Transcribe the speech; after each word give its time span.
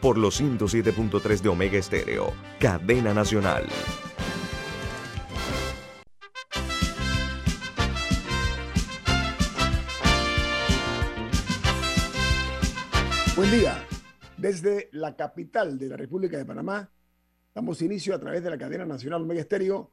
por 0.00 0.18
los 0.18 0.40
107.3 0.40 1.40
de 1.40 1.48
Omega 1.48 1.78
Estéreo, 1.78 2.32
cadena 2.60 3.14
nacional. 3.14 3.66
Buen 13.36 13.50
día. 13.50 13.84
Desde 14.36 14.88
la 14.92 15.16
capital 15.16 15.78
de 15.78 15.88
la 15.88 15.96
República 15.96 16.38
de 16.38 16.44
Panamá, 16.44 16.90
damos 17.54 17.82
inicio 17.82 18.14
a 18.14 18.20
través 18.20 18.42
de 18.42 18.50
la 18.50 18.58
cadena 18.58 18.86
nacional 18.86 19.22
Omega 19.22 19.40
Estéreo 19.40 19.90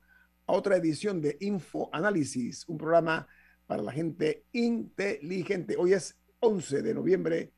a 0.47 0.53
otra 0.53 0.75
edición 0.77 1.19
de 1.19 1.37
Infoanálisis, 1.39 2.63
un 2.67 2.77
programa 2.77 3.27
para 3.65 3.81
la 3.81 3.91
gente 3.91 4.45
inteligente. 4.51 5.75
Hoy 5.77 5.93
es 5.93 6.15
11 6.39 6.83
de 6.83 6.93
noviembre 6.93 7.53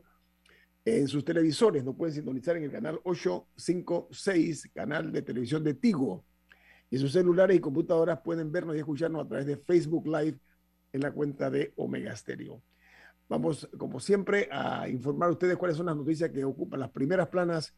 En 0.85 1.09
sus 1.09 1.25
televisores 1.25 1.83
nos 1.83 1.97
pueden 1.97 2.15
sintonizar 2.15 2.55
en 2.55 2.63
el 2.63 2.71
canal 2.71 3.01
856, 3.03 4.71
canal 4.73 5.11
de 5.11 5.23
televisión 5.23 5.61
de 5.61 5.73
Tigo. 5.73 6.23
Y 6.89 6.99
sus 6.99 7.11
celulares 7.11 7.57
y 7.57 7.59
computadoras 7.59 8.21
pueden 8.21 8.49
vernos 8.49 8.77
y 8.77 8.79
escucharnos 8.79 9.25
a 9.25 9.27
través 9.27 9.45
de 9.45 9.57
Facebook 9.57 10.07
Live 10.07 10.39
en 10.93 11.01
la 11.01 11.11
cuenta 11.11 11.49
de 11.49 11.73
Omega 11.75 12.15
Stereo. 12.15 12.61
Vamos, 13.27 13.67
como 13.77 13.99
siempre, 13.99 14.47
a 14.51 14.87
informar 14.87 15.29
a 15.29 15.33
ustedes 15.33 15.57
cuáles 15.57 15.75
son 15.75 15.87
las 15.87 15.95
noticias 15.95 16.29
que 16.29 16.45
ocupan 16.45 16.79
las 16.79 16.91
primeras 16.91 17.27
planas 17.27 17.75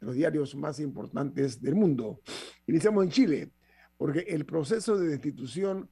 de 0.00 0.06
los 0.06 0.14
diarios 0.14 0.54
más 0.54 0.78
importantes 0.78 1.60
del 1.60 1.74
mundo. 1.74 2.20
Iniciamos 2.66 3.04
en 3.04 3.10
Chile, 3.10 3.50
porque 3.96 4.20
el 4.20 4.46
proceso 4.46 4.96
de 4.96 5.08
destitución 5.08 5.90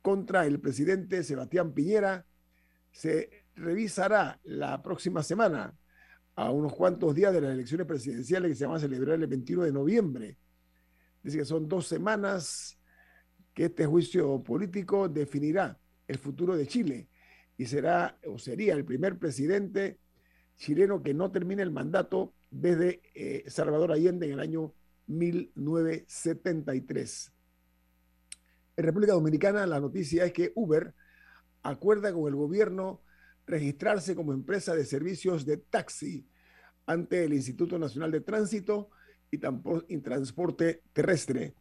contra 0.00 0.46
el 0.46 0.60
presidente 0.60 1.22
Sebastián 1.22 1.72
Piñera 1.72 2.26
se 2.90 3.44
revisará 3.54 4.40
la 4.44 4.82
próxima 4.82 5.22
semana, 5.22 5.76
a 6.34 6.50
unos 6.50 6.74
cuantos 6.74 7.14
días 7.14 7.32
de 7.34 7.42
las 7.42 7.52
elecciones 7.52 7.86
presidenciales 7.86 8.50
que 8.50 8.54
se 8.54 8.66
van 8.66 8.76
a 8.76 8.80
celebrar 8.80 9.20
el 9.20 9.26
21 9.26 9.64
de 9.64 9.72
noviembre. 9.72 10.38
Dice 11.22 11.36
que 11.38 11.44
son 11.44 11.68
dos 11.68 11.86
semanas 11.86 12.78
que 13.52 13.66
este 13.66 13.84
juicio 13.84 14.42
político 14.42 15.10
definirá 15.10 15.78
el 16.08 16.18
futuro 16.18 16.56
de 16.56 16.66
Chile 16.66 17.08
y 17.56 17.66
será 17.66 18.18
o 18.26 18.38
sería 18.38 18.74
el 18.74 18.84
primer 18.84 19.18
presidente 19.18 20.00
chileno 20.56 21.00
que 21.02 21.14
no 21.14 21.30
termine 21.30 21.62
el 21.62 21.70
mandato 21.70 22.34
desde 22.50 23.00
eh, 23.14 23.44
Salvador 23.48 23.92
Allende 23.92 24.26
en 24.26 24.32
el 24.32 24.40
año 24.40 24.74
1973. 25.06 27.32
En 28.76 28.84
República 28.84 29.12
Dominicana 29.12 29.66
la 29.66 29.80
noticia 29.80 30.24
es 30.24 30.32
que 30.32 30.52
Uber 30.54 30.94
acuerda 31.62 32.12
con 32.12 32.28
el 32.28 32.34
gobierno 32.34 33.02
registrarse 33.46 34.14
como 34.14 34.32
empresa 34.32 34.74
de 34.74 34.84
servicios 34.84 35.44
de 35.44 35.58
taxi 35.58 36.26
ante 36.86 37.24
el 37.24 37.32
Instituto 37.32 37.78
Nacional 37.78 38.10
de 38.10 38.20
Tránsito 38.20 38.90
y, 39.30 39.40
y 39.88 39.98
transporte 39.98 40.82
terrestre. 40.92 41.54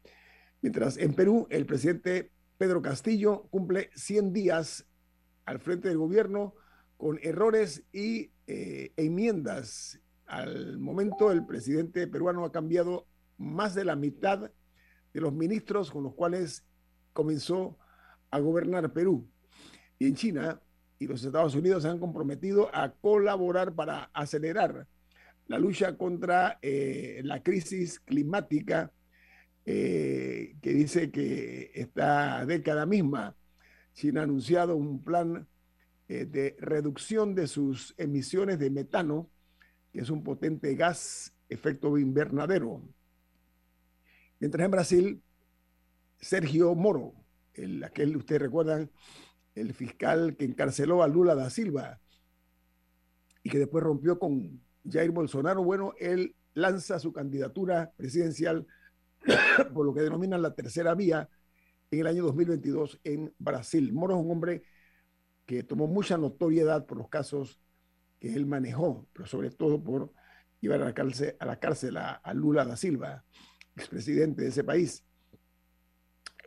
Mientras 0.62 0.97
en 0.97 1.13
Perú 1.13 1.47
el 1.50 1.66
presidente 1.66 2.31
Pedro 2.61 2.79
Castillo 2.83 3.47
cumple 3.49 3.89
100 3.95 4.33
días 4.33 4.85
al 5.45 5.57
frente 5.57 5.88
del 5.88 5.97
gobierno 5.97 6.53
con 6.95 7.17
errores 7.23 7.83
y 7.91 8.33
eh, 8.45 8.94
enmiendas. 8.97 9.99
Al 10.27 10.77
momento 10.77 11.31
el 11.31 11.44
presidente 11.44 12.05
peruano 12.05 12.45
ha 12.45 12.51
cambiado 12.51 13.07
más 13.39 13.73
de 13.73 13.83
la 13.83 13.95
mitad 13.95 14.51
de 15.11 15.19
los 15.19 15.33
ministros 15.33 15.89
con 15.89 16.03
los 16.03 16.13
cuales 16.13 16.63
comenzó 17.13 17.79
a 18.29 18.38
gobernar 18.38 18.93
Perú. 18.93 19.28
Y 19.97 20.05
en 20.05 20.13
China 20.13 20.61
y 20.99 21.07
los 21.07 21.23
Estados 21.23 21.55
Unidos 21.55 21.81
se 21.81 21.89
han 21.89 21.97
comprometido 21.97 22.69
a 22.75 22.91
colaborar 22.91 23.73
para 23.73 24.11
acelerar 24.13 24.85
la 25.47 25.57
lucha 25.57 25.97
contra 25.97 26.59
eh, 26.61 27.22
la 27.23 27.41
crisis 27.41 27.99
climática 28.01 28.91
eh, 29.66 30.55
que 30.61 30.73
dice 30.73 31.11
que 31.11 31.72
esta 31.75 32.45
década 32.45 32.85
misma 32.85 33.35
China 33.94 34.22
ha 34.22 34.23
anunciado 34.23 34.75
un 34.75 35.03
plan 35.03 35.47
eh, 36.07 36.25
de 36.25 36.55
reducción 36.59 37.35
de 37.35 37.47
sus 37.47 37.94
emisiones 37.97 38.59
de 38.59 38.69
metano, 38.69 39.29
que 39.91 40.01
es 40.01 40.09
un 40.09 40.23
potente 40.23 40.75
gas 40.75 41.33
efecto 41.49 41.97
invernadero. 41.97 42.81
Mientras 44.39 44.66
en 44.66 44.72
Brasil, 44.72 45.22
Sergio 46.19 46.73
Moro, 46.75 47.13
el, 47.53 47.83
aquel, 47.83 48.16
ustedes 48.16 48.41
recuerdan, 48.41 48.89
el 49.53 49.73
fiscal 49.73 50.38
que 50.38 50.45
encarceló 50.45 51.03
a 51.03 51.07
Lula 51.07 51.35
da 51.35 51.49
Silva 51.49 51.99
y 53.43 53.49
que 53.49 53.59
después 53.59 53.83
rompió 53.83 54.17
con 54.17 54.61
Jair 54.89 55.11
Bolsonaro, 55.11 55.63
bueno, 55.63 55.93
él 55.99 56.35
lanza 56.53 56.99
su 56.99 57.11
candidatura 57.11 57.91
presidencial 57.97 58.66
por 59.73 59.85
lo 59.85 59.93
que 59.93 60.01
denominan 60.01 60.41
la 60.41 60.53
tercera 60.53 60.95
vía 60.95 61.29
en 61.91 61.99
el 61.99 62.07
año 62.07 62.23
2022 62.23 62.99
en 63.03 63.33
Brasil. 63.37 63.91
Moro 63.93 64.15
es 64.15 64.21
un 64.21 64.31
hombre 64.31 64.63
que 65.45 65.63
tomó 65.63 65.87
mucha 65.87 66.17
notoriedad 66.17 66.85
por 66.85 66.97
los 66.97 67.09
casos 67.09 67.59
que 68.19 68.33
él 68.33 68.45
manejó, 68.45 69.07
pero 69.13 69.25
sobre 69.25 69.51
todo 69.51 69.83
por 69.83 70.13
llevar 70.61 70.81
a 70.81 70.85
la 70.85 70.93
cárcel 70.93 71.35
a, 71.39 71.45
la 71.45 71.59
cárcel 71.59 71.97
a, 71.97 72.33
Lula 72.33 72.65
da 72.65 72.77
Silva, 72.77 73.25
expresidente 73.75 74.43
de 74.43 74.49
ese 74.49 74.63
país. 74.63 75.03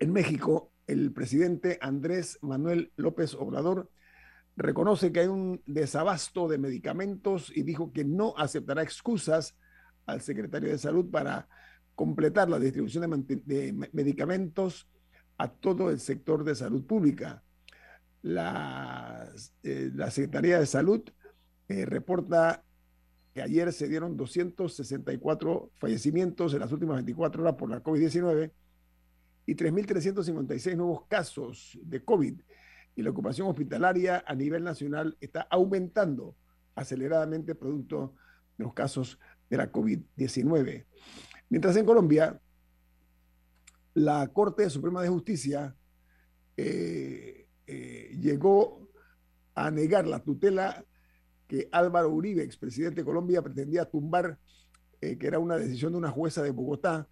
En 0.01 0.13
México, 0.13 0.73
el 0.87 1.13
presidente 1.13 1.79
Andrés 1.81 2.39
Manuel 2.43 2.93
López 2.97 3.35
Obrador 3.35 3.91
reconoce 4.57 5.13
que 5.13 5.21
hay 5.21 5.27
un 5.27 5.63
desabasto 5.67 6.49
de 6.49 6.59
medicamentos 6.59 7.53
y 7.55 7.63
dijo 7.63 7.93
que 7.93 8.05
no 8.05 8.35
aceptará 8.37 8.83
excusas 8.83 9.57
al 10.07 10.21
secretario 10.21 10.71
de 10.71 10.79
Salud 10.79 11.11
para 11.11 11.49
completar 11.95 12.49
la 12.49 12.59
distribución 12.59 13.25
de, 13.27 13.89
medicamentos 13.93 14.89
a 15.39 15.49
todo 15.49 15.91
el 15.91 16.01
sector 16.01 16.45
de 16.45 16.55
salud 16.55 16.85
pública. 16.85 17.43
La, 18.23 19.29
eh, 19.63 19.91
la 19.95 20.11
Secretaría 20.11 20.59
de 20.59 20.67
Salud 20.67 21.03
eh, 21.69 21.85
reporta 21.85 22.63
que 23.35 23.43
ayer 23.43 23.73
se 23.73 23.89
dieron 23.89 24.17
264 24.17 25.71
fallecimientos 25.75 26.55
en 26.55 26.61
las 26.61 26.73
últimas 26.73 26.97
24 26.97 27.43
horas 27.43 27.55
por 27.57 27.69
la 27.69 27.83
COVID-19 27.83 28.53
y 29.47 29.55
3.356 29.55 30.77
nuevos 30.77 31.07
casos 31.07 31.79
de 31.83 32.03
COVID. 32.03 32.41
Y 32.97 33.03
la 33.03 33.11
ocupación 33.11 33.49
hospitalaria 33.49 34.25
a 34.27 34.35
nivel 34.35 34.63
nacional 34.63 35.17
está 35.21 35.43
aumentando 35.51 36.37
aceleradamente 36.77 37.55
producto 37.55 38.15
de 38.57 38.65
los 38.65 38.73
casos 38.73 39.19
de 39.51 39.57
la 39.57 39.71
COVID-19. 39.73 40.85
Mientras 41.55 41.77
en 41.77 41.87
Colombia, 41.87 42.41
la 43.95 44.27
Corte 44.27 44.69
Suprema 44.69 45.01
de 45.03 45.09
Justicia 45.09 45.73
eh, 46.57 47.47
eh, 47.69 48.19
llegó 48.21 48.91
a 49.55 49.71
negar 49.71 50.05
la 50.05 50.19
tutela 50.19 50.85
que 51.47 51.69
Álvaro 51.71 52.11
Uribe, 52.11 52.43
expresidente 52.43 53.03
de 53.03 53.05
Colombia, 53.05 53.41
pretendía 53.41 53.85
tumbar, 53.85 54.37
eh, 55.01 55.17
que 55.17 55.29
era 55.29 55.39
una 55.39 55.57
decisión 55.57 55.93
de 55.93 55.99
una 55.99 56.11
jueza 56.11 56.43
de 56.43 56.51
Bogotá, 56.51 57.09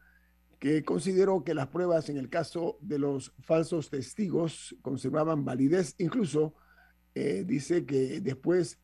que 0.58 0.82
consideró 0.82 1.44
que 1.44 1.54
las 1.54 1.68
pruebas 1.68 2.08
en 2.08 2.16
el 2.16 2.28
caso 2.28 2.78
de 2.80 2.98
los 2.98 3.32
falsos 3.44 3.90
testigos 3.90 4.74
conservaban 4.82 5.44
validez. 5.44 5.94
Incluso 5.98 6.56
dice 7.14 7.86
que 7.86 8.20
después 8.20 8.80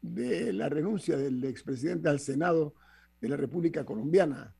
de 0.00 0.54
la 0.54 0.70
renuncia 0.70 1.18
del 1.18 1.44
expresidente 1.44 2.08
al 2.08 2.18
Senado 2.18 2.72
de 3.20 3.28
la 3.28 3.36
República 3.36 3.84
Colombiana. 3.84 4.54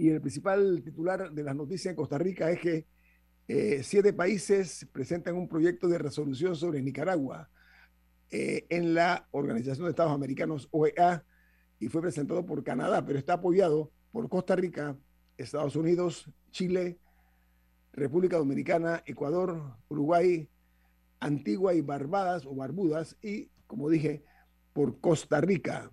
Y 0.00 0.08
el 0.08 0.22
principal 0.22 0.80
titular 0.82 1.30
de 1.30 1.42
las 1.42 1.54
noticias 1.54 1.92
en 1.92 1.96
Costa 1.96 2.16
Rica 2.16 2.50
es 2.50 2.58
que 2.58 2.86
eh, 3.48 3.82
siete 3.82 4.14
países 4.14 4.88
presentan 4.90 5.36
un 5.36 5.46
proyecto 5.46 5.88
de 5.88 5.98
resolución 5.98 6.56
sobre 6.56 6.80
Nicaragua 6.80 7.50
eh, 8.30 8.64
en 8.70 8.94
la 8.94 9.28
Organización 9.30 9.84
de 9.84 9.90
Estados 9.90 10.14
Americanos, 10.14 10.68
OEA, 10.70 11.22
y 11.78 11.88
fue 11.88 12.00
presentado 12.00 12.46
por 12.46 12.64
Canadá, 12.64 13.04
pero 13.04 13.18
está 13.18 13.34
apoyado 13.34 13.92
por 14.10 14.26
Costa 14.30 14.56
Rica, 14.56 14.96
Estados 15.36 15.76
Unidos, 15.76 16.30
Chile, 16.50 16.98
República 17.92 18.38
Dominicana, 18.38 19.02
Ecuador, 19.04 19.76
Uruguay, 19.90 20.48
Antigua 21.18 21.74
y 21.74 21.82
Barbadas 21.82 22.46
o 22.46 22.54
Barbudas 22.54 23.18
y, 23.20 23.50
como 23.66 23.90
dije, 23.90 24.24
por 24.72 24.98
Costa 24.98 25.42
Rica. 25.42 25.92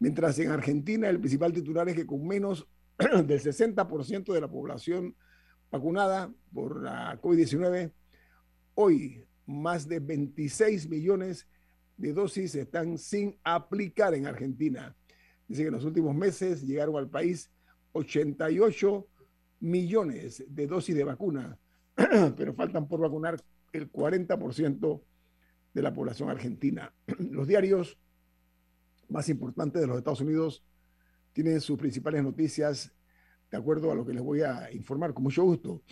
Mientras 0.00 0.40
en 0.40 0.50
Argentina 0.50 1.08
el 1.08 1.20
principal 1.20 1.52
titular 1.52 1.88
es 1.88 1.94
que 1.94 2.04
con 2.04 2.26
menos 2.26 2.66
del 2.98 3.40
60% 3.40 4.32
de 4.32 4.40
la 4.40 4.48
población 4.48 5.16
vacunada 5.70 6.32
por 6.52 6.82
la 6.82 7.20
COVID-19, 7.20 7.92
hoy 8.74 9.26
más 9.46 9.88
de 9.88 9.98
26 9.98 10.88
millones 10.88 11.48
de 11.96 12.12
dosis 12.12 12.54
están 12.54 12.98
sin 12.98 13.38
aplicar 13.42 14.14
en 14.14 14.26
Argentina. 14.26 14.96
Dice 15.48 15.62
que 15.62 15.68
en 15.68 15.74
los 15.74 15.84
últimos 15.84 16.14
meses 16.14 16.62
llegaron 16.62 16.96
al 16.96 17.08
país 17.08 17.50
88 17.92 19.06
millones 19.60 20.44
de 20.48 20.66
dosis 20.66 20.94
de 20.94 21.04
vacuna, 21.04 21.58
pero 22.36 22.54
faltan 22.54 22.86
por 22.86 23.00
vacunar 23.00 23.40
el 23.72 23.90
40% 23.90 25.02
de 25.72 25.82
la 25.82 25.92
población 25.92 26.30
argentina. 26.30 26.94
Los 27.18 27.48
diarios 27.48 27.98
más 29.08 29.28
importantes 29.28 29.82
de 29.82 29.86
los 29.86 29.98
Estados 29.98 30.22
Unidos 30.22 30.64
tienen 31.34 31.60
sus 31.60 31.76
principales 31.76 32.22
noticias 32.22 32.94
de 33.50 33.58
acuerdo 33.58 33.92
a 33.92 33.94
lo 33.94 34.06
que 34.06 34.14
les 34.14 34.22
voy 34.22 34.40
a 34.40 34.72
informar 34.72 35.12
con 35.12 35.24
mucho 35.24 35.44
gusto. 35.44 35.82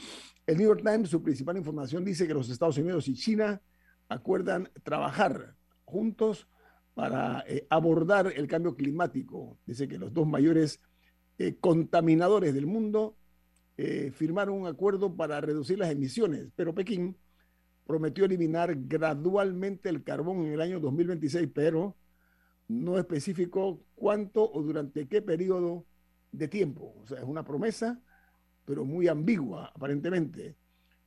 El 0.46 0.56
New 0.56 0.68
York 0.68 0.82
Times, 0.82 1.10
su 1.10 1.22
principal 1.22 1.56
información 1.56 2.04
dice 2.04 2.26
que 2.26 2.32
los 2.32 2.48
Estados 2.48 2.78
Unidos 2.78 3.06
y 3.08 3.14
China 3.14 3.60
acuerdan 4.08 4.70
trabajar 4.82 5.54
juntos 5.84 6.48
para 6.94 7.44
eh, 7.46 7.66
abordar 7.70 8.32
el 8.34 8.46
cambio 8.46 8.74
climático. 8.74 9.58
Dice 9.66 9.88
que 9.88 9.98
los 9.98 10.12
dos 10.12 10.26
mayores 10.26 10.80
eh, 11.38 11.56
contaminadores 11.60 12.54
del 12.54 12.66
mundo 12.66 13.16
eh, 13.76 14.12
firmaron 14.14 14.60
un 14.60 14.66
acuerdo 14.66 15.14
para 15.14 15.40
reducir 15.40 15.78
las 15.78 15.90
emisiones, 15.90 16.48
pero 16.54 16.74
Pekín 16.74 17.16
prometió 17.86 18.24
eliminar 18.24 18.74
gradualmente 18.76 19.88
el 19.88 20.04
carbón 20.04 20.46
en 20.46 20.52
el 20.52 20.60
año 20.60 20.78
2026, 20.78 21.48
pero 21.52 21.96
no 22.68 22.98
especificó 22.98 23.84
cuánto 23.94 24.50
o 24.50 24.62
durante 24.62 25.06
qué 25.08 25.22
periodo 25.22 25.86
de 26.30 26.48
tiempo. 26.48 26.94
O 27.02 27.06
sea, 27.06 27.18
es 27.18 27.24
una 27.24 27.44
promesa, 27.44 28.00
pero 28.64 28.84
muy 28.84 29.08
ambigua, 29.08 29.72
aparentemente. 29.74 30.56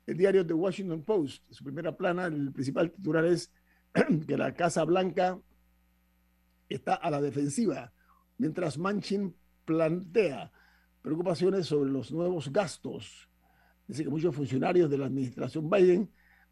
El 0.05 0.17
diario 0.17 0.45
The 0.45 0.53
Washington 0.53 1.03
Post, 1.03 1.43
su 1.51 1.63
primera 1.63 1.95
plana, 1.95 2.25
el 2.25 2.51
principal 2.51 2.91
titular 2.91 3.25
es 3.25 3.51
que 4.27 4.37
la 4.37 4.53
Casa 4.53 4.83
Blanca 4.83 5.39
está 6.69 6.95
a 6.95 7.09
la 7.09 7.21
defensiva, 7.21 7.91
mientras 8.37 8.77
Manchin 8.77 9.35
plantea 9.65 10.51
preocupaciones 11.01 11.67
sobre 11.67 11.91
los 11.91 12.11
nuevos 12.11 12.51
gastos. 12.51 13.29
Dice 13.87 14.03
que 14.03 14.09
muchos 14.09 14.35
funcionarios 14.35 14.89
de 14.89 14.97
la 14.97 15.05
administración 15.05 15.69
Biden 15.69 16.11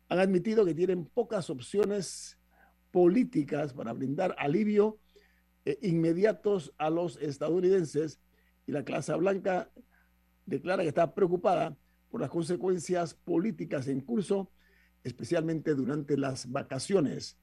han 0.09 0.19
admitido 0.19 0.65
que 0.65 0.75
tienen 0.75 1.05
pocas 1.05 1.49
opciones 1.49 2.37
políticas 2.93 3.73
para 3.73 3.91
brindar 3.91 4.35
alivio 4.37 4.99
eh, 5.65 5.79
inmediatos 5.81 6.71
a 6.77 6.91
los 6.91 7.17
estadounidenses 7.17 8.19
y 8.67 8.71
la 8.71 8.85
clase 8.85 9.15
blanca 9.15 9.71
declara 10.45 10.83
que 10.83 10.89
está 10.89 11.15
preocupada 11.15 11.75
por 12.11 12.21
las 12.21 12.29
consecuencias 12.29 13.15
políticas 13.15 13.87
en 13.87 13.99
curso, 13.99 14.51
especialmente 15.03 15.73
durante 15.73 16.17
las 16.17 16.51
vacaciones. 16.51 17.35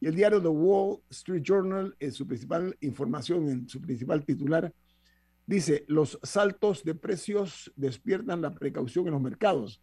Y 0.00 0.08
el 0.08 0.16
diario 0.16 0.42
The 0.42 0.48
Wall 0.48 1.00
Street 1.10 1.42
Journal, 1.44 1.94
en 2.00 2.10
su 2.12 2.26
principal 2.26 2.76
información, 2.80 3.48
en 3.48 3.68
su 3.68 3.80
principal 3.80 4.24
titular, 4.24 4.74
dice, 5.46 5.84
los 5.86 6.18
saltos 6.24 6.82
de 6.82 6.96
precios 6.96 7.72
despiertan 7.76 8.42
la 8.42 8.52
precaución 8.52 9.06
en 9.06 9.12
los 9.12 9.22
mercados, 9.22 9.80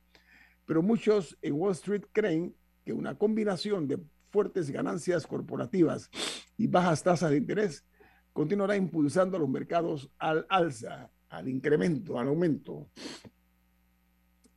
pero 0.65 0.81
muchos 0.81 1.37
en 1.41 1.53
Wall 1.53 1.71
Street 1.71 2.03
creen 2.11 2.53
que 2.83 2.91
una 2.91 3.17
combinación 3.17 3.87
de 3.87 3.99
fuertes 4.35 4.69
ganancias 4.69 5.25
corporativas 5.25 6.09
y 6.57 6.67
bajas 6.67 7.01
tasas 7.01 7.29
de 7.29 7.37
interés 7.37 7.85
continuará 8.33 8.75
impulsando 8.75 9.37
a 9.37 9.39
los 9.39 9.47
mercados 9.47 10.11
al 10.19 10.45
alza, 10.49 11.09
al 11.29 11.47
incremento, 11.47 12.19
al 12.19 12.27
aumento. 12.27 12.89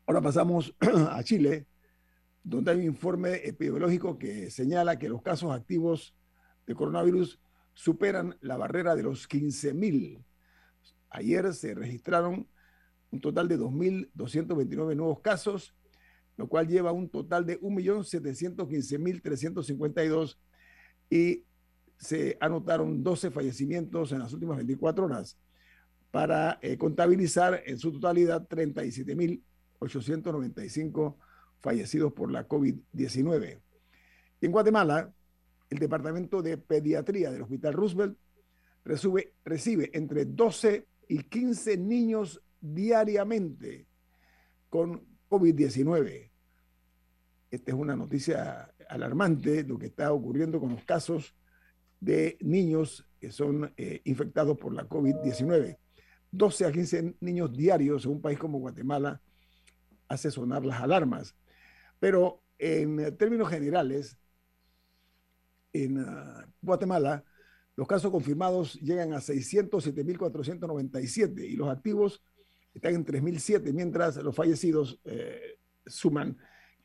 Ahora 0.04 0.20
pasamos 0.20 0.74
a 1.10 1.22
Chile, 1.22 1.68
donde 2.42 2.72
hay 2.72 2.78
un 2.78 2.86
informe 2.86 3.34
epidemiológico 3.46 4.18
que 4.18 4.50
señala 4.50 4.98
que 4.98 5.08
los 5.08 5.22
casos 5.22 5.52
activos 5.52 6.12
de 6.66 6.74
coronavirus 6.74 7.38
superan 7.72 8.36
la 8.40 8.56
barrera 8.56 8.96
de 8.96 9.04
los 9.04 9.28
15.000. 9.28 10.24
Ayer 11.10 11.54
se 11.54 11.72
registraron 11.72 12.48
un 13.12 13.20
total 13.20 13.46
de 13.46 13.56
2.229 13.60 14.96
nuevos 14.96 15.20
casos, 15.20 15.72
lo 16.38 16.48
cual 16.48 16.66
lleva 16.68 16.92
un 16.92 17.10
total 17.10 17.44
de 17.44 17.60
1.715.352 17.60 20.38
y 21.10 21.44
se 21.98 22.38
anotaron 22.40 23.02
12 23.02 23.32
fallecimientos 23.32 24.12
en 24.12 24.20
las 24.20 24.32
últimas 24.32 24.58
24 24.58 25.04
horas 25.04 25.36
para 26.12 26.60
eh, 26.62 26.78
contabilizar 26.78 27.60
en 27.66 27.76
su 27.76 27.90
totalidad 27.92 28.46
37.895 28.48 31.16
fallecidos 31.58 32.12
por 32.12 32.30
la 32.30 32.46
COVID-19. 32.46 33.60
En 34.40 34.52
Guatemala, 34.52 35.12
el 35.70 35.78
Departamento 35.80 36.40
de 36.40 36.56
Pediatría 36.56 37.32
del 37.32 37.42
Hospital 37.42 37.74
Roosevelt 37.74 38.16
recibe, 38.84 39.34
recibe 39.44 39.90
entre 39.92 40.24
12 40.24 40.86
y 41.08 41.24
15 41.24 41.78
niños 41.78 42.40
diariamente 42.60 43.88
con 44.70 45.04
COVID-19. 45.28 46.27
Esta 47.50 47.70
es 47.70 47.76
una 47.76 47.96
noticia 47.96 48.74
alarmante, 48.88 49.64
lo 49.64 49.78
que 49.78 49.86
está 49.86 50.12
ocurriendo 50.12 50.60
con 50.60 50.70
los 50.70 50.84
casos 50.84 51.34
de 52.00 52.36
niños 52.40 53.06
que 53.20 53.30
son 53.32 53.72
eh, 53.76 54.00
infectados 54.04 54.56
por 54.58 54.74
la 54.74 54.88
COVID-19. 54.88 55.78
12 56.30 56.66
a 56.66 56.72
15 56.72 57.16
niños 57.20 57.56
diarios 57.56 58.04
en 58.04 58.10
un 58.12 58.20
país 58.20 58.38
como 58.38 58.58
Guatemala 58.58 59.20
hace 60.08 60.30
sonar 60.30 60.64
las 60.64 60.80
alarmas. 60.80 61.34
Pero 61.98 62.44
en 62.58 63.16
términos 63.16 63.48
generales, 63.48 64.16
en 65.72 65.98
ah, 65.98 66.46
Guatemala, 66.60 67.24
los 67.76 67.86
casos 67.86 68.10
confirmados 68.10 68.74
llegan 68.74 69.12
a 69.12 69.18
607.497 69.18 71.48
y 71.48 71.54
los 71.56 71.68
activos 71.68 72.20
están 72.74 72.94
en 72.94 73.06
3.007, 73.06 73.72
mientras 73.72 74.16
los 74.16 74.34
fallecidos 74.34 75.00
eh, 75.04 75.58
suman 75.86 76.36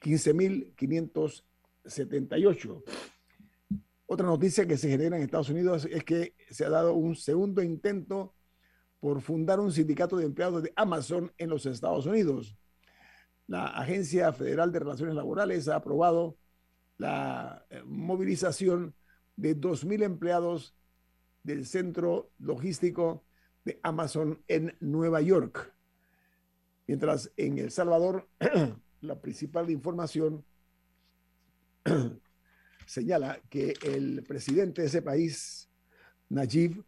15.578. 0.04 2.84
Otra 4.06 4.28
noticia 4.28 4.68
que 4.68 4.78
se 4.78 4.90
genera 4.90 5.16
en 5.16 5.24
Estados 5.24 5.50
Unidos 5.50 5.88
es 5.90 6.04
que 6.04 6.36
se 6.50 6.66
ha 6.66 6.70
dado 6.70 6.94
un 6.94 7.16
segundo 7.16 7.64
intento 7.64 8.36
por 9.00 9.22
fundar 9.22 9.60
un 9.60 9.72
sindicato 9.72 10.18
de 10.18 10.26
empleados 10.26 10.62
de 10.64 10.74
Amazon 10.76 11.32
en 11.38 11.50
los 11.50 11.66
Estados 11.66 12.06
Unidos. 12.06 12.58
La 13.48 13.68
Agencia 13.68 14.34
Federal 14.34 14.72
de 14.72 14.80
Relaciones 14.80 15.16
Laborales 15.16 15.68
ha 15.68 15.78
aprobado 15.78 16.38
la 16.98 17.66
eh, 17.70 17.82
movilización 17.86 18.96
de 19.36 19.60
2.000 19.60 20.04
empleados 20.04 20.76
del 21.44 21.66
centro 21.66 22.30
logístico 22.40 23.24
de 23.66 23.80
Amazon 23.84 24.42
en 24.48 24.76
Nueva 24.80 25.22
York. 25.22 25.74
Mientras 26.88 27.32
en 27.38 27.58
El 27.58 27.72
Salvador, 27.72 28.28
la 29.04 29.20
principal 29.20 29.70
información 29.70 30.44
señala 32.86 33.40
que 33.50 33.74
el 33.84 34.24
presidente 34.24 34.82
de 34.82 34.88
ese 34.88 35.02
país, 35.02 35.70
Nayib 36.30 36.84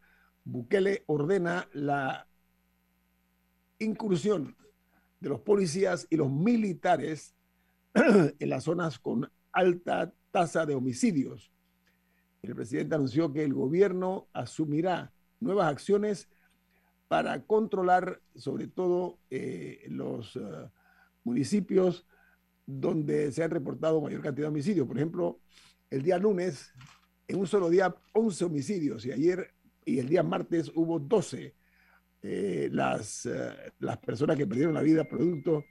Bukele, 0.46 1.04
ordena 1.08 1.68
la 1.74 2.28
incursión 3.80 4.56
de 5.20 5.30
los 5.30 5.42
policías 5.42 6.08
y 6.10 6.16
los 6.16 6.32
militares 6.32 7.36
en 7.94 8.50
las 8.50 8.64
zonas 8.64 8.98
con 8.98 9.30
alta 9.52 10.14
tasa 10.32 10.66
de 10.66 10.76
homicidios. 10.76 11.52
el 12.42 12.56
presidente 12.56 12.96
anunció 12.96 13.34
que 13.34 13.44
el 13.44 13.54
gobierno 13.54 14.28
asumirá 14.32 15.12
nuevas 15.40 15.70
acciones 15.70 16.30
para 17.08 17.44
controlar 17.44 18.22
sobre 18.36 18.68
todo 18.68 19.20
eh, 19.30 19.86
los 19.90 20.36
uh, 20.36 20.70
municipios 21.26 22.08
donde 22.66 23.32
se 23.32 23.44
han 23.44 23.52
reportado 23.52 24.02
mayor 24.02 24.22
cantidad 24.22 24.46
de 24.46 24.52
homicidios. 24.52 24.88
Por 24.88 24.98
ejemplo, 24.98 25.42
el 25.90 26.02
día 26.02 26.18
lunes, 26.18 26.72
en 27.28 27.40
un 27.40 27.48
solo 27.48 27.70
día, 27.70 27.94
11 28.14 28.46
homicidios 28.46 29.06
y 29.06 29.12
ayer 29.12 29.54
y 29.84 30.00
el 30.00 30.08
día 30.08 30.24
martes 30.24 30.72
hubo 30.74 31.00
12 31.00 31.54
eh, 32.24 32.70
las, 32.72 33.26
uh, 33.26 33.54
las 33.80 33.98
personas 34.00 34.36
que 34.36 34.48
perdieron 34.48 34.74
la 34.74 34.82
vida 34.82 35.04
producto 35.04 35.64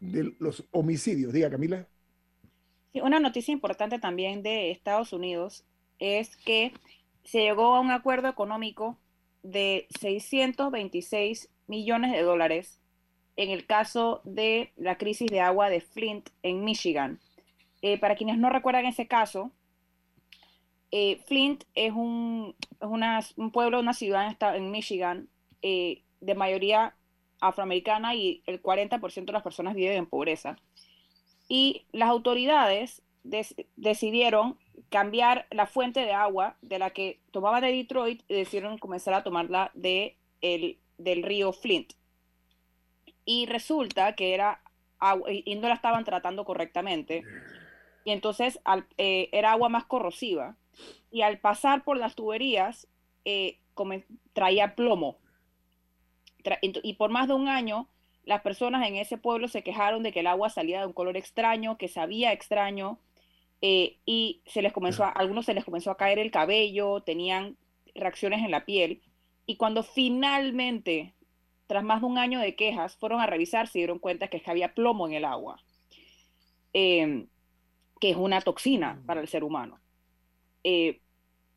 de 0.00 0.34
los 0.38 0.66
homicidios. 0.70 1.32
Diga, 1.32 1.50
Camila. 1.50 1.86
Sí, 2.92 3.00
una 3.00 3.20
noticia 3.20 3.52
importante 3.52 3.98
también 3.98 4.42
de 4.42 4.70
Estados 4.70 5.12
Unidos 5.12 5.66
es 5.98 6.36
que 6.36 6.72
se 7.24 7.40
llegó 7.40 7.74
a 7.74 7.80
un 7.80 7.90
acuerdo 7.90 8.28
económico 8.28 8.98
de 9.42 9.86
626 10.00 11.50
millones 11.66 12.12
de 12.12 12.22
dólares 12.22 12.81
en 13.36 13.50
el 13.50 13.66
caso 13.66 14.20
de 14.24 14.72
la 14.76 14.98
crisis 14.98 15.30
de 15.30 15.40
agua 15.40 15.70
de 15.70 15.80
Flint 15.80 16.28
en 16.42 16.64
Michigan. 16.64 17.18
Eh, 17.80 17.98
para 17.98 18.14
quienes 18.14 18.38
no 18.38 18.50
recuerdan 18.50 18.86
ese 18.86 19.06
caso, 19.06 19.50
eh, 20.90 21.20
Flint 21.26 21.64
es, 21.74 21.92
un, 21.92 22.54
pueblo, 23.52 23.80
una 23.80 23.94
ciudad 23.94 24.36
en, 24.54 24.70
Michigan 24.70 25.28
eh, 25.62 26.02
de 26.20 26.34
mayoría 26.34 26.94
afroamericana 27.40 28.14
y 28.14 28.42
el 28.46 28.62
40% 28.62 29.24
de 29.24 29.32
las 29.32 29.42
personas 29.42 29.74
viven 29.74 29.96
en 29.96 30.06
pobreza. 30.06 30.58
Y 31.48 31.86
las 31.92 32.10
autoridades 32.10 33.02
des, 33.24 33.54
decidieron 33.76 34.58
cambiar 34.90 35.46
la 35.50 35.66
fuente 35.66 36.00
de 36.00 36.12
agua 36.12 36.56
de 36.60 36.78
la 36.78 36.90
que 36.90 37.20
tomaban 37.30 37.62
de 37.62 37.72
Detroit 37.72 38.22
y 38.28 38.34
decidieron 38.34 38.78
comenzar 38.78 39.14
a 39.14 39.24
tomarla 39.24 39.70
de 39.74 40.16
el, 40.42 40.78
del 40.98 41.22
río 41.22 41.52
Flint. 41.52 41.94
Y 43.24 43.46
resulta 43.46 44.14
que 44.14 44.34
era 44.34 44.60
agua, 44.98 45.30
y 45.30 45.54
no 45.56 45.68
la 45.68 45.74
estaban 45.74 46.04
tratando 46.04 46.44
correctamente. 46.44 47.24
Y 48.04 48.10
entonces 48.10 48.60
al, 48.64 48.86
eh, 48.98 49.28
era 49.32 49.52
agua 49.52 49.68
más 49.68 49.84
corrosiva. 49.84 50.56
Y 51.10 51.22
al 51.22 51.38
pasar 51.38 51.84
por 51.84 51.96
las 51.96 52.14
tuberías, 52.14 52.88
eh, 53.24 53.58
traía 54.32 54.74
plomo. 54.74 55.18
Tra 56.42 56.58
y 56.60 56.94
por 56.94 57.10
más 57.10 57.28
de 57.28 57.34
un 57.34 57.48
año, 57.48 57.88
las 58.24 58.42
personas 58.42 58.86
en 58.86 58.96
ese 58.96 59.18
pueblo 59.18 59.48
se 59.48 59.62
quejaron 59.62 60.02
de 60.02 60.12
que 60.12 60.20
el 60.20 60.26
agua 60.26 60.48
salía 60.48 60.80
de 60.80 60.86
un 60.86 60.92
color 60.92 61.16
extraño, 61.16 61.76
que 61.76 61.88
sabía 61.88 62.32
extraño, 62.32 62.98
eh, 63.60 63.98
y 64.06 64.42
se 64.46 64.62
les 64.62 64.72
comenzó 64.72 65.04
a, 65.04 65.10
algunos 65.10 65.46
se 65.46 65.54
les 65.54 65.64
comenzó 65.64 65.90
a 65.90 65.96
caer 65.96 66.18
el 66.18 66.30
cabello, 66.30 67.00
tenían 67.02 67.56
reacciones 67.94 68.42
en 68.44 68.50
la 68.50 68.64
piel, 68.64 69.02
y 69.46 69.56
cuando 69.56 69.82
finalmente, 69.82 71.14
tras 71.66 71.84
más 71.84 72.00
de 72.00 72.06
un 72.06 72.18
año 72.18 72.40
de 72.40 72.54
quejas, 72.54 72.96
fueron 72.96 73.20
a 73.20 73.26
revisar, 73.26 73.68
se 73.68 73.78
dieron 73.78 73.98
cuenta 73.98 74.28
que, 74.28 74.38
es 74.38 74.42
que 74.42 74.50
había 74.50 74.74
plomo 74.74 75.06
en 75.06 75.14
el 75.14 75.24
agua, 75.24 75.60
eh, 76.72 77.26
que 78.00 78.10
es 78.10 78.16
una 78.16 78.40
toxina 78.40 79.02
para 79.06 79.20
el 79.20 79.28
ser 79.28 79.44
humano. 79.44 79.80
Eh, 80.64 81.00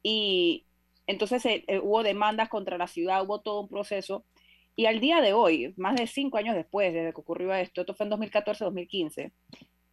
y 0.04 0.66
entonces 1.08 1.46
eh, 1.46 1.80
hubo 1.82 2.04
demandas 2.04 2.50
contra 2.50 2.78
la 2.78 2.88
ciudad, 2.88 3.24
hubo 3.24 3.42
todo 3.42 3.62
un 3.62 3.70
proceso, 3.70 4.26
y 4.76 4.88
al 4.88 5.00
día 5.00 5.22
de 5.22 5.34
hoy, 5.34 5.74
más 5.78 5.96
de 5.96 6.06
cinco 6.08 6.38
años 6.38 6.56
después, 6.56 6.94
desde 6.94 7.14
que 7.14 7.22
ocurrió 7.22 7.54
esto, 7.54 7.82
esto 7.82 7.96
fue 7.96 8.06
en 8.06 8.12
2014-2015, 8.14 9.32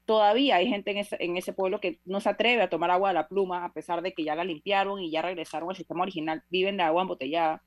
todavía 0.04 0.56
hay 0.56 0.68
gente 0.68 0.90
en 0.90 0.98
ese, 0.98 1.16
en 1.20 1.36
ese, 1.36 1.52
pueblo 1.52 1.80
que 1.80 2.00
no 2.04 2.20
se 2.20 2.28
atreve 2.28 2.62
a 2.62 2.68
tomar 2.68 2.90
agua 2.90 3.10
de 3.10 3.14
la 3.14 3.28
pluma, 3.28 3.64
a 3.64 3.72
pesar 3.72 4.02
de 4.02 4.12
que 4.12 4.24
ya 4.24 4.34
la 4.34 4.44
limpiaron 4.44 5.00
y 5.00 5.10
ya 5.10 5.22
regresaron 5.22 5.70
al 5.70 5.76
sistema 5.76 6.02
original, 6.02 6.42
viven 6.50 6.76
de 6.76 6.82
agua 6.82 7.02
embotellada 7.02 7.62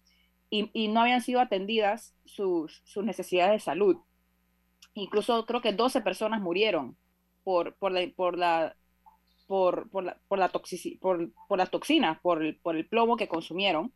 y, 0.49 0.69
y 0.73 0.87
no 0.87 1.01
habían 1.01 1.21
sido 1.21 1.39
atendidas 1.39 2.15
sus, 2.25 2.81
sus, 2.85 3.03
necesidades 3.03 3.53
de 3.53 3.59
salud. 3.59 3.97
Incluso 4.93 5.45
creo 5.45 5.61
que 5.61 5.73
12 5.73 6.01
personas 6.01 6.41
murieron 6.41 6.97
por, 7.43 7.75
por, 7.75 7.91
la, 7.91 8.07
por, 8.15 8.37
la, 8.37 8.75
por, 9.47 9.89
por, 9.89 10.03
la, 10.03 10.17
por, 10.27 10.39
la 10.39 10.49
toxici, 10.49 10.97
por, 10.97 11.31
por 11.47 11.57
las 11.57 11.71
toxinas, 11.71 12.19
por 12.21 12.43
el, 12.43 12.57
por 12.57 12.75
el 12.75 12.87
plomo 12.87 13.17
que 13.17 13.27
consumieron. 13.27 13.93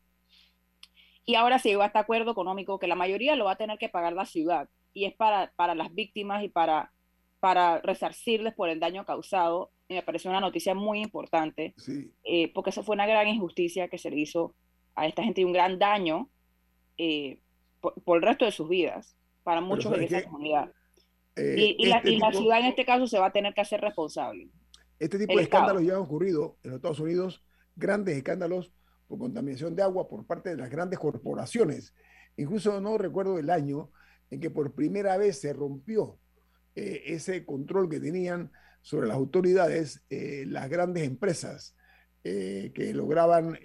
Y 1.25 1.36
ahora 1.36 1.60
se 1.60 1.70
llegó 1.70 1.84
a 1.84 1.88
este 1.88 2.00
acuerdo 2.00 2.32
económico 2.32 2.79
que 2.79 2.88
la 2.88 2.96
mayoría 2.96 3.36
lo 3.36 3.46
va 3.46 3.51
a 3.51 3.58
tener 3.58 3.77
que 3.77 3.89
pagar 3.89 4.13
la 4.13 4.25
ciudad 4.25 4.70
y 4.94 5.06
es 5.06 5.13
para, 5.13 5.53
para 5.56 5.75
las 5.75 5.94
víctimas 5.94 6.44
y 6.44 6.50
para 6.50 6.91
para 7.39 7.79
resarcirles 7.82 8.53
por 8.53 8.70
el 8.70 8.79
daño 8.79 9.06
causado. 9.06 9.72
Y 9.88 9.96
me 9.96 10.03
pareció 10.03 10.29
una 10.29 10.41
noticia 10.41 10.75
muy 10.75 11.01
importante, 11.01 11.74
sí. 11.77 12.12
eh, 12.24 12.51
porque 12.53 12.70
eso 12.70 12.84
fue 12.84 12.96
una 12.96 13.08
gran 13.08 13.27
injusticia 13.27 13.88
que 13.88 13.98
se 13.98 14.12
le 14.12 14.20
hizo 14.20 14.53
a 14.96 15.08
esta 15.08 15.24
gente 15.24 15.41
y 15.41 15.46
un 15.46 15.53
gran 15.53 15.79
daño 15.79 16.29
eh, 17.01 17.39
por, 17.79 17.94
por, 18.03 18.18
el 18.18 18.24
resto 18.24 18.44
de 18.44 18.51
sus 18.51 18.68
vidas, 18.68 19.15
para 19.44 19.62
muchos 19.62 19.98
de 19.98 20.03
esa 20.03 20.22
comunidad. 20.25 20.70
Eh, 21.38 21.56
y, 21.58 21.86
y, 21.86 21.89
este 21.89 21.89
la, 21.89 21.98
y 22.00 22.15
tipo, 22.15 22.29
la, 22.29 22.38
ciudad 22.38 22.60
en 22.60 22.65
este 22.65 22.86
caso 22.86 23.08
se 23.08 23.18
va 23.18 23.27
a 23.27 23.32
tener 23.32 23.53
que 23.53 23.62
hacer 23.62 23.79
responsable. 23.79 24.50
Este 25.00 25.18
tipo 25.18 25.38
de 25.38 25.44
escándalos 25.44 25.82
ya 25.82 25.94
han 25.94 26.01
ocurrido 26.01 26.58
en 26.62 26.72
los 26.72 26.77
Estados 26.79 27.00
Unidos, 27.00 27.41
grandes 27.77 28.18
escándalos 28.18 28.74
por 29.08 29.18
contaminación 29.18 29.77
de 29.77 29.82
agua 29.82 30.10
por 30.10 30.27
parte 30.27 30.50
de 30.50 30.58
las 30.58 30.70
grandes 30.70 31.00
corporaciones. 31.00 31.94
Incluso 32.36 32.82
no 32.82 32.98
recuerdo 32.98 33.39
el 33.39 33.50
año 33.50 33.91
en 34.29 34.41
que 34.41 34.50
por 34.50 34.75
primera 34.75 35.15
vez 35.15 35.39
se 35.39 35.53
rompió 35.53 36.20
eh, 36.75 37.03
ese 37.06 37.46
control 37.46 37.89
que 37.89 38.01
tenían 38.01 38.51
sobre 38.82 39.08
las 39.08 39.15
autoridades 39.15 40.03
eh, 40.10 40.44
las 40.48 40.70
grandes 40.70 41.08
empresas 41.08 41.75
que 42.22 42.91
lograban 42.94 43.58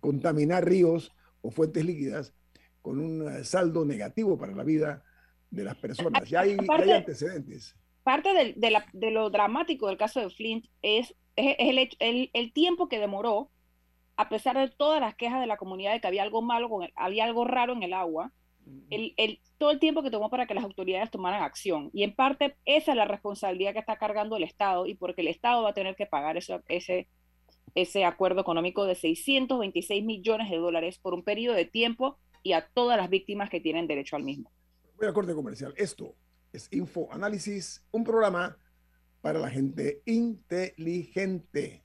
contaminar 0.00 0.68
ríos 0.68 1.12
o 1.40 1.50
fuentes 1.52 1.84
líquidas 1.84 2.34
con 2.82 2.98
un 2.98 3.44
saldo 3.44 3.84
negativo 3.84 4.36
para 4.36 4.54
la 4.54 4.64
vida 4.64 5.02
de 5.50 5.64
las 5.64 5.76
personas. 5.76 6.28
Ya 6.28 6.40
hay, 6.40 6.56
parte, 6.56 6.86
ya 6.86 6.94
hay 6.94 6.98
antecedentes. 6.98 7.76
Parte 8.02 8.34
de, 8.34 8.54
de, 8.56 8.70
la, 8.70 8.84
de, 8.92 9.10
lo 9.10 9.30
dramático 9.30 9.86
del 9.86 9.96
caso 9.96 10.20
de 10.20 10.30
Flint 10.30 10.66
es, 10.82 11.14
es, 11.36 11.56
es 11.58 11.68
el, 11.68 11.78
el, 12.00 12.30
el, 12.32 12.52
tiempo 12.52 12.88
que 12.88 12.98
demoró, 12.98 13.50
a 14.16 14.28
pesar 14.28 14.58
de 14.58 14.68
todas 14.68 15.00
las 15.00 15.14
quejas 15.14 15.40
de 15.40 15.46
la 15.46 15.56
comunidad 15.56 15.92
de 15.92 16.00
que 16.00 16.08
había 16.08 16.24
algo 16.24 16.42
malo, 16.42 16.68
con 16.68 16.82
el, 16.82 16.92
había 16.96 17.24
algo 17.24 17.44
raro 17.44 17.72
en 17.72 17.82
el 17.82 17.92
agua, 17.92 18.32
el, 18.90 19.14
el, 19.16 19.40
todo 19.58 19.70
el 19.70 19.78
tiempo 19.78 20.02
que 20.02 20.10
tomó 20.10 20.30
para 20.30 20.46
que 20.46 20.54
las 20.54 20.64
autoridades 20.64 21.10
tomaran 21.10 21.42
acción. 21.42 21.90
Y 21.92 22.02
en 22.04 22.14
parte 22.14 22.56
esa 22.64 22.92
es 22.92 22.96
la 22.96 23.04
responsabilidad 23.04 23.72
que 23.72 23.80
está 23.80 23.96
cargando 23.96 24.36
el 24.36 24.44
Estado 24.44 24.86
y 24.86 24.94
porque 24.94 25.22
el 25.22 25.28
Estado 25.28 25.62
va 25.62 25.70
a 25.70 25.74
tener 25.74 25.96
que 25.96 26.06
pagar 26.06 26.36
eso, 26.36 26.62
ese, 26.68 27.08
ese 27.74 28.04
acuerdo 28.04 28.40
económico 28.40 28.84
de 28.84 28.94
626 28.94 30.04
millones 30.04 30.50
de 30.50 30.58
dólares 30.58 30.98
por 30.98 31.14
un 31.14 31.24
periodo 31.24 31.56
de 31.56 31.64
tiempo 31.64 32.18
y 32.42 32.52
a 32.52 32.66
todas 32.66 32.96
las 32.96 33.08
víctimas 33.10 33.50
que 33.50 33.60
tienen 33.60 33.86
derecho 33.86 34.16
al 34.16 34.24
mismo. 34.24 34.50
Voy 34.96 35.08
a 35.08 35.12
corte 35.12 35.34
comercial. 35.34 35.74
Esto 35.76 36.14
es 36.52 36.68
Info 36.72 37.08
Análisis, 37.12 37.84
un 37.90 38.04
programa 38.04 38.56
para 39.20 39.38
la 39.38 39.50
gente 39.50 40.02
inteligente. 40.04 41.84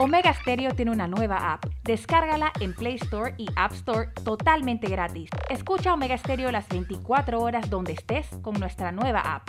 Omega 0.00 0.34
Stereo 0.34 0.74
tiene 0.74 0.90
una 0.90 1.06
nueva 1.06 1.52
app. 1.52 1.66
Descárgala 1.84 2.52
en 2.60 2.74
Play 2.74 2.96
Store 2.96 3.34
y 3.38 3.46
App 3.54 3.72
Store 3.72 4.08
totalmente 4.24 4.88
gratis. 4.88 5.30
Escucha 5.48 5.94
Omega 5.94 6.18
Stereo 6.18 6.50
las 6.50 6.68
24 6.68 7.40
horas 7.40 7.70
donde 7.70 7.92
estés 7.92 8.26
con 8.42 8.54
nuestra 8.58 8.90
nueva 8.90 9.20
app. 9.20 9.48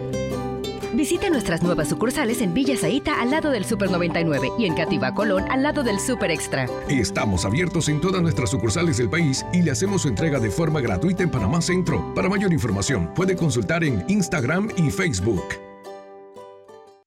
Visite 0.93 1.29
nuestras 1.29 1.63
nuevas 1.63 1.87
sucursales 1.87 2.41
en 2.41 2.53
Villa 2.53 2.75
Zaita 2.75 3.21
al 3.21 3.31
lado 3.31 3.49
del 3.49 3.63
Super 3.63 3.89
99 3.89 4.51
y 4.59 4.65
en 4.65 4.75
Cativa 4.75 5.13
Colón 5.13 5.45
al 5.49 5.63
lado 5.63 5.83
del 5.83 5.99
Super 5.99 6.31
Extra. 6.31 6.67
Estamos 6.89 7.45
abiertos 7.45 7.87
en 7.87 8.01
todas 8.01 8.21
nuestras 8.21 8.49
sucursales 8.49 8.97
del 8.97 9.09
país 9.09 9.45
y 9.53 9.61
le 9.61 9.71
hacemos 9.71 10.01
su 10.01 10.09
entrega 10.09 10.39
de 10.39 10.51
forma 10.51 10.81
gratuita 10.81 11.23
en 11.23 11.31
Panamá 11.31 11.61
Centro. 11.61 12.13
Para 12.13 12.27
mayor 12.27 12.51
información, 12.51 13.09
puede 13.15 13.37
consultar 13.37 13.83
en 13.85 14.03
Instagram 14.09 14.69
y 14.75 14.91
Facebook. 14.91 15.43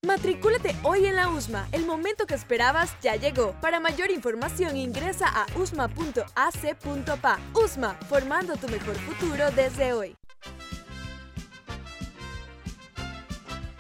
Matricúlate 0.07 0.77
hoy 0.83 1.07
en 1.07 1.17
la 1.17 1.29
USMA. 1.29 1.69
El 1.73 1.87
momento 1.87 2.27
que 2.27 2.35
esperabas 2.35 2.95
ya 3.03 3.17
llegó. 3.17 3.53
Para 3.61 3.81
mayor 3.81 4.11
información 4.11 4.77
ingresa 4.77 5.27
a 5.29 5.47
usma.ac.pa. 5.59 7.39
USMA, 7.55 7.95
formando 8.09 8.57
tu 8.57 8.69
mejor 8.69 8.95
futuro 8.97 9.51
desde 9.55 9.93
hoy. 9.93 10.17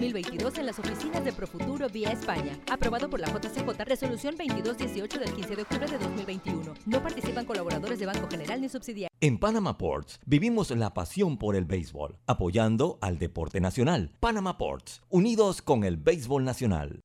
2022 0.00 0.56
en 0.56 0.66
las 0.66 0.78
oficinas 0.78 1.22
de 1.22 1.30
Profuturo 1.30 1.86
vía 1.90 2.10
España. 2.10 2.58
Aprobado 2.70 3.10
por 3.10 3.20
la 3.20 3.28
JCJ, 3.28 3.84
resolución 3.84 4.34
2218 4.34 5.18
del 5.18 5.32
15 5.34 5.56
de 5.56 5.62
octubre 5.62 5.86
de 5.86 5.98
2021. 5.98 6.74
No 6.86 7.02
participan 7.02 7.44
colaboradores 7.44 7.98
de 7.98 8.06
Banco 8.06 8.26
General 8.30 8.58
ni 8.58 8.70
subsidiarios. 8.70 9.10
En 9.20 9.38
Panama 9.38 9.76
Ports 9.76 10.18
vivimos 10.24 10.70
la 10.70 10.94
pasión 10.94 11.36
por 11.36 11.54
el 11.54 11.66
béisbol, 11.66 12.16
apoyando 12.26 12.98
al 13.02 13.18
deporte 13.18 13.60
nacional. 13.60 14.12
Panama 14.20 14.56
Ports, 14.56 15.02
unidos 15.10 15.60
con 15.60 15.84
el 15.84 15.98
béisbol 15.98 16.44
nacional. 16.44 17.00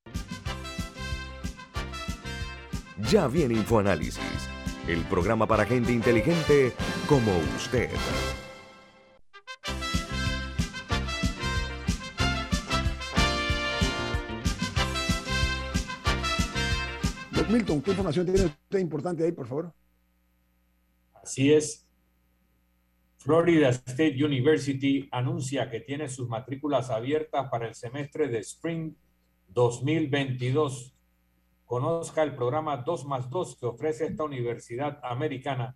Ya 3.12 3.28
viene 3.28 3.56
InfoAnálisis, 3.56 4.22
el 4.88 5.02
programa 5.04 5.46
para 5.46 5.66
gente 5.66 5.92
inteligente 5.92 6.72
como 7.10 7.34
usted. 7.58 7.90
Milton, 17.50 17.82
¿qué 17.82 17.92
información 17.92 18.26
tiene 18.26 18.46
usted 18.46 18.80
importante 18.80 19.24
ahí, 19.24 19.32
por 19.32 19.48
favor? 19.48 19.72
Así 21.14 21.54
es. 21.54 21.88
Florida 23.18 23.70
State 23.70 24.24
University 24.24 25.08
anuncia 25.12 25.70
que 25.70 25.80
tiene 25.80 26.10
sus 26.10 26.28
matrículas 26.28 26.90
abiertas 26.90 27.48
para 27.50 27.68
el 27.68 27.76
semestre 27.76 28.28
de 28.28 28.40
Spring 28.40 28.94
2022. 29.50 30.96
Conozca 31.66 32.24
el 32.24 32.36
programa 32.36 32.78
2 32.78 33.06
más 33.06 33.30
2 33.30 33.58
que 33.60 33.66
ofrece 33.68 34.06
esta 34.06 34.24
universidad 34.24 35.00
americana, 35.04 35.76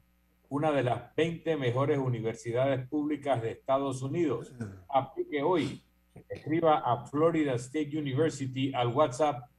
una 0.49 0.71
de 0.71 0.83
las 0.83 1.15
20 1.15 1.55
mejores 1.57 1.99
universidades 1.99 2.87
públicas 2.87 3.41
de 3.41 3.51
Estados 3.51 4.01
Unidos. 4.01 4.53
Aplique 4.87 5.41
hoy. 5.43 5.83
Escriba 6.27 6.79
a 6.79 7.05
Florida 7.05 7.53
State 7.53 7.97
University 7.97 8.73
al 8.73 8.89
WhatsApp 8.89 9.49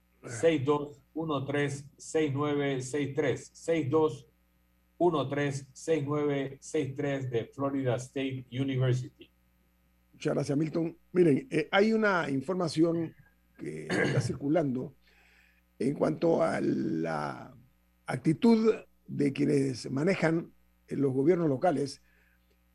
62136963. 1.27 3.53
62136963 4.99 7.31
de 7.31 7.47
Florida 7.47 7.97
State 7.97 8.45
University. 8.51 9.31
Muchas 10.13 10.35
gracias, 10.35 10.59
Milton. 10.59 10.99
Miren, 11.13 11.47
eh, 11.51 11.69
hay 11.71 11.93
una 11.93 12.29
información 12.31 13.15
que 13.59 13.87
está 13.87 14.21
circulando 14.21 14.95
en 15.79 15.95
cuanto 15.95 16.43
a 16.43 16.61
la 16.61 17.55
actitud 18.07 18.75
de 19.07 19.33
quienes 19.33 19.89
manejan 19.91 20.53
los 20.89 21.13
gobiernos 21.13 21.49
locales 21.49 22.03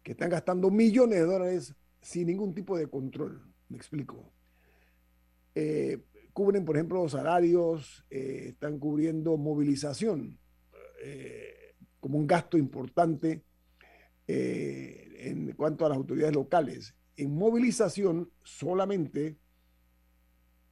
que 0.01 0.13
están 0.13 0.29
gastando 0.29 0.71
millones 0.71 1.19
de 1.19 1.25
dólares 1.25 1.75
sin 2.01 2.27
ningún 2.27 2.53
tipo 2.53 2.77
de 2.77 2.88
control. 2.88 3.41
Me 3.69 3.77
explico. 3.77 4.31
Eh, 5.53 5.99
cubren, 6.36 6.65
por 6.65 6.76
ejemplo, 6.76 7.08
salarios, 7.08 8.06
eh, 8.10 8.48
están 8.50 8.78
cubriendo 8.78 9.38
movilización 9.38 10.38
eh, 11.02 11.76
como 12.02 12.19
un 12.19 12.28
gasto 12.28 12.58
importante 12.58 13.41
en 14.28 15.54
cuanto 15.54 15.86
a 15.86 15.89
las 15.89 15.98
autoridades 15.98 16.36
locales. 16.36 16.95
En 17.15 17.34
movilización 17.34 18.32
solamente 18.43 19.38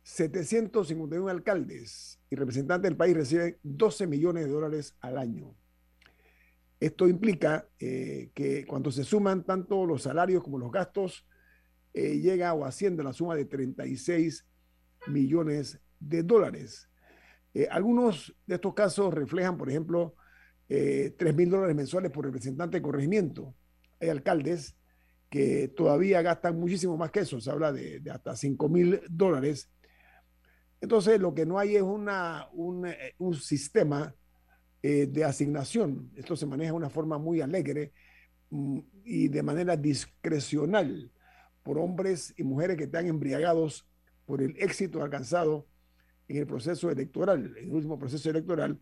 751 0.04 1.30
alcaldes 1.30 2.20
y 2.30 2.36
representantes 2.36 2.90
del 2.90 2.98
país 2.98 3.16
reciben 3.16 3.58
12 3.64 4.08
millones 4.08 4.46
de 4.46 4.52
dólares 4.52 4.98
al 5.00 5.18
año. 5.18 5.56
Esto 6.82 7.08
implica 7.08 7.70
eh, 7.80 8.32
que 8.34 8.66
cuando 8.66 8.92
se 8.92 9.06
suman 9.06 9.46
tanto 9.46 9.86
los 9.86 10.02
salarios 10.02 10.44
como 10.44 10.60
los 10.60 10.74
gastos, 10.74 11.26
eh, 11.94 12.20
llega 12.20 12.54
o 12.54 12.66
asciende 12.66 13.04
la 13.04 13.14
suma 13.14 13.36
de 13.36 13.46
36 13.46 14.46
millones 15.08 15.80
de 16.00 16.24
dólares. 16.24 16.90
Eh, 17.54 17.68
algunos 17.70 18.36
de 18.46 18.56
estos 18.56 18.74
casos 18.74 19.14
reflejan, 19.14 19.58
por 19.58 19.70
ejemplo, 19.70 20.16
3 20.68 21.36
mil 21.36 21.52
dólares 21.52 21.76
mensuales 21.76 22.10
por 22.10 22.26
representante 22.26 22.78
de 22.78 22.82
corregimiento. 22.82 23.54
Hay 24.02 24.10
alcaldes 24.10 24.76
que 25.30 25.68
todavía 25.68 26.22
gastan 26.24 26.60
muchísimo 26.60 26.98
más 26.98 27.12
que 27.12 27.20
eso, 27.20 27.40
se 27.40 27.52
habla 27.52 27.72
de, 27.72 28.02
hasta 28.10 28.36
5 28.36 28.70
mil 28.70 29.02
dólares 29.08 29.70
entonces, 30.84 31.18
lo 31.18 31.34
que 31.34 31.46
no 31.46 31.58
hay 31.58 31.78
es 31.78 31.82
eh, 31.82 33.14
un 33.18 33.36
sistema 33.36 34.14
eh, 34.82 35.08
de 35.08 35.24
asignación. 35.24 36.12
Esto 36.14 36.36
se 36.36 36.46
maneja 36.46 36.72
de 36.72 36.78
una 36.78 36.90
forma 36.90 37.18
muy 37.18 37.40
alegre 37.40 37.94
mm, 38.50 38.80
y 39.06 39.30
de 39.30 39.44
manera 39.44 39.78
discrecional 39.78 41.10
por 41.64 41.78
hombres 41.78 42.34
y 42.36 42.44
mujeres 42.44 42.76
que 42.76 42.84
están 42.84 43.08
embriagados 43.08 43.88
por 44.26 44.42
el 44.42 44.56
éxito 44.58 45.04
alcanzado 45.04 45.68
en 46.28 46.38
el 46.38 46.48
proceso 46.48 46.90
electoral, 46.90 47.54
en 47.58 47.66
el 47.66 47.74
último 47.74 48.00
proceso 48.00 48.30
electoral, 48.30 48.80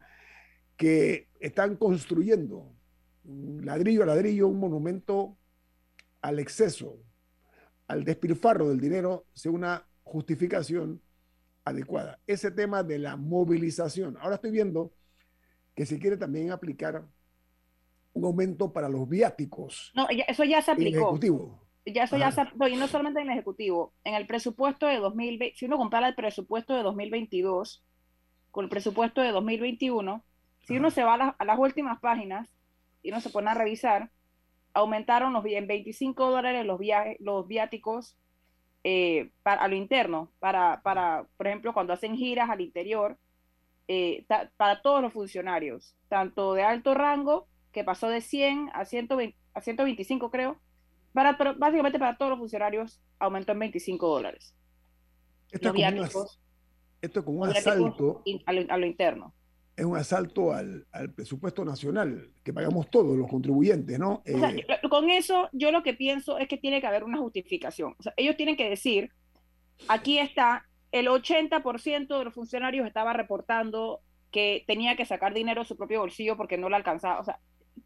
que 0.78 1.30
están 1.40 1.76
construyendo 1.76 2.74
ladrillo 3.24 4.04
a 4.04 4.08
ladrillo 4.08 4.48
un 4.48 4.60
monumento 4.60 5.38
al 6.22 6.40
exceso, 6.40 7.00
al 7.88 8.04
despilfarro 8.04 8.70
del 8.70 8.80
dinero, 8.80 9.26
según 9.34 9.60
una 9.60 9.86
justificación 10.04 11.02
adecuada. 11.64 12.20
Ese 12.28 12.52
tema 12.52 12.84
de 12.84 13.00
la 13.00 13.16
movilización. 13.16 14.18
Ahora 14.20 14.36
estoy 14.36 14.52
viendo 14.52 14.94
que 15.76 15.86
se 15.86 16.00
quiere 16.00 16.18
también 16.18 16.52
aplicar 16.52 17.08
un 18.14 18.26
aumento 18.26 18.74
para 18.74 18.90
los 18.90 19.08
viáticos. 19.08 19.92
No, 19.96 20.08
eso 20.28 20.44
ya 20.44 20.62
se 20.62 20.72
aplicó. 20.72 20.98
ejecutivo. 20.98 21.61
Ya 21.86 22.04
eso 22.04 22.18
ya 22.18 22.32
se 22.32 22.44
y 22.70 22.76
no 22.76 22.88
solamente 22.88 23.22
en 23.22 23.28
el 23.28 23.34
Ejecutivo. 23.34 23.94
En 24.04 24.14
el 24.14 24.28
presupuesto 24.28 24.86
de 24.86 24.98
2020, 24.98 25.58
si 25.58 25.66
uno 25.66 25.78
compara 25.78 26.08
el 26.08 26.16
presupuesto 26.16 26.76
de 26.76 26.84
2022 26.84 27.84
con 28.52 28.66
el 28.66 28.70
presupuesto 28.70 29.22
de 29.22 29.32
2021, 29.32 30.24
si 30.60 30.78
uno 30.78 30.92
se 30.92 31.04
va 31.04 31.36
a 31.38 31.46
las, 31.46 31.60
últimas 31.60 32.00
páginas 32.00 32.54
y 33.02 33.10
uno 33.10 33.20
se 33.20 33.30
pone 33.30 33.50
a 33.50 33.56
revisar, 33.56 34.12
aumentaron 34.74 35.34
los, 35.34 35.44
en 35.46 35.68
25 35.68 36.30
dólares 36.30 36.66
los, 36.66 36.78
viajes, 36.78 37.18
los 37.20 37.48
viáticos 37.48 38.16
eh, 38.84 39.32
para, 39.42 39.64
a 39.64 39.68
lo 39.68 39.76
interno, 39.76 40.32
para, 40.40 40.82
para, 40.84 41.26
por 41.38 41.48
ejemplo, 41.48 41.74
cuando 41.74 41.94
hacen 41.94 42.16
giras 42.16 42.50
al 42.50 42.62
interior, 42.62 43.18
eh, 43.88 44.26
para 44.58 44.82
todos 44.82 45.02
los 45.02 45.14
funcionarios, 45.14 45.96
tanto 46.08 46.54
de 46.54 46.64
alto 46.64 46.94
rango, 46.94 47.48
que 47.72 47.84
pasó 47.84 48.08
de 48.08 48.22
100 48.22 48.70
a, 48.74 48.86
120, 48.86 49.38
a 49.54 49.62
125 49.62 50.30
creo, 50.30 50.60
para, 51.14 51.38
pero 51.38 51.56
básicamente 51.56 52.00
para 52.00 52.18
todos 52.18 52.32
los 52.32 52.40
funcionarios 52.40 53.02
aumentó 53.20 53.52
en 53.52 53.60
25 53.60 54.08
dólares. 54.08 54.56
Esto, 55.52 55.74
es 55.74 55.74
como, 55.74 56.02
un, 56.02 56.28
esto 57.02 57.26
como 57.26 57.42
un 57.42 57.50
asalto 57.50 58.24
a 58.46 58.78
lo 58.78 58.86
interno 58.86 59.34
es 59.76 59.86
un 59.86 59.98
asalto 59.98 60.54
al, 60.54 60.86
presupuesto 61.16 61.66
nacional 61.66 62.30
que 62.44 62.54
pagamos 62.54 62.90
todos 62.90 63.18
los 63.18 63.28
contribuyentes, 63.28 63.98
¿no? 63.98 64.22
Eh, 64.26 64.66
con 64.90 65.10
eso 65.10 65.50
yo 65.54 65.72
lo 65.72 65.82
que 65.82 65.94
pienso 65.94 66.38
es 66.38 66.48
que 66.48 66.58
tiene 66.58 66.82
que 66.82 66.88
haber 66.88 67.04
una 67.04 67.18
justificación. 67.18 67.96
O 67.98 68.04
sea, 68.04 68.14
ellos 68.18 68.38
tienen 68.38 68.58
que 68.58 68.70
decir, 68.70 69.12
aquí 69.88 70.20
está, 70.20 70.68
el 70.92 71.08
80% 71.08 72.18
de 72.18 72.24
los 72.24 72.34
funcionarios 72.34 72.86
estaba 72.86 73.14
reportando 73.14 74.02
que 74.30 74.64
tenía 74.68 74.96
que 74.96 75.06
sacar 75.06 75.34
dinero 75.34 75.62
de 75.62 75.68
su 75.68 75.78
propio 75.78 76.02
bolsillo 76.02 76.38
porque 76.38 76.58
no 76.58 76.70
lo 76.70 76.76
alcanzaba. 76.76 77.20
O 77.20 77.24
sea, 77.24 77.40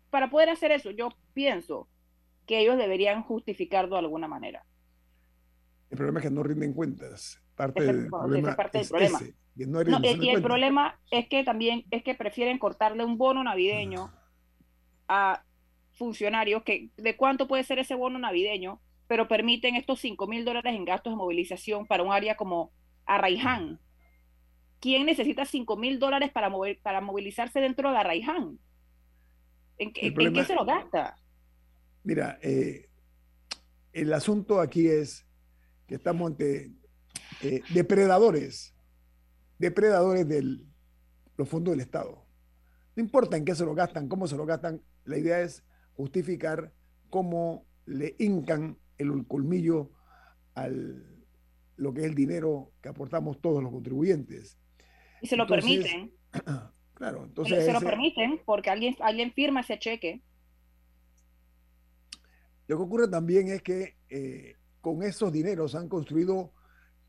para 0.09 0.29
poder 0.29 0.49
hacer 0.49 0.71
eso, 0.71 0.91
yo 0.91 1.09
pienso 1.33 1.87
que 2.45 2.59
ellos 2.59 2.77
deberían 2.77 3.23
justificarlo 3.23 3.95
de 3.95 4.01
alguna 4.01 4.27
manera. 4.27 4.65
El 5.89 5.97
problema 5.97 6.19
es 6.19 6.25
que 6.25 6.31
no 6.31 6.43
rinden 6.43 6.73
cuentas. 6.73 7.41
Parte 7.55 7.83
del 7.83 8.07
problema 8.07 8.55
parte 8.55 8.79
del 8.79 8.87
problema. 8.87 9.19
no, 9.55 9.81
y 10.21 10.29
el 10.29 10.41
problema 10.41 10.99
es 11.09 11.27
que 11.29 11.43
también 11.43 11.85
es 11.89 12.03
que 12.03 12.15
prefieren 12.15 12.59
cortarle 12.59 13.05
un 13.05 13.17
bono 13.17 13.43
navideño 13.43 14.11
a 15.07 15.43
funcionarios 15.93 16.63
que 16.63 16.89
de 16.97 17.15
cuánto 17.15 17.47
puede 17.47 17.63
ser 17.63 17.79
ese 17.79 17.95
bono 17.95 18.19
navideño, 18.19 18.81
pero 19.07 19.27
permiten 19.27 19.75
estos 19.75 19.99
5 20.01 20.27
mil 20.27 20.43
dólares 20.43 20.75
en 20.75 20.83
gastos 20.83 21.13
de 21.13 21.17
movilización 21.17 21.85
para 21.85 22.03
un 22.03 22.11
área 22.11 22.35
como 22.35 22.71
Arraiján. 23.05 23.79
¿Quién 24.81 25.05
necesita 25.05 25.45
5 25.45 25.77
mil 25.77 25.99
dólares 25.99 26.31
para, 26.31 26.51
para 26.83 27.01
movilizarse 27.01 27.61
dentro 27.61 27.91
de 27.91 27.97
Arraiján? 27.97 28.59
¿En, 29.77 29.93
qué 29.93 30.43
se 30.45 30.55
lo 30.55 30.65
gasta? 30.65 31.15
Mira, 32.05 32.39
eh, 32.41 32.87
el 33.91 34.13
asunto 34.13 34.61
aquí 34.61 34.87
es 34.87 35.25
que 35.87 35.95
estamos 35.95 36.31
ante 36.31 36.71
eh, 37.41 37.61
depredadores, 37.73 38.75
depredadores 39.57 40.27
de 40.27 40.61
los 41.35 41.49
fondos 41.49 41.73
del 41.73 41.81
Estado. 41.81 42.25
No 42.95 43.03
importa 43.03 43.35
en 43.35 43.43
qué 43.43 43.55
se 43.55 43.65
lo 43.65 43.75
gastan, 43.75 44.07
cómo 44.07 44.27
se 44.27 44.37
lo 44.37 44.45
gastan, 44.45 44.81
la 45.03 45.17
idea 45.17 45.41
es 45.41 45.65
justificar 45.95 46.71
cómo 47.09 47.65
le 47.85 48.15
hincan 48.19 48.77
el 48.97 49.25
colmillo 49.27 49.91
al 50.53 51.15
lo 51.77 51.93
que 51.93 52.01
es 52.01 52.05
el 52.05 52.15
dinero 52.15 52.71
que 52.81 52.89
aportamos 52.89 53.41
todos 53.41 53.61
los 53.61 53.71
contribuyentes. 53.71 54.57
Y 55.21 55.27
se 55.27 55.35
lo 55.35 55.47
permiten. 55.47 56.13
Claro, 56.95 57.25
entonces. 57.25 57.65
Se 57.65 57.73
lo 57.73 57.81
permiten 57.81 58.39
porque 58.45 58.69
alguien, 58.69 58.95
alguien 59.01 59.33
firma 59.33 59.59
ese 59.59 59.77
cheque. 59.77 60.21
Lo 62.67 62.77
que 62.77 62.83
ocurre 62.83 63.07
también 63.07 63.47
es 63.49 63.61
que 63.61 63.95
eh, 64.09 64.55
con 64.81 65.03
esos 65.03 65.31
dineros 65.31 65.75
han 65.75 65.87
construido 65.87 66.51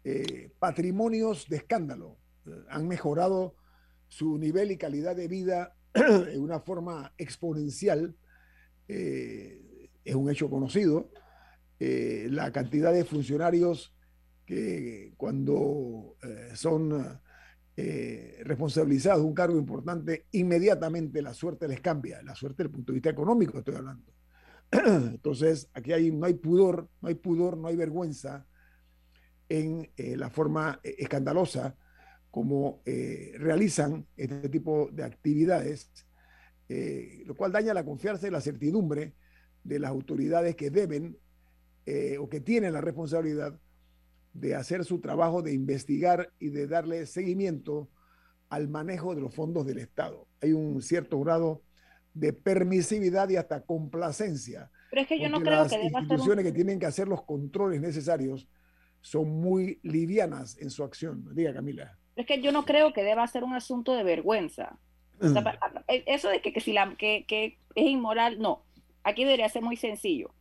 eh, 0.05 0.51
patrimonios 0.59 1.49
de 1.49 1.57
escándalo. 1.57 2.19
han 2.69 2.87
mejorado 2.87 3.57
su 4.09 4.39
nivel 4.39 4.71
y 4.71 4.77
calidad 4.77 5.17
de 5.17 5.29
vida 5.29 5.75
en 5.95 6.41
una 6.41 6.61
forma 6.61 7.13
exponencial. 7.17 8.15
Eh, 8.89 9.91
es 10.05 10.15
un 10.15 10.31
hecho 10.31 10.49
conocido. 10.49 11.11
la 11.79 12.53
cantidad 12.53 12.93
de 12.93 13.05
funcionarios 13.05 13.93
que 14.47 15.13
cuando 15.17 16.17
son 16.55 17.21
responsabilizados 18.45 19.21
de 19.23 19.29
un 19.29 19.35
cargo 19.35 19.59
importante, 19.59 20.27
inmediatamente 20.33 21.21
la 21.21 21.35
suerte 21.35 21.67
les 21.67 21.81
cambia, 21.81 22.23
la 22.23 22.37
suerte 22.37 22.63
desde 22.63 22.69
el 22.69 22.75
punto 22.77 22.93
de 22.93 22.95
vista 22.95 23.11
económico 23.11 23.59
estoy 23.59 23.75
hablando. 23.75 24.16
Entonces, 24.87 25.69
aquí 25.75 25.93
hay, 25.93 26.11
no 26.11 26.27
hay 26.27 26.35
pudor, 26.35 26.89
no 27.01 27.09
hay 27.09 27.15
pudor, 27.15 27.57
no 27.57 27.69
hay 27.69 27.77
vergüenza 27.77 28.47
en 29.49 29.91
eh, 29.97 30.17
la 30.17 30.31
forma 30.31 30.81
eh, 30.83 30.97
escandalosa 30.99 31.77
como 32.31 32.83
realizan 32.85 34.07
este 34.15 34.51
tipo 34.51 34.91
de 34.93 35.05
actividades, 35.05 35.91
lo 37.25 37.35
cual 37.35 37.51
daña 37.51 37.73
la 37.73 37.83
confianza 37.83 38.29
y 38.29 38.31
la 38.31 38.43
certidumbre 38.43 39.15
de 39.65 39.79
las 39.79 39.91
autoridades 39.91 40.55
que 40.55 40.69
deben 40.69 41.17
o 42.21 42.29
que 42.29 42.41
tienen 42.41 42.75
la 42.75 42.83
responsabilidad 42.83 43.59
de 44.41 44.55
hacer 44.55 44.85
su 44.85 45.01
trabajo 45.01 45.41
de 45.41 45.55
investigar 45.55 46.31
y 46.39 46.51
de 46.51 46.67
darle 46.67 47.07
seguimiento 47.07 47.89
al 48.49 48.69
manejo 48.69 49.15
de 49.15 49.23
los 49.23 49.35
fondos 49.35 49.67
del 49.67 49.79
Estado. 49.79 50.29
Hay 50.41 50.53
un 50.53 50.83
cierto 50.83 51.19
grado 51.21 51.63
de 52.17 52.33
permisividad 52.33 53.29
y 53.29 53.37
hasta 53.37 53.61
complacencia. 53.61 54.71
Pero 54.91 55.03
es 55.03 55.09
que 55.09 55.21
yo 55.21 55.29
no 55.29 55.41
creo 55.41 55.65
las 55.65 55.73
instituciones 55.73 56.45
que 56.45 56.53
tienen 56.53 56.79
que 56.79 56.87
hacer 56.87 57.09
los 57.09 57.23
controles 57.23 57.81
necesarios 57.81 58.49
son 59.03 59.41
muy 59.41 59.79
livianas 59.83 60.57
en 60.59 60.71
su 60.71 60.83
acción. 60.83 61.35
Diga, 61.35 61.53
Camila. 61.53 61.97
Es 62.17 62.27
que 62.27 62.41
yo 62.41 62.53
no 62.53 62.65
creo 62.65 62.93
que 62.93 63.05
deba 63.05 63.27
ser 63.27 63.45
un 63.45 63.55
asunto 63.55 63.95
de 63.95 64.03
vergüenza. 64.03 64.79
Mm. 65.21 65.37
Eh, 65.89 66.05
eso 66.07 66.29
de 66.31 66.41
que, 66.41 66.53
que 66.53 66.61
si 66.61 66.73
la, 66.73 66.95
que, 66.97 67.27
que 67.29 67.59
es 67.75 67.87
inmoral, 67.87 68.39
no. 68.39 68.65
Aquí 69.05 69.25
debería 69.25 69.49
ser 69.49 69.63
muy 69.63 69.77
sencillo. 69.77 70.33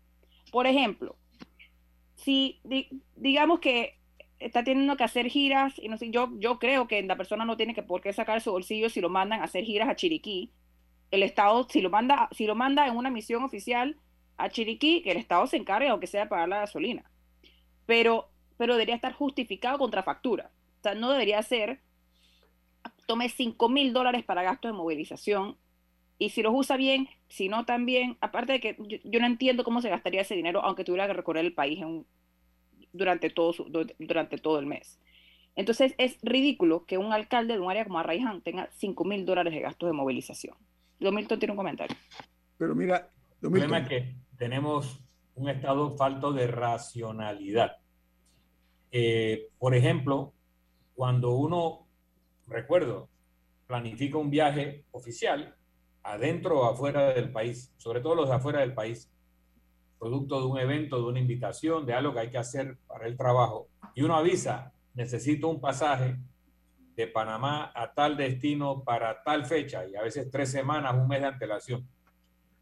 Por 0.52 0.68
ejemplo, 0.68 1.18
si 2.16 2.62
digamos 3.18 3.60
que 3.60 4.00
está 4.40 4.64
teniendo 4.64 4.96
que 4.96 5.04
hacer 5.04 5.28
giras, 5.28 5.78
y 5.78 5.90
no 5.90 5.98
sé, 5.98 6.10
yo, 6.10 6.32
yo 6.40 6.58
creo 6.60 6.88
que 6.88 7.04
la 7.04 7.18
persona 7.18 7.46
no 7.46 7.58
tiene 7.58 7.74
que 7.74 7.84
por 7.84 8.02
qué 8.02 8.14
sacar 8.14 8.40
su 8.42 8.52
bolsillo 8.52 8.90
si 8.90 9.02
lo 9.02 9.10
mandan 9.10 9.42
a 9.42 9.46
hacer 9.46 9.66
giras 9.66 9.90
a 9.90 9.96
Chiriquí. 9.96 10.52
El 11.16 11.24
Estado, 11.24 11.68
si 11.70 11.82
lo 11.82 11.90
manda, 11.90 12.30
si 12.32 12.46
lo 12.46 12.56
manda 12.56 12.88
en 12.88 12.96
una 12.96 13.10
misión 13.10 13.44
oficial 13.44 13.98
a 14.38 14.50
Chiriquí, 14.50 15.02
que 15.02 15.12
el 15.12 15.18
Estado 15.18 15.48
se 15.48 15.58
encargue, 15.58 15.88
aunque 15.88 16.08
sea 16.08 16.24
de 16.24 16.30
pagar 16.30 16.50
la 16.50 16.60
gasolina. 16.60 17.10
Pero, 17.86 18.30
pero 18.58 18.74
debería 18.74 18.96
estar 18.96 19.14
justificado 19.14 19.78
contra 19.78 20.04
factura. 20.04 20.52
O 20.80 20.84
sea, 20.84 20.94
no 20.94 21.12
debería 21.12 21.42
ser, 21.42 21.82
tome 23.08 23.30
5 23.30 23.70
mil 23.70 23.94
dólares 23.94 24.24
para 24.24 24.44
gastos 24.44 24.72
de 24.72 24.78
movilización 24.78 25.58
y 26.18 26.30
si 26.30 26.42
los 26.42 26.54
usa 26.54 26.78
bien, 26.78 27.10
si 27.28 27.50
no 27.50 27.66
también, 27.66 28.18
aparte 28.22 28.54
de 28.54 28.60
que 28.60 28.78
yo, 29.04 29.20
no 29.20 29.26
entiendo 29.26 29.64
cómo 29.64 29.82
se 29.82 29.90
gastaría 29.90 30.22
ese 30.22 30.36
dinero 30.36 30.62
aunque 30.64 30.84
tuviera 30.84 31.08
que 31.08 31.14
recorrer 31.14 31.46
el 31.46 31.54
país 31.54 31.84
durante, 32.94 33.30
todo 33.30 33.54
durante 34.00 34.38
todo 34.38 34.60
el 34.60 34.66
mes. 34.66 35.00
Entonces 35.56 35.94
es 35.98 36.18
ridículo 36.22 36.86
que 36.86 36.98
un 36.98 37.14
alcalde 37.14 37.54
de 37.54 37.60
un 37.60 37.72
área 37.72 37.86
como 37.86 38.00
Arraiján 38.00 38.42
tenga 38.42 38.70
5 38.74 39.06
mil 39.06 39.26
dólares 39.26 39.54
de 39.54 39.62
gastos 39.62 39.88
de 39.88 39.94
movilización. 39.94 40.56
Milton 41.00 41.40
tiene 41.40 41.52
un 41.52 41.58
comentario. 41.58 41.96
Pero 42.58 42.76
mira, 42.76 43.10
el 43.42 43.50
problema 43.50 43.80
es 43.80 43.88
que 43.88 44.16
tenemos 44.38 45.00
un 45.36 45.50
estado 45.50 45.96
falto 45.98 46.32
de 46.32 46.48
racionalidad. 46.48 47.78
Eh, 48.92 49.50
por 49.58 49.76
ejemplo, 49.76 50.34
cuando 50.94 51.32
uno, 51.36 51.88
recuerdo, 52.48 53.10
planifica 53.68 54.18
un 54.18 54.30
viaje 54.30 54.86
oficial, 54.92 55.56
adentro 56.04 56.62
o 56.62 56.66
afuera 56.66 57.14
del 57.14 57.32
país, 57.32 57.74
sobre 57.78 58.00
todo 58.00 58.16
los 58.16 58.30
de 58.30 58.36
afuera 58.36 58.60
del 58.62 58.74
país, 58.74 59.12
producto 60.00 60.40
de 60.40 60.48
un 60.48 60.60
evento, 60.60 60.98
de 60.98 61.04
una 61.04 61.20
invitación, 61.20 61.86
de 61.86 61.94
algo 61.94 62.14
que 62.14 62.20
hay 62.20 62.30
que 62.30 62.38
hacer 62.38 62.78
para 62.88 63.08
el 63.08 63.18
trabajo, 63.18 63.68
y 63.96 64.04
uno 64.04 64.16
avisa, 64.16 64.72
necesito 64.94 65.48
un 65.48 65.60
pasaje 65.60 66.18
de 66.96 67.08
Panamá 67.08 67.72
a 67.76 67.94
tal 67.94 68.16
destino 68.16 68.84
para 68.84 69.24
tal 69.24 69.46
fecha, 69.46 69.86
y 69.86 69.96
a 69.96 70.02
veces 70.02 70.30
tres 70.32 70.52
semanas, 70.52 70.94
un 70.96 71.08
mes 71.08 71.22
de 71.22 71.28
antelación. 71.28 71.88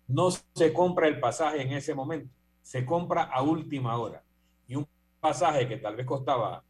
No 0.07 0.29
se 0.31 0.73
compra 0.73 1.07
el 1.07 1.19
pasaje 1.19 1.61
en 1.61 1.71
ese 1.71 1.93
momento, 1.93 2.33
se 2.61 2.85
compra 2.85 3.23
a 3.23 3.41
última 3.41 3.97
hora. 3.97 4.23
Y 4.67 4.75
un 4.75 4.87
pasaje 5.19 5.67
que 5.67 5.77
tal 5.77 5.95
vez 5.95 6.05
costaba 6.05 6.63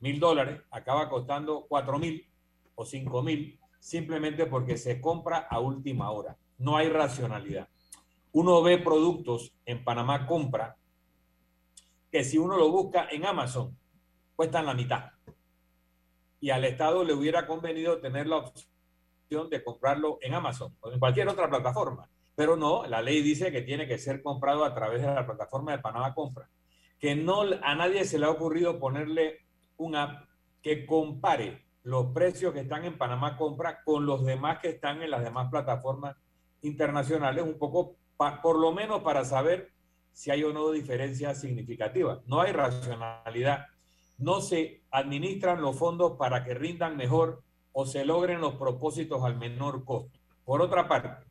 mil 0.00 0.18
dólares, 0.18 0.60
acaba 0.70 1.08
costando 1.08 1.66
cuatro 1.68 1.98
mil 1.98 2.26
o 2.74 2.84
cinco 2.84 3.22
mil 3.22 3.58
simplemente 3.78 4.46
porque 4.46 4.76
se 4.76 5.00
compra 5.00 5.38
a 5.38 5.58
última 5.58 6.10
hora. 6.10 6.36
No 6.58 6.76
hay 6.76 6.88
racionalidad. 6.88 7.68
Uno 8.32 8.62
ve 8.62 8.78
productos 8.78 9.52
en 9.64 9.82
Panamá 9.82 10.26
compra 10.26 10.76
que 12.10 12.24
si 12.24 12.38
uno 12.38 12.56
lo 12.56 12.70
busca 12.70 13.08
en 13.10 13.24
Amazon 13.24 13.76
cuestan 14.36 14.66
la 14.66 14.74
mitad. 14.74 15.10
Y 16.40 16.50
al 16.50 16.64
Estado 16.64 17.04
le 17.04 17.12
hubiera 17.12 17.46
convenido 17.46 18.00
tener 18.00 18.26
la 18.26 18.38
opción 18.38 19.50
de 19.50 19.62
comprarlo 19.62 20.18
en 20.22 20.34
Amazon 20.34 20.74
o 20.80 20.90
en 20.90 20.98
cualquier 20.98 21.28
otra 21.28 21.48
plataforma. 21.48 22.08
Pero 22.34 22.56
no, 22.56 22.86
la 22.86 23.02
ley 23.02 23.22
dice 23.22 23.52
que 23.52 23.62
tiene 23.62 23.86
que 23.86 23.98
ser 23.98 24.22
comprado 24.22 24.64
a 24.64 24.74
través 24.74 25.02
de 25.02 25.08
la 25.08 25.26
plataforma 25.26 25.72
de 25.72 25.78
Panamá 25.78 26.14
Compra. 26.14 26.48
Que 26.98 27.14
no 27.14 27.42
a 27.42 27.74
nadie 27.74 28.04
se 28.04 28.18
le 28.18 28.26
ha 28.26 28.30
ocurrido 28.30 28.78
ponerle 28.78 29.40
un 29.76 29.96
app 29.96 30.24
que 30.62 30.86
compare 30.86 31.64
los 31.82 32.12
precios 32.12 32.52
que 32.52 32.60
están 32.60 32.84
en 32.84 32.98
Panamá 32.98 33.36
Compra 33.36 33.82
con 33.84 34.06
los 34.06 34.24
demás 34.24 34.58
que 34.58 34.68
están 34.68 35.02
en 35.02 35.10
las 35.10 35.22
demás 35.22 35.48
plataformas 35.50 36.16
internacionales, 36.62 37.44
un 37.44 37.58
poco, 37.58 37.96
por 38.42 38.58
lo 38.58 38.72
menos 38.72 39.02
para 39.02 39.24
saber 39.24 39.72
si 40.12 40.30
hay 40.30 40.44
o 40.44 40.52
no 40.52 40.70
diferencias 40.70 41.40
significativas. 41.40 42.20
No 42.26 42.40
hay 42.40 42.52
racionalidad. 42.52 43.66
No 44.20 44.40
se 44.40 44.82
administran 44.90 45.60
los 45.60 45.76
fondos 45.76 46.16
para 46.18 46.44
que 46.44 46.54
rindan 46.54 46.96
mejor 46.96 47.42
o 47.72 47.86
se 47.86 48.04
logren 48.04 48.40
los 48.40 48.54
propósitos 48.54 49.24
al 49.24 49.36
menor 49.36 49.84
costo. 49.84 50.18
Por 50.44 50.62
otra 50.62 50.86
parte, 50.86 51.26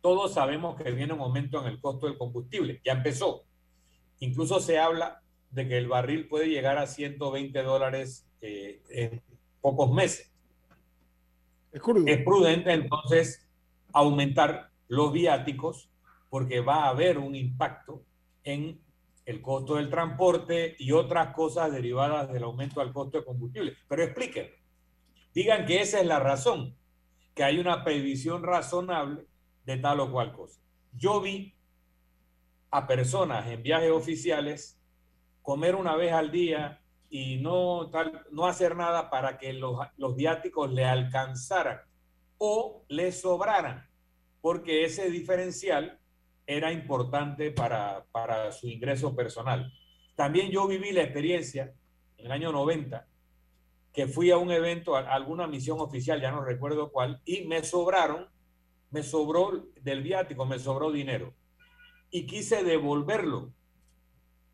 todos 0.00 0.34
sabemos 0.34 0.76
que 0.76 0.90
viene 0.90 1.12
un 1.12 1.20
aumento 1.20 1.60
en 1.60 1.66
el 1.66 1.80
costo 1.80 2.06
del 2.06 2.18
combustible. 2.18 2.80
Ya 2.84 2.92
empezó. 2.92 3.44
Incluso 4.20 4.60
se 4.60 4.78
habla 4.78 5.22
de 5.50 5.68
que 5.68 5.78
el 5.78 5.88
barril 5.88 6.28
puede 6.28 6.48
llegar 6.48 6.78
a 6.78 6.86
120 6.86 7.62
dólares 7.62 8.26
eh, 8.40 8.82
en 8.88 9.22
pocos 9.60 9.90
meses. 9.92 10.32
Es, 11.72 12.24
prudente 12.24 12.72
entonces 12.72 13.46
aumentar 13.92 14.70
los 14.88 15.12
viáticos 15.12 15.90
porque 16.28 16.60
va 16.60 16.84
a 16.84 16.88
haber 16.88 17.18
un 17.18 17.34
impacto 17.34 18.02
en 18.44 18.80
el 19.30 19.40
costo 19.40 19.76
del 19.76 19.88
transporte 19.88 20.74
y 20.78 20.92
otras 20.92 21.34
cosas 21.34 21.70
derivadas 21.70 22.32
del 22.32 22.42
aumento 22.42 22.80
del 22.80 22.92
costo 22.92 23.18
de 23.18 23.24
combustible. 23.24 23.76
Pero 23.88 24.02
expliquen, 24.02 24.50
digan 25.32 25.64
que 25.64 25.80
esa 25.80 26.00
es 26.00 26.06
la 26.06 26.18
razón, 26.18 26.76
que 27.34 27.44
hay 27.44 27.58
una 27.58 27.84
previsión 27.84 28.42
razonable 28.42 29.26
de 29.64 29.76
tal 29.76 30.00
o 30.00 30.10
cual 30.10 30.32
cosa. 30.32 30.60
Yo 30.92 31.20
vi 31.20 31.54
a 32.72 32.86
personas 32.86 33.46
en 33.48 33.62
viajes 33.62 33.90
oficiales 33.92 34.80
comer 35.42 35.76
una 35.76 35.94
vez 35.94 36.12
al 36.12 36.32
día 36.32 36.82
y 37.08 37.36
no, 37.36 37.88
tal, 37.90 38.26
no 38.30 38.46
hacer 38.46 38.76
nada 38.76 39.10
para 39.10 39.38
que 39.38 39.52
los, 39.52 39.78
los 39.96 40.16
viáticos 40.16 40.72
le 40.72 40.84
alcanzaran 40.84 41.80
o 42.38 42.84
le 42.88 43.12
sobraran, 43.12 43.88
porque 44.40 44.84
ese 44.84 45.10
diferencial 45.10 45.99
era 46.56 46.72
importante 46.72 47.52
para, 47.52 48.04
para 48.10 48.50
su 48.50 48.66
ingreso 48.66 49.14
personal. 49.14 49.72
También 50.16 50.50
yo 50.50 50.66
viví 50.66 50.90
la 50.90 51.02
experiencia 51.02 51.72
en 52.16 52.26
el 52.26 52.32
año 52.32 52.50
90 52.50 53.06
que 53.92 54.08
fui 54.08 54.30
a 54.30 54.36
un 54.36 54.50
evento, 54.50 54.96
a 54.96 55.00
alguna 55.00 55.46
misión 55.46 55.80
oficial, 55.80 56.20
ya 56.20 56.30
no 56.30 56.44
recuerdo 56.44 56.90
cuál, 56.90 57.20
y 57.24 57.42
me 57.46 57.62
sobraron, 57.64 58.28
me 58.90 59.02
sobró 59.02 59.68
del 59.80 60.02
viático, 60.02 60.44
me 60.44 60.58
sobró 60.58 60.90
dinero. 60.90 61.34
Y 62.10 62.26
quise 62.26 62.64
devolverlo. 62.64 63.52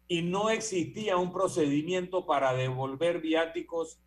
Y 0.08 0.22
no 0.22 0.50
existía 0.50 1.16
un 1.16 1.32
procedimiento 1.32 2.26
para 2.26 2.52
devolver 2.52 3.20
viáticos 3.20 3.98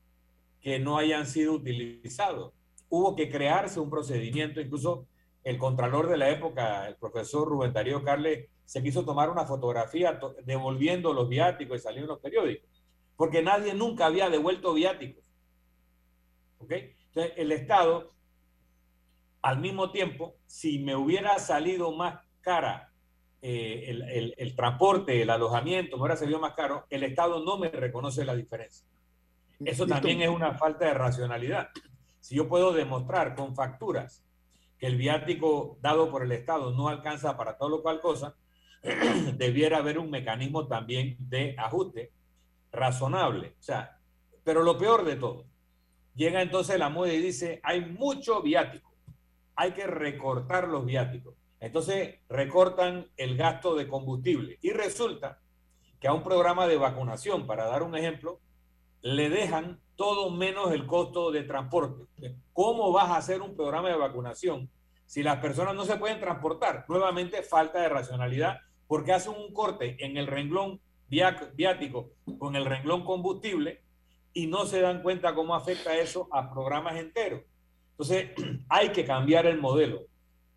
que 0.62 0.80
no 0.80 0.98
hayan 0.98 1.26
sido 1.26 1.54
utilizados. 1.54 2.54
Hubo 2.88 3.16
que 3.16 3.30
crearse 3.30 3.80
un 3.80 3.90
procedimiento, 3.90 4.62
incluso 4.62 5.08
el 5.50 5.58
contralor 5.58 6.08
de 6.10 6.18
la 6.18 6.30
época, 6.30 6.88
el 6.88 6.96
profesor 6.96 7.48
Rubén 7.48 7.74
Darío 7.74 8.04
Carle, 8.04 8.50
se 8.66 8.84
quiso 8.84 9.04
tomar 9.04 9.30
una 9.30 9.46
fotografía 9.46 10.20
devolviendo 10.44 11.14
los 11.14 11.28
viáticos 11.28 11.80
y 11.80 11.84
salió 11.84 12.02
en 12.02 12.08
los 12.08 12.20
periódicos 12.20 12.70
porque 13.20 13.42
nadie 13.42 13.74
nunca 13.74 14.06
había 14.06 14.30
devuelto 14.30 14.74
viáticos. 14.74 15.22
¿Ok? 16.60 16.72
Entonces, 16.72 17.34
el 17.36 17.52
Estado, 17.52 18.14
al 19.42 19.60
mismo 19.60 19.92
tiempo, 19.92 20.38
si 20.46 20.80
me 20.80 20.96
hubiera 20.96 21.38
salido 21.38 21.92
más 21.92 22.22
cara 22.40 22.94
eh, 23.42 23.84
el, 23.90 24.34
el, 24.38 24.56
transporte, 24.56 25.22
el 25.22 25.30
alojamiento, 25.32 25.98
me 25.98 26.04
hubiera 26.04 26.16
salido 26.16 26.40
más 26.40 26.54
caro, 26.54 26.86
el 26.90 27.04
Estado 27.04 27.44
no 27.44 27.58
me 27.58 27.68
reconoce 27.68 28.24
la 28.24 28.38
diferencia. 28.38 28.88
Eso 29.66 29.86
también 29.86 30.22
es 30.22 30.30
una 30.30 30.54
falta 30.54 30.86
de 30.86 30.94
racionalidad. 30.94 31.72
Si 32.22 32.36
yo 32.36 32.48
puedo 32.48 32.72
demostrar 32.72 33.36
con 33.36 33.54
facturas 33.54 34.24
que 34.80 34.88
el 34.88 34.96
viático 34.96 35.78
dado 35.82 36.10
por 36.10 36.24
el 36.24 36.32
Estado 36.32 36.72
no 36.72 36.88
alcanza 36.88 37.36
para 37.36 37.58
todo 37.58 37.70
lo 37.70 37.82
cual 37.82 38.00
cosa, 38.00 38.36
debiera 39.36 39.78
haber 39.78 40.00
un 40.00 40.10
mecanismo 40.10 40.68
también 40.68 41.18
de 41.20 41.56
ajuste 41.58 42.12
razonable. 42.72 43.56
O 43.60 43.64
sea, 43.64 44.00
pero 44.44 44.64
lo 44.64 44.78
peor 44.78 45.04
de 45.04 45.18
todo, 45.18 45.46
llega 46.16 46.42
entonces 46.42 46.80
la 46.80 46.90
moda 46.90 47.14
y 47.14 47.22
dice, 47.22 47.60
hay 47.64 47.82
mucho 47.82 48.42
viático, 48.42 48.94
hay 49.56 49.72
que 49.72 49.86
recortar 49.86 50.68
los 50.68 50.86
viáticos. 50.86 51.36
Entonces 51.60 52.20
recortan 52.30 53.08
el 53.18 53.36
gasto 53.36 53.76
de 53.76 53.88
combustible 53.88 54.58
y 54.62 54.72
resulta 54.72 55.42
que 56.00 56.08
a 56.08 56.14
un 56.14 56.24
programa 56.24 56.68
de 56.68 56.78
vacunación, 56.78 57.46
para 57.46 57.66
dar 57.66 57.84
un 57.84 57.98
ejemplo, 57.98 58.40
le 59.02 59.30
dejan 59.30 59.82
todo 60.00 60.32
menos 60.32 60.72
el 60.72 60.88
costo 60.88 61.30
de 61.30 61.44
transporte. 61.44 62.06
¿Cómo 62.54 62.94
vas 62.94 63.10
a 63.10 63.18
hacer 63.18 63.42
un 63.42 63.54
programa 63.54 63.90
de 63.90 63.98
vacunación 63.98 64.70
si 65.06 65.22
las 65.22 65.40
personas 65.40 65.76
no 65.76 65.84
se 65.84 65.98
pueden 65.98 66.22
transportar? 66.22 66.86
Nuevamente 66.88 67.44
falta 67.44 67.82
de 67.82 67.90
racionalidad 67.90 68.60
porque 68.88 69.12
hacen 69.12 69.34
un 69.34 69.54
corte 69.54 69.98
en 70.00 70.16
el 70.16 70.28
renglón 70.28 70.80
viático 71.10 72.12
con 72.38 72.56
el 72.56 72.64
renglón 72.64 73.04
combustible 73.04 73.82
y 74.32 74.48
no 74.48 74.66
se 74.66 74.80
dan 74.80 75.04
cuenta 75.04 75.36
cómo 75.36 75.54
afecta 75.54 75.98
eso 75.98 76.30
a 76.32 76.50
programas 76.50 76.96
enteros. 76.96 77.42
Entonces, 77.92 78.30
hay 78.70 78.94
que 78.94 79.04
cambiar 79.04 79.48
el 79.48 79.60
modelo 79.60 80.04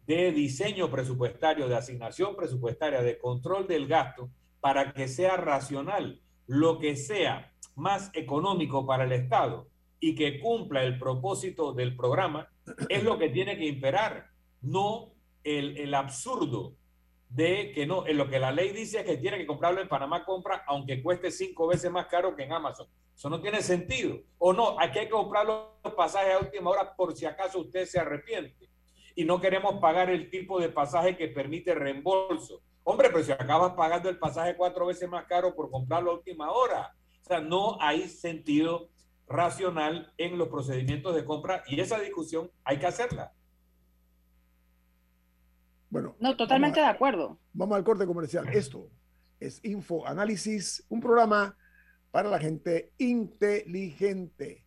de 0.06 0.30
diseño 0.30 0.88
presupuestario, 0.88 1.66
de 1.66 1.74
asignación 1.74 2.36
presupuestaria, 2.36 3.02
de 3.02 3.18
control 3.18 3.66
del 3.66 3.88
gasto, 3.88 4.30
para 4.60 4.92
que 4.92 5.08
sea 5.08 5.36
racional, 5.36 6.20
lo 6.46 6.78
que 6.78 6.94
sea 6.94 7.51
más 7.74 8.10
económico 8.14 8.86
para 8.86 9.04
el 9.04 9.12
Estado 9.12 9.68
y 10.00 10.14
que 10.14 10.40
cumpla 10.40 10.82
el 10.82 10.98
propósito 10.98 11.72
del 11.72 11.96
programa, 11.96 12.48
es 12.88 13.04
lo 13.04 13.18
que 13.18 13.28
tiene 13.28 13.56
que 13.56 13.66
imperar, 13.66 14.28
no 14.60 15.12
el, 15.44 15.76
el 15.76 15.94
absurdo 15.94 16.74
de 17.28 17.72
que 17.72 17.86
no, 17.86 18.06
en 18.06 18.18
lo 18.18 18.28
que 18.28 18.38
la 18.38 18.52
ley 18.52 18.72
dice 18.72 19.00
es 19.00 19.06
que 19.06 19.16
tiene 19.16 19.38
que 19.38 19.46
comprarlo 19.46 19.80
en 19.80 19.88
Panamá 19.88 20.24
compra, 20.24 20.64
aunque 20.66 21.02
cueste 21.02 21.30
cinco 21.30 21.66
veces 21.66 21.90
más 21.90 22.06
caro 22.06 22.36
que 22.36 22.42
en 22.42 22.52
Amazon. 22.52 22.86
Eso 23.14 23.30
no 23.30 23.40
tiene 23.40 23.62
sentido. 23.62 24.18
O 24.38 24.52
no, 24.52 24.78
aquí 24.78 24.98
hay 24.98 25.06
que 25.06 25.12
comprar 25.12 25.46
los 25.46 25.94
pasajes 25.96 26.34
a 26.34 26.38
última 26.40 26.70
hora 26.70 26.94
por 26.94 27.16
si 27.16 27.24
acaso 27.24 27.60
usted 27.60 27.86
se 27.86 27.98
arrepiente. 27.98 28.68
Y 29.14 29.24
no 29.24 29.40
queremos 29.40 29.80
pagar 29.80 30.10
el 30.10 30.30
tipo 30.30 30.60
de 30.60 30.68
pasaje 30.68 31.16
que 31.16 31.28
permite 31.28 31.74
reembolso. 31.74 32.60
Hombre, 32.84 33.08
pero 33.10 33.22
si 33.22 33.32
acabas 33.32 33.72
pagando 33.74 34.08
el 34.08 34.18
pasaje 34.18 34.56
cuatro 34.56 34.86
veces 34.86 35.08
más 35.08 35.24
caro 35.26 35.54
por 35.54 35.70
comprarlo 35.70 36.10
a 36.10 36.14
última 36.14 36.50
hora. 36.50 36.94
O 37.22 37.24
sea, 37.24 37.40
no 37.40 37.80
hay 37.80 38.08
sentido 38.08 38.90
racional 39.28 40.12
en 40.18 40.36
los 40.38 40.48
procedimientos 40.48 41.14
de 41.14 41.24
compra 41.24 41.62
y 41.66 41.80
esa 41.80 41.98
discusión 41.98 42.50
hay 42.64 42.78
que 42.78 42.86
hacerla. 42.86 43.32
Bueno. 45.88 46.16
No, 46.20 46.36
totalmente 46.36 46.80
de 46.80 46.86
acuerdo. 46.86 47.38
Vamos 47.52 47.76
al 47.76 47.84
corte 47.84 48.06
comercial. 48.06 48.48
Esto 48.48 48.90
es 49.38 49.60
Info 49.64 50.06
Análisis, 50.06 50.84
un 50.88 51.00
programa 51.00 51.56
para 52.10 52.28
la 52.28 52.38
gente 52.38 52.92
inteligente. 52.98 54.66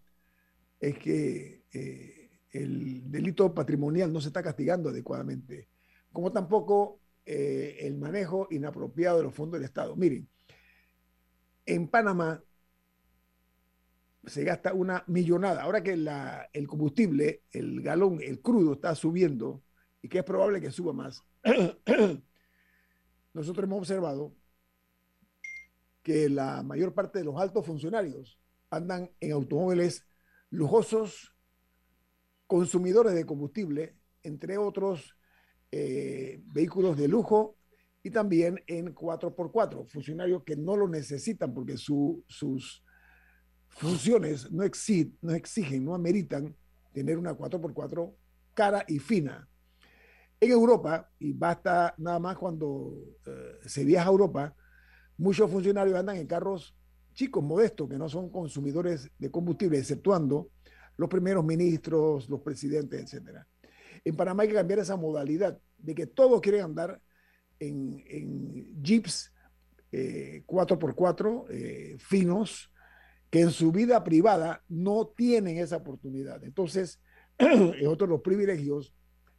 es 0.80 0.98
que 0.98 1.64
eh, 1.72 2.30
el 2.52 3.10
delito 3.10 3.52
patrimonial 3.52 4.12
no 4.12 4.20
se 4.20 4.28
está 4.28 4.42
castigando 4.42 4.88
adecuadamente, 4.90 5.68
como 6.12 6.32
tampoco 6.32 7.00
el 7.26 7.98
manejo 7.98 8.48
inapropiado 8.50 9.18
de 9.18 9.24
los 9.24 9.34
fondos 9.34 9.60
del 9.60 9.66
Estado. 9.66 9.94
Miren, 9.96 10.26
en 11.66 11.86
Panamá 11.86 12.42
se 14.24 14.44
gasta 14.44 14.72
una 14.72 15.04
millonada. 15.08 15.62
Ahora 15.62 15.82
que 15.82 15.92
el 15.92 16.66
combustible, 16.66 17.42
el 17.50 17.82
galón, 17.82 18.20
el 18.22 18.40
crudo 18.40 18.72
está 18.72 18.94
subiendo 18.94 19.62
y 20.00 20.08
que 20.08 20.18
es 20.18 20.24
probable 20.24 20.60
que 20.62 20.70
suba 20.70 20.94
más, 20.94 21.22
nosotros 23.34 23.64
hemos 23.64 23.80
observado 23.80 24.34
que 26.08 26.30
la 26.30 26.62
mayor 26.62 26.94
parte 26.94 27.18
de 27.18 27.26
los 27.26 27.38
altos 27.38 27.66
funcionarios 27.66 28.40
andan 28.70 29.10
en 29.20 29.32
automóviles 29.32 30.06
lujosos, 30.48 31.36
consumidores 32.46 33.12
de 33.12 33.26
combustible, 33.26 33.94
entre 34.22 34.56
otros 34.56 35.14
eh, 35.70 36.40
vehículos 36.46 36.96
de 36.96 37.08
lujo 37.08 37.58
y 38.02 38.08
también 38.08 38.58
en 38.66 38.94
4x4, 38.94 39.86
funcionarios 39.86 40.44
que 40.44 40.56
no 40.56 40.78
lo 40.78 40.88
necesitan 40.88 41.52
porque 41.52 41.76
sus 41.76 42.82
funciones 43.68 44.50
no, 44.50 44.64
exigen, 44.64 45.84
no 45.84 45.94
ameritan 45.94 46.56
tener 46.94 47.18
una 47.18 47.36
4x4 47.36 48.14
cara 48.54 48.82
y 48.88 48.98
fina. 48.98 49.46
En 50.40 50.52
Europa, 50.52 51.10
y 51.18 51.34
basta 51.34 51.94
nada 51.98 52.18
más 52.18 52.38
cuando 52.38 52.94
eh, 53.26 53.58
se 53.66 53.84
viaja 53.84 54.08
a 54.08 54.12
Europa, 54.12 54.56
muchos 55.18 55.50
funcionarios 55.50 55.98
andan 55.98 56.16
en 56.16 56.26
carros 56.26 56.74
chicos, 57.12 57.42
modestos, 57.42 57.88
que 57.88 57.98
no 57.98 58.08
son 58.08 58.30
consumidores 58.30 59.10
de 59.18 59.30
combustible, 59.30 59.78
exceptuando 59.78 60.50
los 60.96 61.08
primeros 61.08 61.44
ministros, 61.44 62.28
los 62.30 62.40
presidentes, 62.40 63.12
etc. 63.12 63.40
En 64.04 64.16
Panamá 64.16 64.44
hay 64.44 64.50
que 64.50 64.54
cambiar 64.54 64.78
esa 64.78 64.96
modalidad 64.96 65.58
de 65.78 65.94
que 65.94 66.06
todos 66.06 66.40
quieren 66.40 66.62
andar 66.62 67.00
en, 67.58 68.82
jeeps 68.82 69.32
4x4 69.90 71.50
eh, 71.50 71.56
eh, 71.56 71.96
finos, 71.98 72.70
que 73.30 73.40
en 73.40 73.50
su 73.50 73.72
vida 73.72 74.02
privada 74.04 74.62
no 74.68 75.08
tienen 75.08 75.58
esa 75.58 75.78
oportunidad. 75.78 76.44
Entonces, 76.44 77.00
es 77.38 77.86
otro 77.86 78.06
de 78.06 78.12
los 78.12 78.20
privilegios 78.20 78.94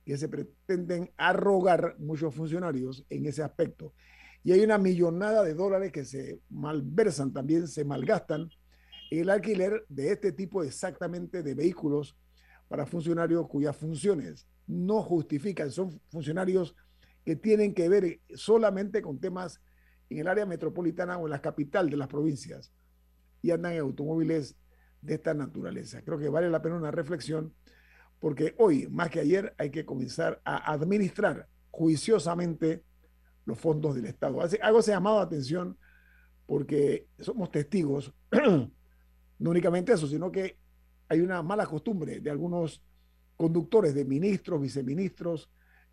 que 0.05 0.17
se 0.17 0.27
pretenden 0.27 1.11
arrogar 1.17 1.95
muchos 1.99 2.33
funcionarios 2.33 3.05
en 3.09 3.25
ese 3.25 3.43
aspecto. 3.43 3.93
Y 4.43 4.51
hay 4.51 4.61
una 4.61 4.77
millonada 4.77 5.43
de 5.43 5.53
dólares 5.53 5.91
que 5.91 6.05
se 6.05 6.39
malversan, 6.49 7.33
también 7.33 7.67
se 7.67 7.83
malgastan 7.83 8.49
en 9.11 9.19
el 9.19 9.29
alquiler 9.29 9.85
de 9.89 10.11
este 10.11 10.31
tipo 10.31 10.63
exactamente 10.63 11.43
de 11.43 11.55
vehículos 11.55 12.15
para 12.67 12.85
funcionarios 12.85 13.47
cuyas 13.47 13.75
funciones 13.75 14.47
no 14.67 15.01
justifican, 15.01 15.71
son 15.71 15.99
funcionarios 16.09 16.75
que 17.25 17.35
tienen 17.35 17.73
que 17.73 17.89
ver 17.89 18.19
solamente 18.35 19.01
con 19.01 19.19
temas 19.19 19.61
en 20.09 20.19
el 20.19 20.27
área 20.27 20.45
metropolitana 20.45 21.17
o 21.17 21.25
en 21.25 21.31
la 21.31 21.41
capital 21.41 21.89
de 21.89 21.97
las 21.97 22.07
provincias 22.07 22.71
y 23.41 23.51
andan 23.51 23.73
en 23.73 23.79
automóviles 23.79 24.55
de 25.01 25.15
esta 25.15 25.33
naturaleza. 25.33 26.01
Creo 26.03 26.19
que 26.19 26.29
vale 26.29 26.49
la 26.49 26.61
pena 26.61 26.75
una 26.75 26.91
reflexión 26.91 27.53
porque 28.19 28.53
hoy, 28.57 28.87
más 28.89 29.09
que 29.09 29.21
ayer, 29.21 29.55
hay 29.57 29.71
que 29.71 29.85
comenzar 29.85 30.41
a 30.43 30.71
administrar 30.71 31.47
juiciosamente 31.71 32.83
los 33.49 33.59
fondos 33.59 33.95
del 33.95 34.05
Estado. 34.05 34.39
Algo 34.61 34.81
se 34.81 34.91
ha 34.91 34.95
llamado 34.95 35.17
la 35.17 35.23
atención 35.23 35.77
porque 36.45 37.07
somos 37.19 37.51
testigos, 37.51 38.13
no 38.31 39.49
únicamente 39.49 39.93
eso, 39.93 40.07
sino 40.07 40.31
que 40.31 40.57
hay 41.07 41.21
una 41.21 41.43
mala 41.43 41.65
costumbre 41.65 42.19
de 42.21 42.29
algunos 42.29 42.83
conductores, 43.35 43.93
de 43.93 44.05
ministros, 44.05 44.61
viceministros, 44.61 45.49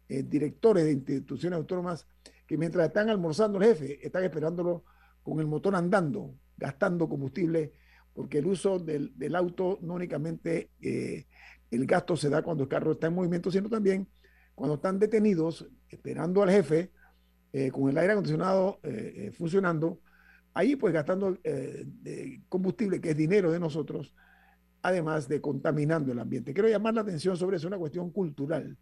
eh, 0.08 0.22
directores 0.22 0.84
de 0.84 0.92
instituciones 0.92 1.56
autónomas, 1.56 2.06
que 2.46 2.56
mientras 2.56 2.86
están 2.86 3.08
almorzando 3.08 3.58
el 3.58 3.64
jefe, 3.64 4.06
están 4.06 4.24
esperándolo 4.24 4.84
con 5.22 5.40
el 5.40 5.46
motor 5.46 5.74
andando, 5.74 6.34
gastando 6.56 7.08
combustible, 7.08 7.72
porque 8.14 8.38
el 8.38 8.46
uso 8.46 8.78
del, 8.78 9.12
auto 9.34 9.78
no 9.82 9.94
únicamente 9.94 10.70
eh, 10.80 11.26
el 11.70 11.86
gasto 11.86 12.16
se 12.16 12.30
da 12.30 12.42
cuando 12.42 12.62
el 12.62 12.68
carro 12.68 12.92
está 12.92 13.08
en 13.08 13.14
movimiento, 13.14 13.50
sino 13.50 13.68
también 13.68 14.08
cuando 14.54 14.76
están 14.76 14.98
detenidos, 14.98 15.68
esperando 15.88 16.42
al 16.42 16.50
jefe, 16.50 16.90
eh, 17.56 17.70
con 17.70 17.88
el 17.88 17.96
aire 17.96 18.12
acondicionado 18.12 18.80
eh, 18.82 19.14
eh, 19.16 19.32
funcionando, 19.32 19.98
ahí 20.52 20.76
pues 20.76 20.92
gastando 20.92 21.38
combustible, 22.50 23.00
que 23.00 23.12
es 23.12 23.16
dinero 23.16 23.50
de 23.50 23.58
nosotros, 23.58 24.14
además 24.82 25.26
de 25.26 25.40
contaminando 25.40 26.12
el 26.12 26.18
ambiente. 26.18 26.52
Quiero 26.52 26.68
llamar 26.68 26.92
la 26.92 27.00
atención 27.00 27.34
sobre 27.34 27.56
eso, 27.56 27.66
una 27.66 27.78
cuestión 27.78 28.10
cultural. 28.10 28.76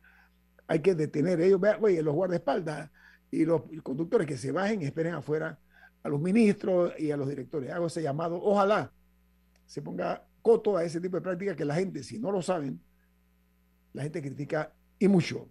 Hay 0.66 0.80
que 0.80 0.96
detener 0.96 1.40
ellos, 1.40 1.60
vean, 1.60 1.78
oye, 1.84 2.02
los 2.02 2.16
guardaespaldas 2.16 2.90
y 3.30 3.44
los 3.44 3.62
conductores 3.84 4.26
que 4.26 4.37
se 4.37 4.50
bajen 4.50 4.82
y 4.82 4.87
esperen 4.87 5.14
afuera 5.14 5.56
a 6.02 6.08
los 6.08 6.20
ministros 6.20 6.94
y 6.98 7.12
a 7.12 7.16
los 7.16 7.28
directores. 7.28 7.70
Hago 7.70 7.87
ese 7.87 8.02
llamado. 8.02 8.42
Ojalá 8.42 8.92
se 9.66 9.82
ponga 9.82 10.26
coto 10.42 10.76
a 10.76 10.82
ese 10.82 11.00
tipo 11.00 11.16
de 11.16 11.22
prácticas 11.22 11.54
que 11.54 11.64
la 11.64 11.76
gente, 11.76 12.02
si 12.02 12.18
no 12.18 12.32
lo 12.32 12.42
saben, 12.42 12.80
la 13.92 14.02
gente 14.02 14.20
critica 14.20 14.72
y 14.98 15.06
mucho. 15.06 15.48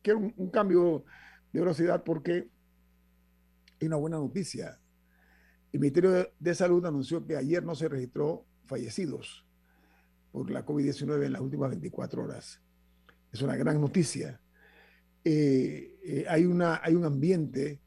Quiero 0.00 0.20
un, 0.36 0.50
cambio 0.50 1.04
de 1.52 1.60
velocidad 1.60 2.02
porque 2.04 2.48
hay 3.80 3.86
una 3.86 3.96
buena 3.96 4.18
noticia. 4.18 4.78
El 5.72 5.80
Ministerio 5.80 6.28
de, 6.38 6.54
Salud 6.54 6.84
anunció 6.84 7.26
que 7.26 7.36
ayer 7.36 7.64
no 7.64 7.74
se 7.74 7.88
registró 7.88 8.46
fallecidos 8.66 9.46
por 10.30 10.50
la 10.50 10.64
COVID-19 10.64 11.26
en 11.26 11.32
las 11.32 11.42
últimas 11.42 11.70
24 11.70 12.22
horas. 12.22 12.60
Es 13.32 13.42
una 13.42 13.56
gran 13.56 13.80
noticia. 13.80 14.40
Eh, 15.24 15.98
eh, 16.04 16.24
hay, 16.28 16.44
una, 16.44 16.80
hay 16.82 16.94
un 16.94 17.04
ambiente 17.04 17.80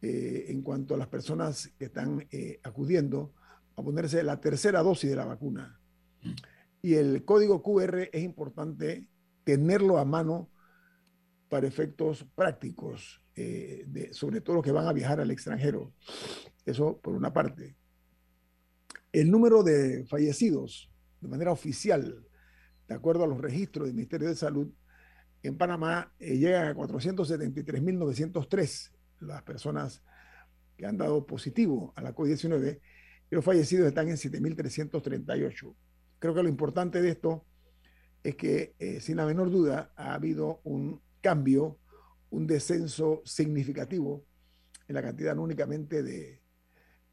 eh, 0.00 0.46
en 0.48 0.62
cuanto 0.62 0.94
a 0.94 0.98
las 0.98 1.08
personas 1.08 1.68
que 1.78 1.86
están 1.86 2.26
acudiendo 2.62 3.32
a 3.76 3.82
ponerse 3.82 4.22
la 4.22 4.40
tercera 4.40 4.82
dosis 4.82 5.10
de 5.10 5.16
la 5.16 5.24
vacuna. 5.24 5.80
Y 6.82 6.94
el 6.94 7.24
código 7.24 7.62
QR 7.62 8.08
es 8.12 8.22
importante 8.22 9.08
tenerlo 9.44 9.98
a 9.98 10.04
mano 10.04 10.51
para 11.52 11.66
efectos 11.66 12.24
prácticos, 12.34 13.20
eh, 13.36 14.08
sobre 14.12 14.40
todo 14.40 14.56
los 14.56 14.64
que 14.64 14.72
van 14.72 14.86
a 14.86 14.94
viajar 14.94 15.20
al 15.20 15.30
extranjero. 15.30 15.92
Eso 16.64 16.98
por 16.98 17.14
una 17.14 17.30
parte. 17.30 17.76
El 19.12 19.30
número 19.30 19.62
de 19.62 20.06
fallecidos 20.06 20.90
de 21.20 21.28
manera 21.28 21.52
oficial, 21.52 22.26
de 22.88 22.94
acuerdo 22.94 23.24
a 23.24 23.26
los 23.26 23.38
registros 23.38 23.86
del 23.86 23.94
Ministerio 23.94 24.28
de 24.28 24.34
Salud, 24.34 24.72
en 25.42 25.58
Panamá 25.58 26.14
eh, 26.18 26.38
llegan 26.38 26.68
a 26.68 26.74
473.903 26.74 28.90
las 29.20 29.42
personas 29.42 30.02
que 30.78 30.86
han 30.86 30.96
dado 30.96 31.26
positivo 31.26 31.92
a 31.96 32.00
la 32.00 32.14
COVID-19 32.14 32.80
y 33.30 33.34
los 33.34 33.44
fallecidos 33.44 33.88
están 33.88 34.08
en 34.08 34.16
7.338 34.16 35.74
creo 36.22 36.34
que 36.34 36.42
lo 36.44 36.48
importante 36.48 37.02
de 37.02 37.10
esto 37.10 37.44
es 38.22 38.36
que, 38.36 38.76
eh, 38.78 39.00
sin 39.00 39.16
la 39.16 39.26
menor 39.26 39.50
duda, 39.50 39.92
ha 39.96 40.14
habido 40.14 40.60
un 40.62 41.02
cambio, 41.22 41.78
un 42.30 42.46
descenso 42.46 43.22
significativo 43.24 44.24
en 44.88 44.94
la 44.94 45.02
cantidad 45.02 45.34
no 45.34 45.42
únicamente 45.42 46.02
de 46.02 46.42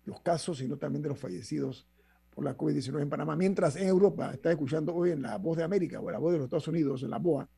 los 0.05 0.21
casos, 0.21 0.57
sino 0.57 0.77
también 0.77 1.03
de 1.03 1.09
los 1.09 1.19
fallecidos 1.19 1.87
por 2.31 2.43
la 2.43 2.57
COVID-19 2.57 3.01
en 3.01 3.09
Panamá. 3.09 3.35
Mientras 3.35 3.75
en 3.75 3.87
Europa, 3.87 4.31
está 4.33 4.51
escuchando 4.51 4.93
hoy 4.93 5.11
en 5.11 5.21
la 5.21 5.37
voz 5.37 5.57
de 5.57 5.63
América 5.63 5.99
o 5.99 6.09
en 6.09 6.13
la 6.13 6.19
voz 6.19 6.33
de 6.33 6.39
los 6.39 6.45
Estados 6.45 6.67
Unidos, 6.67 7.03
en 7.03 7.11
la 7.11 7.19
BOA, 7.19 7.49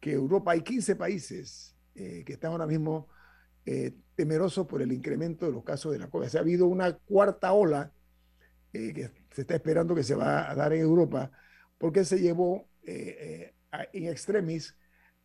que 0.00 0.12
Europa 0.12 0.52
hay 0.52 0.62
15 0.62 0.96
países 0.96 1.74
eh, 1.94 2.22
que 2.26 2.34
están 2.34 2.52
ahora 2.52 2.66
mismo 2.66 3.08
eh, 3.70 3.92
temerosos 4.14 4.66
por 4.66 4.80
el 4.80 4.92
incremento 4.92 5.44
de 5.44 5.52
los 5.52 5.62
casos 5.62 5.92
de 5.92 5.98
la 5.98 6.08
COVID. 6.08 6.34
O 6.34 6.38
ha 6.38 6.40
habido 6.40 6.66
una 6.66 6.96
cuarta 6.96 7.52
ola 7.52 7.92
eh, 8.72 8.94
que 8.94 9.10
se 9.30 9.42
está 9.42 9.54
esperando 9.56 9.94
que 9.94 10.02
se 10.02 10.14
va 10.14 10.50
a 10.50 10.54
dar 10.54 10.72
en 10.72 10.80
Europa, 10.80 11.30
porque 11.76 12.04
se 12.04 12.18
llevó 12.18 12.66
eh, 12.82 13.52
en 13.92 14.06
extremis 14.06 14.74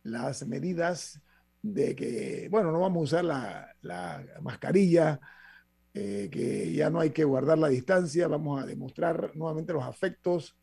las 0.04 0.46
medidas 0.46 1.20
de 1.62 1.96
que, 1.96 2.48
bueno, 2.50 2.70
no 2.70 2.80
vamos 2.80 3.00
a 3.00 3.16
usar 3.16 3.24
la, 3.24 4.24
mascarilla, 4.42 5.18
eh, 5.94 6.28
que 6.30 6.72
ya 6.72 6.90
no 6.90 7.00
hay 7.00 7.10
que 7.10 7.24
guardar 7.24 7.58
la 7.58 7.68
distancia, 7.68 8.28
vamos 8.28 8.62
a 8.62 8.66
demostrar 8.66 9.34
nuevamente 9.34 9.72
los 9.72 9.82
afectos, 9.82 10.56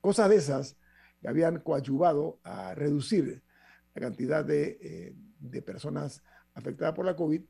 cosas 0.00 0.30
de 0.30 0.36
esas 0.36 0.76
que 1.20 1.28
habían 1.28 1.60
coadyuvado 1.60 2.40
a 2.42 2.74
reducir 2.74 3.42
la 3.94 4.00
cantidad 4.00 4.44
de, 4.44 4.78
eh, 4.80 5.14
de 5.38 5.62
personas 5.62 6.22
afectadas 6.54 6.94
por 6.94 7.04
la 7.04 7.16
COVID. 7.16 7.42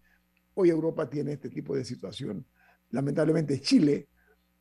Hoy 0.54 0.70
Europa 0.70 1.08
tiene 1.08 1.32
este 1.32 1.48
tipo 1.48 1.76
de 1.76 1.84
situación. 1.84 2.44
Lamentablemente 2.90 3.60
Chile, 3.60 4.08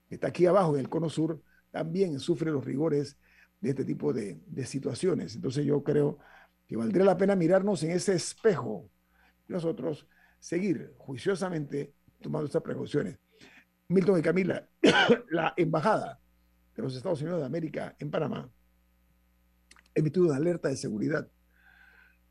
que 0.08 0.16
está 0.16 0.28
aquí 0.28 0.46
abajo 0.46 0.76
en 0.76 0.82
el 0.82 0.90
cono 0.90 1.10
sur, 1.10 1.42
también 1.72 2.20
sufre 2.20 2.52
los 2.52 2.64
rigores 2.64 3.18
de 3.60 3.70
este 3.72 3.86
tipo 3.86 4.14
de, 4.14 4.40
de 4.46 4.66
situaciones. 4.66 5.36
Entonces 5.36 5.66
yo 5.66 5.84
creo 5.84 6.20
valdría 6.74 7.06
la 7.06 7.18
pena 7.18 7.36
mirarnos 7.36 7.84
en 7.84 7.92
ese 7.92 8.16
espejo 8.16 8.90
y 9.48 9.54
nosotros 9.54 10.08
seguir 10.40 10.96
juiciosamente 10.98 11.94
tomando 12.22 12.48
estas 12.48 12.64
precauciones. 12.64 13.20
Milton 13.88 14.20
y 14.20 14.22
Camila, 14.24 14.68
la 15.30 15.54
embajada 15.56 16.20
de 16.76 16.82
los 16.82 16.96
Estados 16.96 17.22
Unidos 17.22 17.42
de 17.42 17.46
América 17.46 17.96
en 18.00 18.10
Panamá 18.10 18.50
emitió 19.94 20.24
una 20.24 20.36
alerta 20.36 20.70
de 20.70 20.76
seguridad 20.76 21.30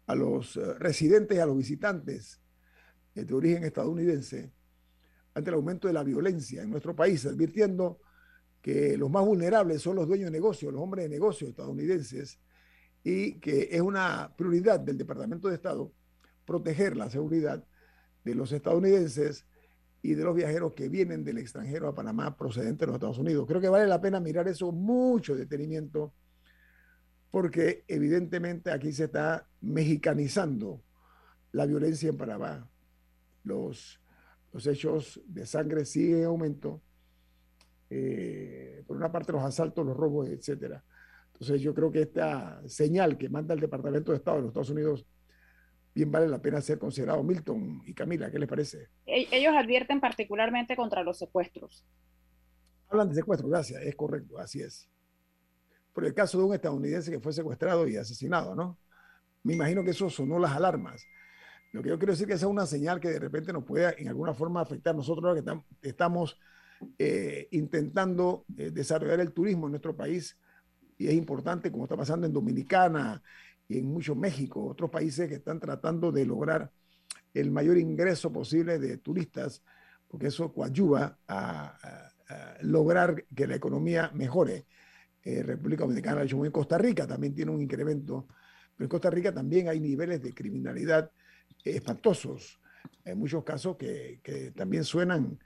a 0.06 0.14
los 0.14 0.56
eh, 0.56 0.74
residentes 0.74 1.36
y 1.36 1.40
a 1.40 1.46
los 1.46 1.56
visitantes 1.56 2.40
de 3.14 3.32
origen 3.32 3.64
estadounidense 3.64 4.52
ante 5.34 5.50
el 5.50 5.54
aumento 5.54 5.88
de 5.88 5.94
la 5.94 6.04
violencia 6.04 6.62
en 6.62 6.70
nuestro 6.70 6.94
país, 6.94 7.24
advirtiendo 7.26 8.00
que 8.60 8.96
los 8.96 9.10
más 9.10 9.24
vulnerables 9.24 9.82
son 9.82 9.96
los 9.96 10.06
dueños 10.06 10.26
de 10.26 10.32
negocios, 10.32 10.72
los 10.72 10.82
hombres 10.82 11.04
de 11.04 11.10
negocios 11.10 11.50
estadounidenses, 11.50 12.38
y 13.04 13.34
que 13.34 13.68
es 13.70 13.82
una 13.82 14.32
prioridad 14.36 14.80
del 14.80 14.96
Departamento 14.96 15.48
de 15.48 15.54
Estado 15.54 15.92
proteger 16.46 16.96
la 16.96 17.10
seguridad 17.10 17.62
de 18.24 18.34
los 18.34 18.50
estadounidenses 18.50 19.46
y 20.02 20.14
de 20.14 20.24
los 20.24 20.34
viajeros 20.34 20.72
que 20.72 20.88
vienen 20.88 21.22
del 21.22 21.38
extranjero 21.38 21.88
a 21.88 21.94
Panamá 21.94 22.36
procedentes 22.36 22.80
de 22.80 22.86
los 22.86 22.96
Estados 22.96 23.18
Unidos. 23.18 23.46
Creo 23.46 23.60
que 23.60 23.68
vale 23.68 23.86
la 23.86 24.00
pena 24.00 24.20
mirar 24.20 24.48
eso 24.48 24.72
mucho 24.72 25.36
detenimiento 25.36 26.12
porque 27.30 27.84
evidentemente 27.88 28.70
aquí 28.70 28.92
se 28.92 29.04
está 29.04 29.46
mexicanizando 29.60 30.82
la 31.52 31.66
violencia 31.66 32.08
en 32.08 32.16
Panamá. 32.16 32.68
Los, 33.42 34.00
los 34.52 34.66
hechos 34.66 35.20
de 35.26 35.44
sangre 35.44 35.84
siguen 35.84 36.20
en 36.20 36.24
aumento. 36.26 36.80
Eh, 37.90 38.82
por 38.86 38.96
una 38.96 39.10
parte 39.10 39.32
los 39.32 39.42
asaltos, 39.42 39.84
los 39.84 39.96
robos, 39.96 40.28
etcétera. 40.28 40.84
Entonces 41.34 41.60
yo 41.60 41.74
creo 41.74 41.90
que 41.90 42.02
esta 42.02 42.62
señal 42.68 43.18
que 43.18 43.28
manda 43.28 43.54
el 43.54 43.60
Departamento 43.60 44.12
de 44.12 44.18
Estado 44.18 44.36
de 44.36 44.42
los 44.42 44.50
Estados 44.50 44.70
Unidos 44.70 45.06
bien 45.94 46.10
vale 46.10 46.28
la 46.28 46.40
pena 46.40 46.60
ser 46.60 46.78
considerado. 46.78 47.22
Milton 47.22 47.82
y 47.86 47.94
Camila, 47.94 48.30
¿qué 48.30 48.38
les 48.38 48.48
parece? 48.48 48.88
E-, 49.06 49.28
ellos 49.30 49.54
advierten 49.54 50.00
particularmente 50.00 50.76
contra 50.76 51.02
los 51.02 51.18
secuestros. 51.18 51.84
Hablan 52.88 53.08
de 53.08 53.14
secuestros, 53.16 53.50
gracias, 53.50 53.82
es 53.82 53.94
correcto, 53.94 54.38
así 54.38 54.60
es. 54.60 54.88
Por 55.92 56.04
el 56.04 56.14
caso 56.14 56.38
de 56.38 56.44
un 56.44 56.54
estadounidense 56.54 57.10
que 57.10 57.20
fue 57.20 57.32
secuestrado 57.32 57.86
y 57.88 57.96
asesinado, 57.96 58.54
¿no? 58.54 58.78
Me 59.42 59.54
imagino 59.54 59.84
que 59.84 59.90
eso 59.90 60.10
sonó 60.10 60.38
las 60.38 60.52
alarmas. 60.52 61.04
Lo 61.72 61.82
que 61.82 61.88
yo 61.88 61.98
quiero 61.98 62.12
decir 62.12 62.24
es 62.24 62.28
que 62.28 62.34
esa 62.34 62.46
es 62.46 62.50
una 62.50 62.66
señal 62.66 63.00
que 63.00 63.10
de 63.10 63.18
repente 63.18 63.52
nos 63.52 63.64
puede 63.64 64.00
en 64.00 64.08
alguna 64.08 64.32
forma 64.32 64.60
afectar. 64.60 64.94
Nosotros 64.94 65.36
que 65.80 65.88
estamos 65.88 66.38
eh, 66.98 67.48
intentando 67.50 68.44
eh, 68.56 68.70
desarrollar 68.70 69.20
el 69.20 69.32
turismo 69.32 69.66
en 69.66 69.72
nuestro 69.72 69.96
país, 69.96 70.38
y 70.98 71.08
es 71.08 71.14
importante, 71.14 71.70
como 71.70 71.84
está 71.84 71.96
pasando 71.96 72.26
en 72.26 72.32
Dominicana, 72.32 73.22
y 73.68 73.78
en 73.78 73.86
mucho 73.86 74.14
México, 74.14 74.66
otros 74.66 74.90
países 74.90 75.28
que 75.28 75.36
están 75.36 75.58
tratando 75.58 76.12
de 76.12 76.24
lograr 76.26 76.70
el 77.32 77.50
mayor 77.50 77.78
ingreso 77.78 78.32
posible 78.32 78.78
de 78.78 78.98
turistas, 78.98 79.62
porque 80.06 80.28
eso 80.28 80.52
coadyuva 80.52 81.18
a, 81.26 82.10
lograr 82.62 83.26
que 83.34 83.46
la 83.46 83.56
economía 83.56 84.10
mejore. 84.14 84.66
Eh, 85.22 85.42
República 85.42 85.84
Dominicana, 85.84 86.20
de 86.20 86.26
hecho, 86.26 86.44
en 86.44 86.50
Costa 86.50 86.78
Rica 86.78 87.06
también 87.06 87.34
tiene 87.34 87.50
un 87.50 87.60
incremento, 87.60 88.26
pero 88.74 88.86
en 88.86 88.88
Costa 88.88 89.10
Rica 89.10 89.32
también 89.32 89.68
hay 89.68 89.78
niveles 89.78 90.22
de 90.22 90.32
criminalidad 90.32 91.10
espantosos. 91.62 92.60
Hay 93.04 93.14
muchos 93.14 93.44
casos 93.44 93.76
que, 93.76 94.20
que 94.22 94.52
también 94.52 94.84
suenan 94.84 95.38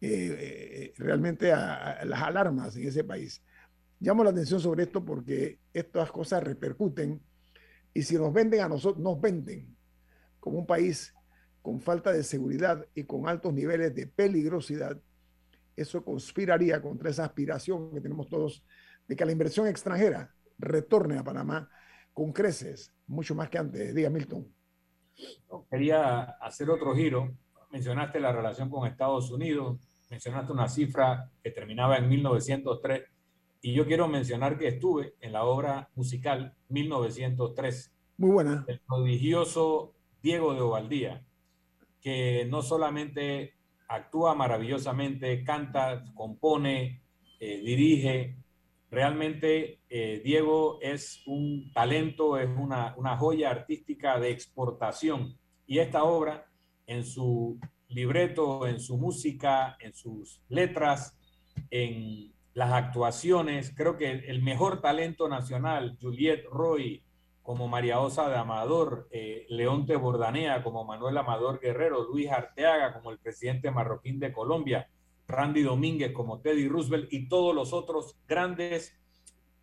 eh, 0.00 0.92
realmente 0.96 1.52
a, 1.52 2.04
las 2.04 2.22
alarmas 2.22 2.76
en 2.76 2.86
ese 2.86 3.04
país. 3.04 3.42
Llamo 4.00 4.22
la 4.22 4.30
atención 4.30 4.60
sobre 4.60 4.84
esto 4.84 5.04
porque 5.04 5.58
estas 5.72 6.10
cosas 6.12 6.44
repercuten 6.44 7.20
y 7.92 8.02
si 8.02 8.16
nos 8.16 8.32
venden 8.32 8.60
a 8.60 8.68
nosotros, 8.68 9.02
nos 9.02 9.20
venden 9.20 9.76
como 10.38 10.58
un 10.58 10.66
país 10.66 11.14
con 11.62 11.80
falta 11.80 12.12
de 12.12 12.22
seguridad 12.22 12.86
y 12.94 13.04
con 13.04 13.28
altos 13.28 13.52
niveles 13.52 13.94
de 13.94 14.06
peligrosidad, 14.06 15.00
eso 15.76 16.04
conspiraría 16.04 16.80
contra 16.80 17.10
esa 17.10 17.24
aspiración 17.24 17.92
que 17.92 18.00
tenemos 18.00 18.28
todos 18.28 18.64
de 19.06 19.16
que 19.16 19.24
la 19.24 19.32
inversión 19.32 19.66
extranjera 19.66 20.34
retorne 20.58 21.18
a 21.18 21.24
Panamá 21.24 21.68
con 22.12 22.32
creces, 22.32 22.92
mucho 23.06 23.34
más 23.34 23.48
que 23.48 23.58
antes. 23.58 23.94
Diga, 23.94 24.10
Milton. 24.10 24.46
Quería 25.70 26.22
hacer 26.40 26.70
otro 26.70 26.94
giro. 26.94 27.36
Mencionaste 27.70 28.18
la 28.18 28.32
relación 28.32 28.70
con 28.70 28.86
Estados 28.86 29.30
Unidos, 29.30 29.78
mencionaste 30.10 30.52
una 30.52 30.68
cifra 30.68 31.30
que 31.42 31.50
terminaba 31.50 31.98
en 31.98 32.08
1903 32.08 33.02
y 33.60 33.74
yo 33.74 33.86
quiero 33.86 34.08
mencionar 34.08 34.58
que 34.58 34.68
estuve 34.68 35.14
en 35.20 35.32
la 35.32 35.44
obra 35.44 35.90
musical 35.94 36.54
1903. 36.68 37.92
Muy 38.18 38.30
buena. 38.30 38.64
El 38.68 38.80
prodigioso 38.80 39.94
Diego 40.22 40.54
de 40.54 40.60
Ovaldía, 40.60 41.24
que 42.00 42.46
no 42.48 42.62
solamente 42.62 43.54
actúa 43.88 44.34
maravillosamente, 44.34 45.42
canta, 45.44 46.04
compone, 46.14 47.02
eh, 47.40 47.60
dirige. 47.64 48.36
Realmente 48.90 49.80
eh, 49.88 50.20
Diego 50.24 50.78
es 50.80 51.22
un 51.26 51.72
talento, 51.72 52.38
es 52.38 52.48
una, 52.48 52.94
una 52.96 53.16
joya 53.16 53.50
artística 53.50 54.18
de 54.18 54.30
exportación. 54.30 55.36
Y 55.66 55.78
esta 55.78 56.04
obra, 56.04 56.46
en 56.86 57.04
su 57.04 57.58
libreto, 57.88 58.66
en 58.66 58.80
su 58.80 58.96
música, 58.96 59.76
en 59.80 59.94
sus 59.94 60.40
letras, 60.48 61.18
en 61.70 62.32
las 62.58 62.72
actuaciones, 62.72 63.72
creo 63.76 63.96
que 63.96 64.10
el 64.10 64.42
mejor 64.42 64.80
talento 64.80 65.28
nacional, 65.28 65.96
Juliette 66.02 66.44
Roy 66.50 67.04
como 67.44 67.68
María 67.68 68.00
Osa 68.00 68.28
de 68.28 68.34
Amador, 68.34 69.06
eh, 69.12 69.46
Leonte 69.48 69.94
Bordanea 69.94 70.64
como 70.64 70.84
Manuel 70.84 71.16
Amador 71.18 71.60
Guerrero, 71.60 72.02
Luis 72.10 72.28
Arteaga 72.28 72.94
como 72.94 73.12
el 73.12 73.18
presidente 73.18 73.70
marroquín 73.70 74.18
de 74.18 74.32
Colombia, 74.32 74.88
Randy 75.28 75.62
Domínguez 75.62 76.10
como 76.10 76.40
Teddy 76.40 76.66
Roosevelt 76.66 77.12
y 77.12 77.28
todos 77.28 77.54
los 77.54 77.72
otros 77.72 78.16
grandes 78.26 78.92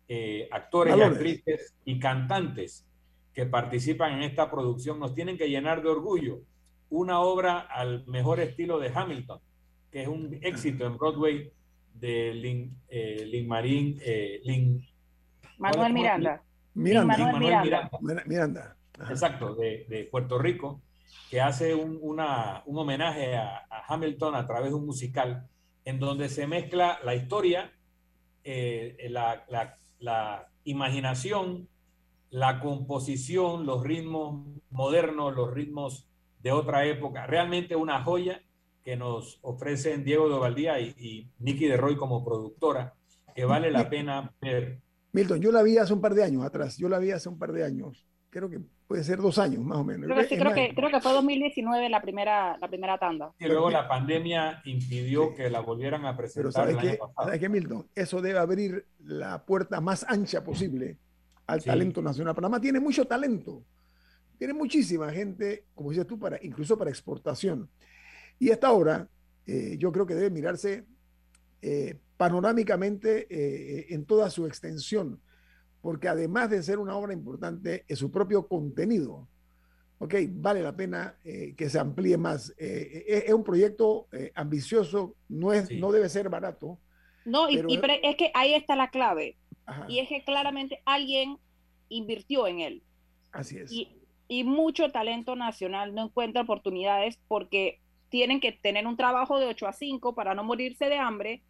eh, 0.08 0.48
actores 0.50 0.96
y 0.96 1.02
actrices 1.02 1.76
y 1.84 1.98
cantantes 1.98 2.88
que 3.34 3.44
participan 3.44 4.14
en 4.14 4.22
esta 4.22 4.50
producción 4.50 4.98
nos 4.98 5.14
tienen 5.14 5.36
que 5.36 5.50
llenar 5.50 5.82
de 5.82 5.90
orgullo. 5.90 6.40
Una 6.88 7.20
obra 7.20 7.58
al 7.58 8.06
mejor 8.06 8.40
estilo 8.40 8.78
de 8.78 8.90
Hamilton, 8.94 9.38
que 9.92 10.00
es 10.00 10.08
un 10.08 10.38
éxito 10.40 10.86
en 10.86 10.96
Broadway 10.96 11.52
de 11.98 12.34
Lin, 12.34 12.76
eh, 12.88 13.24
Lin 13.26 13.48
Marín, 13.48 13.98
eh, 14.04 14.40
Lin, 14.44 14.84
Manuel 15.58 15.92
Miranda. 15.92 16.42
Miranda. 16.74 17.16
Manuel 17.16 18.22
Miranda. 18.26 18.76
Exacto, 19.10 19.54
de, 19.54 19.86
de, 19.88 20.04
Puerto 20.04 20.38
Rico, 20.38 20.80
que 21.30 21.40
hace 21.40 21.74
un, 21.74 21.98
una, 22.00 22.62
un 22.66 22.78
homenaje 22.78 23.36
a, 23.36 23.66
a, 23.68 23.84
Hamilton 23.88 24.34
a 24.34 24.46
través 24.46 24.70
de 24.70 24.74
un 24.74 24.86
musical 24.86 25.46
en 25.84 25.98
donde 25.98 26.28
se 26.28 26.46
mezcla 26.46 26.98
la 27.04 27.14
historia, 27.14 27.72
eh, 28.44 28.96
la, 29.10 29.44
la, 29.48 29.76
la 29.98 30.48
imaginación, 30.64 31.68
la 32.30 32.60
composición, 32.60 33.66
los 33.66 33.82
ritmos 33.82 34.46
modernos, 34.70 35.34
los 35.34 35.52
ritmos 35.52 36.08
de 36.42 36.52
otra 36.52 36.84
época. 36.86 37.26
Realmente 37.26 37.76
una 37.76 38.02
joya 38.02 38.42
que 38.86 38.96
nos 38.96 39.40
ofrecen 39.42 40.04
Diego 40.04 40.28
de 40.28 40.34
Ovaldía 40.36 40.78
y, 40.78 40.94
y 40.96 41.28
Nicky 41.40 41.66
de 41.66 41.76
Roy 41.76 41.96
como 41.96 42.24
productora, 42.24 42.94
que 43.34 43.44
vale 43.44 43.72
la 43.72 43.90
pena 43.90 44.32
ver. 44.40 44.78
Milton, 45.10 45.40
yo 45.40 45.50
la 45.50 45.64
vi 45.64 45.76
hace 45.76 45.92
un 45.92 46.00
par 46.00 46.14
de 46.14 46.22
años 46.22 46.44
atrás, 46.44 46.76
yo 46.76 46.88
la 46.88 47.00
vi 47.00 47.10
hace 47.10 47.28
un 47.28 47.36
par 47.36 47.50
de 47.50 47.64
años, 47.64 48.06
creo 48.30 48.48
que 48.48 48.60
puede 48.86 49.02
ser 49.02 49.18
dos 49.18 49.40
años 49.40 49.64
más 49.64 49.78
o 49.78 49.84
menos. 49.84 50.04
Creo 50.04 50.16
que, 50.18 50.28
sí, 50.28 50.38
creo, 50.38 50.54
que, 50.54 50.72
creo 50.72 50.88
que, 50.88 51.00
fue 51.00 51.12
2019 51.14 51.88
la 51.88 52.00
primera, 52.00 52.56
la 52.58 52.68
primera 52.68 52.96
tanda. 52.96 53.32
Y 53.40 53.46
luego 53.46 53.70
la 53.70 53.88
pandemia 53.88 54.62
impidió 54.66 55.34
que 55.34 55.50
la 55.50 55.58
volvieran 55.58 56.06
a 56.06 56.16
presentar. 56.16 56.52
Pero 56.52 56.52
¿sabes 56.52 56.76
qué, 56.76 56.96
¿sabes 57.16 57.40
qué, 57.40 57.48
Milton? 57.48 57.88
Eso 57.92 58.22
debe 58.22 58.38
abrir 58.38 58.86
la 59.00 59.44
puerta 59.44 59.80
más 59.80 60.06
ancha 60.08 60.44
posible 60.44 60.96
al 61.48 61.60
sí. 61.60 61.66
talento 61.66 62.00
nacional. 62.02 62.36
Panamá 62.36 62.60
tiene 62.60 62.78
mucho 62.78 63.04
talento, 63.04 63.64
tiene 64.38 64.54
muchísima 64.54 65.10
gente, 65.10 65.64
como 65.74 65.90
dices 65.90 66.06
tú, 66.06 66.20
para, 66.20 66.38
incluso 66.40 66.78
para 66.78 66.90
exportación. 66.90 67.68
Y 68.38 68.50
esta 68.50 68.72
obra 68.72 69.08
eh, 69.46 69.76
yo 69.78 69.92
creo 69.92 70.06
que 70.06 70.14
debe 70.14 70.30
mirarse 70.30 70.84
eh, 71.62 71.98
panorámicamente 72.16 73.26
eh, 73.30 73.86
en 73.90 74.04
toda 74.04 74.30
su 74.30 74.46
extensión, 74.46 75.20
porque 75.80 76.08
además 76.08 76.50
de 76.50 76.62
ser 76.62 76.78
una 76.78 76.96
obra 76.96 77.12
importante 77.12 77.84
en 77.88 77.96
su 77.96 78.10
propio 78.10 78.46
contenido, 78.48 79.28
ok, 79.98 80.14
vale 80.30 80.62
la 80.62 80.76
pena 80.76 81.16
eh, 81.24 81.54
que 81.56 81.68
se 81.68 81.78
amplíe 81.78 82.16
más. 82.16 82.50
Eh, 82.58 83.04
eh, 83.06 83.24
es 83.26 83.34
un 83.34 83.44
proyecto 83.44 84.08
ambicioso, 84.34 85.14
no, 85.28 85.52
es, 85.52 85.70
no 85.70 85.92
debe 85.92 86.08
ser 86.08 86.28
barato. 86.28 86.78
No, 87.24 87.50
y, 87.50 87.58
es 88.02 88.16
que 88.16 88.30
ahí 88.34 88.54
está 88.54 88.76
la 88.76 88.90
clave. 88.90 89.36
Y 89.88 89.98
es 89.98 90.08
que 90.08 90.22
claramente 90.22 90.80
alguien 90.84 91.38
invirtió 91.88 92.46
en 92.46 92.60
él. 92.60 92.82
Así 93.32 93.58
es. 93.58 93.72
Y, 93.72 94.00
y 94.28 94.44
mucho 94.44 94.90
talento 94.90 95.34
nacional 95.34 95.92
no 95.94 96.04
encuentra 96.04 96.42
oportunidades 96.42 97.18
porque 97.26 97.80
tienen 98.08 98.40
que 98.40 98.52
tener 98.52 98.86
un 98.86 98.96
trabajo 98.96 99.38
de 99.38 99.46
8 99.46 99.66
a 99.66 99.72
5 99.72 100.14
para 100.14 100.34
no 100.34 100.44
morirse 100.44 100.88
de 100.88 100.98
hambre. 100.98 101.42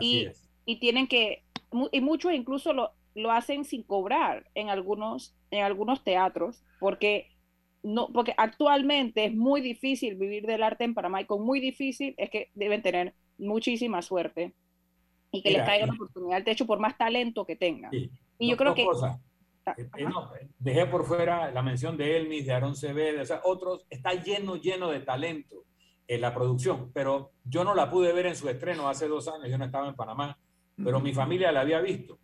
y, 0.00 0.28
y 0.66 0.80
tienen 0.80 1.06
que, 1.06 1.44
y 1.92 2.00
muchos 2.00 2.32
incluso 2.32 2.72
lo, 2.72 2.92
lo 3.14 3.30
hacen 3.30 3.64
sin 3.64 3.82
cobrar 3.82 4.50
en 4.54 4.68
algunos, 4.70 5.36
en 5.50 5.62
algunos 5.62 6.02
teatros, 6.02 6.64
porque 6.80 7.30
no, 7.82 8.08
porque 8.08 8.34
actualmente 8.36 9.26
es 9.26 9.34
muy 9.34 9.60
difícil 9.60 10.16
vivir 10.16 10.46
del 10.46 10.62
arte 10.62 10.84
en 10.84 10.94
Panamá 10.94 11.20
y 11.20 11.26
con 11.26 11.44
muy 11.44 11.60
difícil 11.60 12.14
es 12.16 12.30
que 12.30 12.50
deben 12.54 12.82
tener 12.82 13.14
muchísima 13.38 14.00
suerte 14.02 14.54
y 15.30 15.42
que 15.42 15.50
les 15.50 15.64
caiga 15.64 15.86
la 15.86 15.92
oportunidad 15.92 16.38
al 16.38 16.44
techo 16.44 16.66
por 16.66 16.78
más 16.78 16.96
talento 16.96 17.44
que 17.44 17.56
tengan. 17.56 17.92
Y 17.92 18.50
yo 18.50 18.56
creo 18.56 18.74
que... 18.74 18.82
Eh, 18.82 19.88
eh, 19.96 20.06
dejé 20.58 20.86
por 20.86 21.06
fuera 21.06 21.50
la 21.50 21.62
mención 21.62 21.96
de 21.96 22.18
Elmis, 22.18 22.44
de 22.46 22.52
Aaron 22.52 22.76
Cebede, 22.76 23.22
o 23.22 23.24
sea, 23.24 23.40
otros, 23.44 23.86
está 23.88 24.12
lleno, 24.12 24.56
lleno 24.56 24.90
de 24.90 25.00
talento 25.00 25.64
en 26.06 26.20
la 26.20 26.34
producción, 26.34 26.90
pero 26.92 27.32
yo 27.44 27.64
no 27.64 27.74
la 27.74 27.90
pude 27.90 28.12
ver 28.12 28.26
en 28.26 28.36
su 28.36 28.48
estreno 28.48 28.88
hace 28.88 29.08
dos 29.08 29.28
años, 29.28 29.48
yo 29.48 29.58
no 29.58 29.64
estaba 29.64 29.88
en 29.88 29.94
Panamá, 29.94 30.38
pero 30.76 31.00
mi 31.00 31.12
familia 31.14 31.52
la 31.52 31.60
había 31.60 31.80
visto 31.80 32.18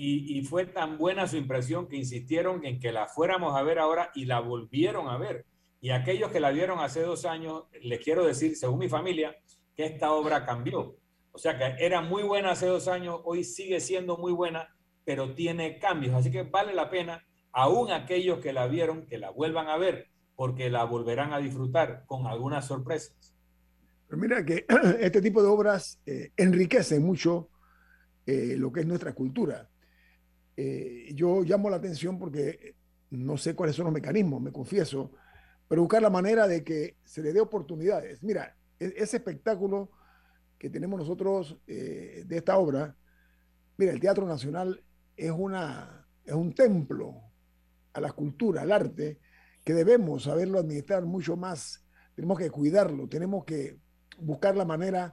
y, 0.00 0.42
fue 0.42 0.66
tan 0.66 0.96
buena 0.98 1.26
su 1.26 1.36
impresión 1.36 1.88
que 1.88 1.96
insistieron 1.96 2.64
en 2.64 2.78
que 2.78 2.92
la 2.92 3.06
fuéramos 3.06 3.56
a 3.56 3.62
ver 3.62 3.78
ahora 3.78 4.10
y 4.14 4.26
la 4.26 4.40
volvieron 4.40 5.08
a 5.08 5.18
ver. 5.18 5.44
Y 5.80 5.90
aquellos 5.90 6.30
que 6.30 6.40
la 6.40 6.50
vieron 6.50 6.80
hace 6.80 7.02
dos 7.02 7.24
años, 7.24 7.64
les 7.82 8.00
quiero 8.00 8.24
decir, 8.24 8.56
según 8.56 8.78
mi 8.78 8.88
familia, 8.88 9.36
que 9.76 9.84
esta 9.84 10.12
obra 10.12 10.44
cambió. 10.44 10.96
O 11.32 11.38
sea 11.38 11.58
que 11.58 11.84
era 11.84 12.00
muy 12.00 12.22
buena 12.22 12.52
hace 12.52 12.66
dos 12.66 12.88
años, 12.88 13.20
hoy 13.24 13.44
sigue 13.44 13.80
siendo 13.80 14.16
muy 14.16 14.32
buena, 14.32 14.74
pero 15.04 15.34
tiene 15.34 15.78
cambios. 15.78 16.14
Así 16.14 16.30
que 16.30 16.42
vale 16.42 16.74
la 16.74 16.90
pena, 16.90 17.24
aún 17.52 17.90
aquellos 17.90 18.38
que 18.38 18.52
la 18.52 18.66
vieron, 18.66 19.06
que 19.06 19.18
la 19.18 19.30
vuelvan 19.30 19.68
a 19.68 19.76
ver, 19.76 20.08
porque 20.38 20.70
la 20.70 20.84
volverán 20.84 21.32
a 21.32 21.38
disfrutar 21.38 22.04
con 22.06 22.28
algunas 22.28 22.64
sorpresas. 22.64 23.34
Pero 24.06 24.22
mira 24.22 24.44
que 24.44 24.66
este 25.00 25.20
tipo 25.20 25.42
de 25.42 25.48
obras 25.48 25.98
eh, 26.06 26.30
enriquecen 26.36 27.02
mucho 27.02 27.48
eh, 28.24 28.54
lo 28.56 28.70
que 28.70 28.80
es 28.80 28.86
nuestra 28.86 29.12
cultura. 29.14 29.68
Eh, 30.56 31.10
yo 31.12 31.42
llamo 31.42 31.68
la 31.68 31.78
atención 31.78 32.20
porque 32.20 32.76
no 33.10 33.36
sé 33.36 33.56
cuáles 33.56 33.74
son 33.74 33.86
los 33.86 33.92
mecanismos, 33.92 34.40
me 34.40 34.52
confieso, 34.52 35.10
pero 35.66 35.82
buscar 35.82 36.02
la 36.02 36.08
manera 36.08 36.46
de 36.46 36.62
que 36.62 36.98
se 37.02 37.20
le 37.20 37.32
dé 37.32 37.40
oportunidades. 37.40 38.22
Mira, 38.22 38.56
e-, 38.78 38.94
ese 38.96 39.16
espectáculo 39.16 39.90
que 40.56 40.70
tenemos 40.70 41.00
nosotros 41.00 41.58
eh, 41.66 42.22
de 42.24 42.36
esta 42.36 42.58
obra, 42.58 42.94
mira, 43.76 43.90
el 43.90 43.98
Teatro 43.98 44.24
Nacional 44.24 44.84
es, 45.16 45.32
una, 45.32 46.06
es 46.24 46.34
un 46.34 46.54
templo 46.54 47.22
a 47.92 48.00
la 48.00 48.12
cultura, 48.12 48.62
al 48.62 48.70
arte, 48.70 49.18
que 49.68 49.74
debemos 49.74 50.22
saberlo 50.22 50.58
administrar 50.58 51.04
mucho 51.04 51.36
más. 51.36 51.86
Tenemos 52.14 52.38
que 52.38 52.50
cuidarlo, 52.50 53.06
tenemos 53.06 53.44
que 53.44 53.76
buscar 54.16 54.56
la 54.56 54.64
manera 54.64 55.12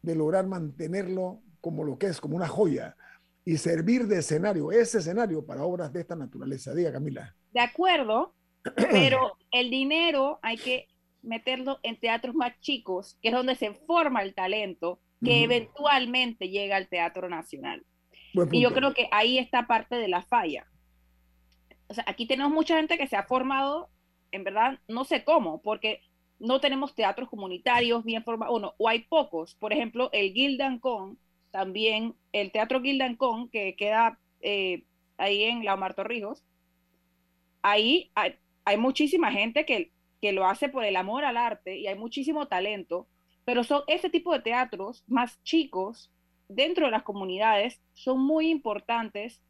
de 0.00 0.14
lograr 0.14 0.46
mantenerlo 0.46 1.40
como 1.60 1.82
lo 1.82 1.98
que 1.98 2.06
es, 2.06 2.20
como 2.20 2.36
una 2.36 2.46
joya 2.46 2.96
y 3.44 3.56
servir 3.56 4.06
de 4.06 4.20
escenario, 4.20 4.70
ese 4.70 4.98
escenario 4.98 5.44
para 5.44 5.64
obras 5.64 5.92
de 5.92 6.02
esta 6.02 6.14
naturaleza. 6.14 6.72
Diga, 6.72 6.92
Camila. 6.92 7.34
De 7.52 7.58
acuerdo, 7.58 8.32
pero 8.92 9.38
el 9.50 9.70
dinero 9.70 10.38
hay 10.40 10.58
que 10.58 10.86
meterlo 11.22 11.80
en 11.82 11.98
teatros 11.98 12.36
más 12.36 12.52
chicos, 12.60 13.18
que 13.20 13.30
es 13.30 13.34
donde 13.34 13.56
se 13.56 13.74
forma 13.74 14.22
el 14.22 14.36
talento 14.36 15.00
que 15.20 15.42
eventualmente 15.42 16.48
llega 16.48 16.76
al 16.76 16.86
Teatro 16.86 17.28
Nacional. 17.28 17.84
Y 18.52 18.60
yo 18.60 18.72
creo 18.72 18.94
que 18.94 19.08
ahí 19.10 19.36
está 19.36 19.66
parte 19.66 19.96
de 19.96 20.06
la 20.06 20.22
falla. 20.22 20.64
O 21.88 21.94
sea, 21.94 22.04
aquí 22.06 22.28
tenemos 22.28 22.52
mucha 22.52 22.76
gente 22.76 22.98
que 22.98 23.08
se 23.08 23.16
ha 23.16 23.24
formado, 23.24 23.90
en 24.32 24.44
verdad, 24.44 24.78
no 24.88 25.04
sé 25.04 25.24
cómo, 25.24 25.62
porque 25.62 26.00
no 26.38 26.60
tenemos 26.60 26.94
teatros 26.94 27.28
comunitarios 27.28 28.04
bien 28.04 28.24
formados, 28.24 28.74
o 28.76 28.88
hay 28.88 29.00
pocos. 29.00 29.54
Por 29.54 29.72
ejemplo, 29.72 30.10
el 30.12 30.32
Gildan 30.32 30.78
Con 30.78 31.18
también 31.50 32.14
el 32.32 32.52
Teatro 32.52 32.82
Gildancón, 32.82 33.48
que 33.48 33.76
queda 33.76 34.18
eh, 34.40 34.84
ahí 35.16 35.44
en 35.44 35.64
la 35.64 35.74
Omar 35.74 35.94
Torrijos, 35.94 36.44
ahí 37.62 38.10
hay, 38.14 38.76
muchísima 38.76 39.32
gente 39.32 39.64
que, 39.64 39.90
que 40.20 40.32
lo 40.32 40.44
hace 40.46 40.68
por 40.68 40.84
el 40.84 40.96
amor 40.96 41.24
al 41.24 41.38
arte 41.38 41.78
y 41.78 41.86
hay 41.86 41.98
muchísimo 41.98 42.46
talento, 42.46 43.06
pero 43.46 43.64
son 43.64 43.82
ese 43.86 44.10
tipo 44.10 44.32
de 44.34 44.40
teatros 44.40 45.02
más 45.06 45.42
chicos 45.44 46.10
dentro 46.48 46.86
de 46.86 46.92
las 46.92 47.02
comunidades 47.02 47.80
son 47.94 48.20
muy 48.20 48.50
importantes. 48.50 49.40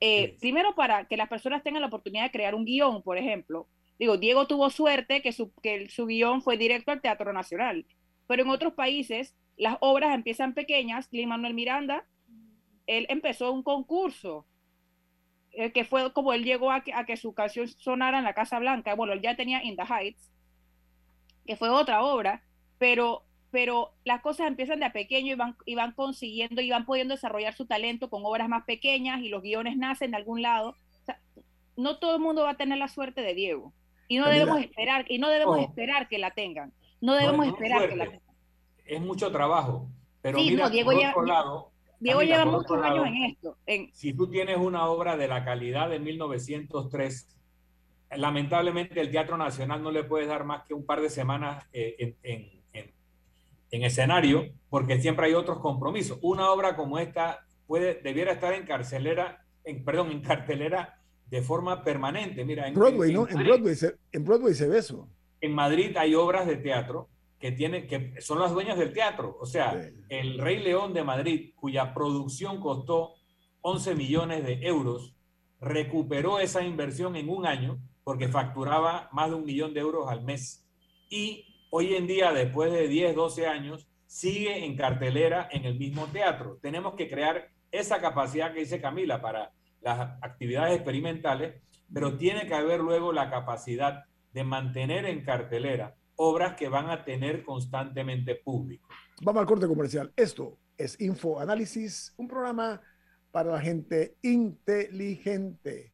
Eh, 0.00 0.36
primero 0.40 0.74
para 0.74 1.06
que 1.06 1.16
las 1.16 1.28
personas 1.28 1.62
tengan 1.62 1.80
la 1.80 1.88
oportunidad 1.88 2.24
de 2.24 2.30
crear 2.30 2.54
un 2.54 2.64
guion, 2.64 3.02
por 3.02 3.16
ejemplo. 3.16 3.66
Digo, 3.98 4.16
Diego 4.16 4.46
tuvo 4.46 4.70
suerte 4.70 5.22
que 5.22 5.32
su, 5.32 5.52
que 5.62 5.88
su 5.88 6.06
guion 6.06 6.42
fue 6.42 6.56
directo 6.56 6.90
al 6.90 7.00
Teatro 7.00 7.32
Nacional, 7.32 7.86
pero 8.26 8.42
en 8.42 8.50
otros 8.50 8.74
países 8.74 9.34
las 9.56 9.76
obras 9.80 10.14
empiezan 10.14 10.54
pequeñas. 10.54 11.08
Lin 11.12 11.28
Manuel 11.28 11.54
Miranda, 11.54 12.04
él 12.86 13.06
empezó 13.08 13.52
un 13.52 13.62
concurso, 13.62 14.46
eh, 15.52 15.72
que 15.72 15.84
fue 15.84 16.12
como 16.12 16.32
él 16.32 16.44
llegó 16.44 16.72
a 16.72 16.82
que, 16.82 17.16
su 17.16 17.34
canción 17.34 17.68
sonara 17.68 18.18
en 18.18 18.24
la 18.24 18.34
Casa 18.34 18.58
Blanca. 18.58 18.94
Bueno, 18.94 19.12
él 19.12 19.20
ya 19.20 19.36
tenía 19.36 19.62
In 19.62 19.76
the 19.76 19.84
Heights, 19.84 20.32
que 21.46 21.56
fue 21.56 21.68
otra 21.68 22.02
obra, 22.02 22.42
pero, 22.78 23.24
pero 23.52 23.94
las 24.04 24.20
cosas 24.20 24.48
empiezan 24.48 24.80
de 24.80 24.86
a 24.86 24.92
pequeño 24.92 25.32
y 25.32 25.36
van, 25.36 25.56
y 25.64 25.76
van 25.76 25.92
consiguiendo 25.92 26.60
y 26.60 26.70
van 26.70 26.84
pudiendo 26.84 27.14
desarrollar 27.14 27.54
su 27.54 27.66
talento 27.66 28.10
con 28.10 28.22
obras 28.24 28.48
más 28.48 28.64
pequeñas 28.64 29.22
y 29.22 29.28
los 29.28 29.42
guiones 29.42 29.76
nacen 29.76 30.10
de 30.10 30.16
algún 30.16 30.42
lado. 30.42 30.76
no 31.76 31.98
todo 31.98 32.16
el 32.16 32.22
mundo 32.22 32.42
va 32.42 32.50
a 32.50 32.56
tener 32.56 32.78
la 32.78 32.88
suerte 32.88 33.20
de 33.20 33.34
Diego. 33.34 33.72
Y 34.08 34.18
no 34.18 34.28
debemos 34.28 34.60
esperar, 34.60 35.04
y 35.08 35.18
no 35.18 35.28
debemos 35.28 35.60
esperar 35.60 36.08
que 36.08 36.18
la 36.18 36.30
tengan. 36.32 36.72
No 37.00 37.14
debemos 37.14 37.46
esperar 37.46 37.88
que 37.88 37.96
la 37.96 38.04
tengan 38.04 38.24
es 38.84 39.00
mucho 39.00 39.30
trabajo. 39.30 39.88
Pero 40.20 40.38
mira, 40.38 40.70
Diego 40.70 40.92
por 40.92 41.04
otro 41.04 41.22
lado, 41.24 41.72
Diego 42.00 42.22
lleva 42.22 42.44
muchos 42.44 42.82
años 42.82 43.06
en 43.06 43.16
esto. 43.24 43.56
Si 43.92 44.12
tú 44.14 44.28
tienes 44.30 44.56
una 44.56 44.86
obra 44.86 45.16
de 45.16 45.28
la 45.28 45.44
calidad 45.44 45.90
de 45.90 45.98
1903, 45.98 47.36
lamentablemente 48.16 49.00
el 49.00 49.10
Teatro 49.10 49.36
Nacional 49.36 49.82
no 49.82 49.90
le 49.90 50.04
puedes 50.04 50.28
dar 50.28 50.44
más 50.44 50.64
que 50.64 50.74
un 50.74 50.86
par 50.86 51.00
de 51.00 51.10
semanas 51.10 51.64
eh, 51.72 52.16
en, 52.22 52.54
escenario, 53.70 54.52
porque 54.70 55.00
siempre 55.00 55.26
hay 55.26 55.34
otros 55.34 55.58
compromisos. 55.58 56.18
Una 56.22 56.50
obra 56.50 56.76
como 56.76 56.98
esta 57.00 57.44
puede, 57.66 57.94
debiera 57.94 58.32
estar 58.32 58.52
en 58.54 58.64
carcelera, 58.64 59.44
en, 59.64 59.84
perdón, 59.84 60.12
en 60.12 60.20
cartelera 60.20 61.00
de 61.34 61.42
forma 61.42 61.82
permanente. 61.82 62.44
Mira, 62.44 62.68
en 62.68 62.74
Broadway, 62.74 63.12
¿no? 63.12 63.26
En 63.28 63.38
Broadway, 63.38 63.74
en 64.12 64.24
Broadway 64.24 64.54
se 64.54 64.68
ve 64.68 64.78
eso. 64.78 65.08
En 65.40 65.52
Madrid 65.52 65.96
hay 65.96 66.14
obras 66.14 66.46
de 66.46 66.54
teatro 66.58 67.08
que, 67.40 67.50
tiene, 67.50 67.88
que 67.88 68.20
son 68.20 68.38
las 68.38 68.52
dueñas 68.52 68.78
del 68.78 68.92
teatro. 68.92 69.36
O 69.40 69.44
sea, 69.44 69.90
el 70.08 70.38
Rey 70.38 70.62
León 70.62 70.94
de 70.94 71.02
Madrid, 71.02 71.50
cuya 71.56 71.92
producción 71.92 72.60
costó 72.60 73.14
11 73.62 73.96
millones 73.96 74.44
de 74.46 74.64
euros, 74.64 75.16
recuperó 75.60 76.38
esa 76.38 76.62
inversión 76.62 77.16
en 77.16 77.28
un 77.28 77.46
año 77.46 77.80
porque 78.04 78.28
facturaba 78.28 79.08
más 79.10 79.30
de 79.30 79.34
un 79.34 79.44
millón 79.44 79.74
de 79.74 79.80
euros 79.80 80.08
al 80.08 80.22
mes. 80.22 80.64
Y 81.10 81.66
hoy 81.70 81.96
en 81.96 82.06
día, 82.06 82.32
después 82.32 82.70
de 82.70 82.86
10, 82.86 83.16
12 83.16 83.48
años, 83.48 83.88
sigue 84.06 84.64
en 84.64 84.76
cartelera 84.76 85.48
en 85.50 85.64
el 85.64 85.76
mismo 85.80 86.06
teatro. 86.06 86.60
Tenemos 86.62 86.94
que 86.94 87.08
crear 87.08 87.48
esa 87.72 88.00
capacidad 88.00 88.54
que 88.54 88.60
dice 88.60 88.80
Camila 88.80 89.20
para 89.20 89.50
las 89.84 90.18
actividades 90.22 90.74
experimentales, 90.76 91.62
pero 91.92 92.16
tiene 92.16 92.46
que 92.46 92.54
haber 92.54 92.80
luego 92.80 93.12
la 93.12 93.30
capacidad 93.30 94.04
de 94.32 94.42
mantener 94.42 95.04
en 95.04 95.22
cartelera 95.22 95.94
obras 96.16 96.54
que 96.54 96.68
van 96.68 96.90
a 96.90 97.04
tener 97.04 97.44
constantemente 97.44 98.34
público. 98.34 98.88
Vamos 99.22 99.40
al 99.40 99.46
corte 99.46 99.66
comercial. 99.66 100.12
Esto 100.16 100.58
es 100.76 101.00
Info 101.00 101.38
Análisis, 101.38 102.14
un 102.16 102.28
programa 102.28 102.80
para 103.30 103.52
la 103.52 103.60
gente 103.60 104.16
inteligente. 104.22 105.92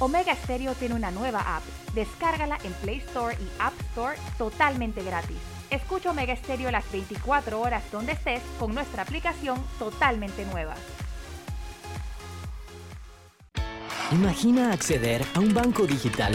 Omega 0.00 0.34
Stereo 0.34 0.74
tiene 0.74 0.94
una 0.94 1.10
nueva 1.10 1.56
app. 1.56 1.62
Descárgala 1.94 2.58
en 2.64 2.72
Play 2.74 2.98
Store 2.98 3.34
y 3.34 3.48
App 3.58 3.78
Store 3.92 4.16
totalmente 4.38 5.02
gratis. 5.02 5.59
Escucha 5.70 6.10
Omega 6.10 6.34
Stereo 6.34 6.70
las 6.70 6.90
24 6.90 7.60
horas 7.60 7.84
donde 7.92 8.12
estés 8.12 8.42
con 8.58 8.74
nuestra 8.74 9.02
aplicación 9.02 9.62
totalmente 9.78 10.44
nueva. 10.46 10.74
Imagina 14.12 14.72
acceder 14.72 15.22
a 15.34 15.38
un 15.38 15.54
banco 15.54 15.86
digital 15.86 16.34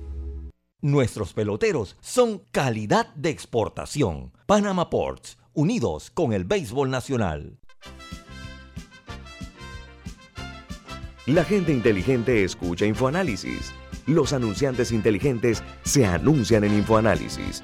Nuestros 0.83 1.33
peloteros 1.33 1.95
son 2.01 2.41
calidad 2.51 3.13
de 3.13 3.29
exportación. 3.29 4.31
Panama 4.47 4.89
Ports, 4.89 5.37
unidos 5.53 6.09
con 6.09 6.33
el 6.33 6.43
béisbol 6.43 6.89
nacional. 6.89 7.59
La 11.27 11.43
gente 11.43 11.71
inteligente 11.71 12.43
escucha 12.43 12.87
InfoAnálisis. 12.87 13.71
Los 14.07 14.33
anunciantes 14.33 14.91
inteligentes 14.91 15.61
se 15.83 16.07
anuncian 16.07 16.63
en 16.63 16.73
InfoAnálisis. 16.73 17.63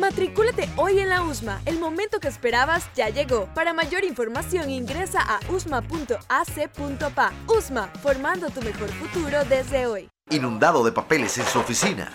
Matricúlate 0.00 0.68
hoy 0.76 0.98
en 0.98 1.08
la 1.08 1.22
USMA. 1.22 1.62
El 1.66 1.78
momento 1.78 2.18
que 2.18 2.26
esperabas 2.26 2.88
ya 2.96 3.10
llegó. 3.10 3.46
Para 3.54 3.72
mayor 3.72 4.02
información 4.02 4.68
ingresa 4.68 5.20
a 5.20 5.38
usma.ac.pa. 5.48 7.32
USMA, 7.46 7.86
formando 8.02 8.50
tu 8.50 8.60
mejor 8.62 8.88
futuro 8.88 9.44
desde 9.44 9.86
hoy. 9.86 10.10
Inundado 10.30 10.82
de 10.84 10.90
papeles 10.90 11.38
en 11.38 11.46
su 11.46 11.60
oficina. 11.60 12.12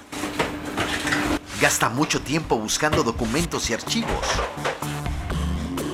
Gasta 1.61 1.87
mucho 1.87 2.19
tiempo 2.21 2.57
buscando 2.57 3.01
documentos 3.01 3.69
y 3.69 3.73
archivos. 3.73 4.27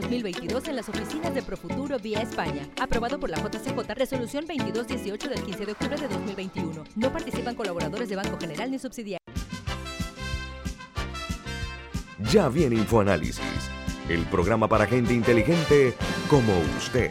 2022 0.00 0.68
en 0.68 0.76
las 0.76 0.88
oficinas 0.88 1.34
de 1.34 1.42
Profuturo 1.42 1.98
vía 1.98 2.22
España. 2.22 2.68
Aprobado 2.80 3.20
por 3.20 3.30
la 3.30 3.38
JCJ, 3.38 3.94
resolución 3.94 4.46
2218 4.46 5.28
del 5.28 5.42
15 5.42 5.66
de 5.66 5.72
octubre 5.72 5.96
de 5.96 6.08
2021. 6.08 6.84
No 6.96 7.12
participan 7.12 7.54
colaboradores 7.54 8.08
de 8.08 8.16
Banco 8.16 8.38
General 8.38 8.70
ni 8.70 8.78
subsidiarios. 8.78 9.22
Ya 12.30 12.48
viene 12.48 12.76
InfoAnálisis, 12.76 13.42
el 14.08 14.24
programa 14.26 14.66
para 14.68 14.86
gente 14.86 15.12
inteligente 15.12 15.94
como 16.28 16.52
usted. 16.78 17.10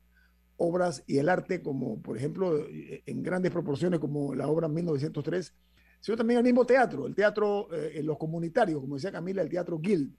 obras 0.57 1.03
y 1.07 1.17
el 1.17 1.29
arte, 1.29 1.61
como 1.61 2.01
por 2.01 2.17
ejemplo 2.17 2.65
en 2.69 3.23
grandes 3.23 3.51
proporciones, 3.51 3.99
como 3.99 4.33
la 4.35 4.47
obra 4.47 4.67
1903, 4.67 5.53
sino 5.99 6.17
también 6.17 6.37
el 6.37 6.43
mismo 6.43 6.65
teatro, 6.65 7.07
el 7.07 7.15
teatro 7.15 7.67
en 7.73 8.05
los 8.05 8.17
comunitarios, 8.17 8.79
como 8.79 8.95
decía 8.95 9.11
Camila, 9.11 9.41
el 9.41 9.49
teatro 9.49 9.79
Guild, 9.79 10.15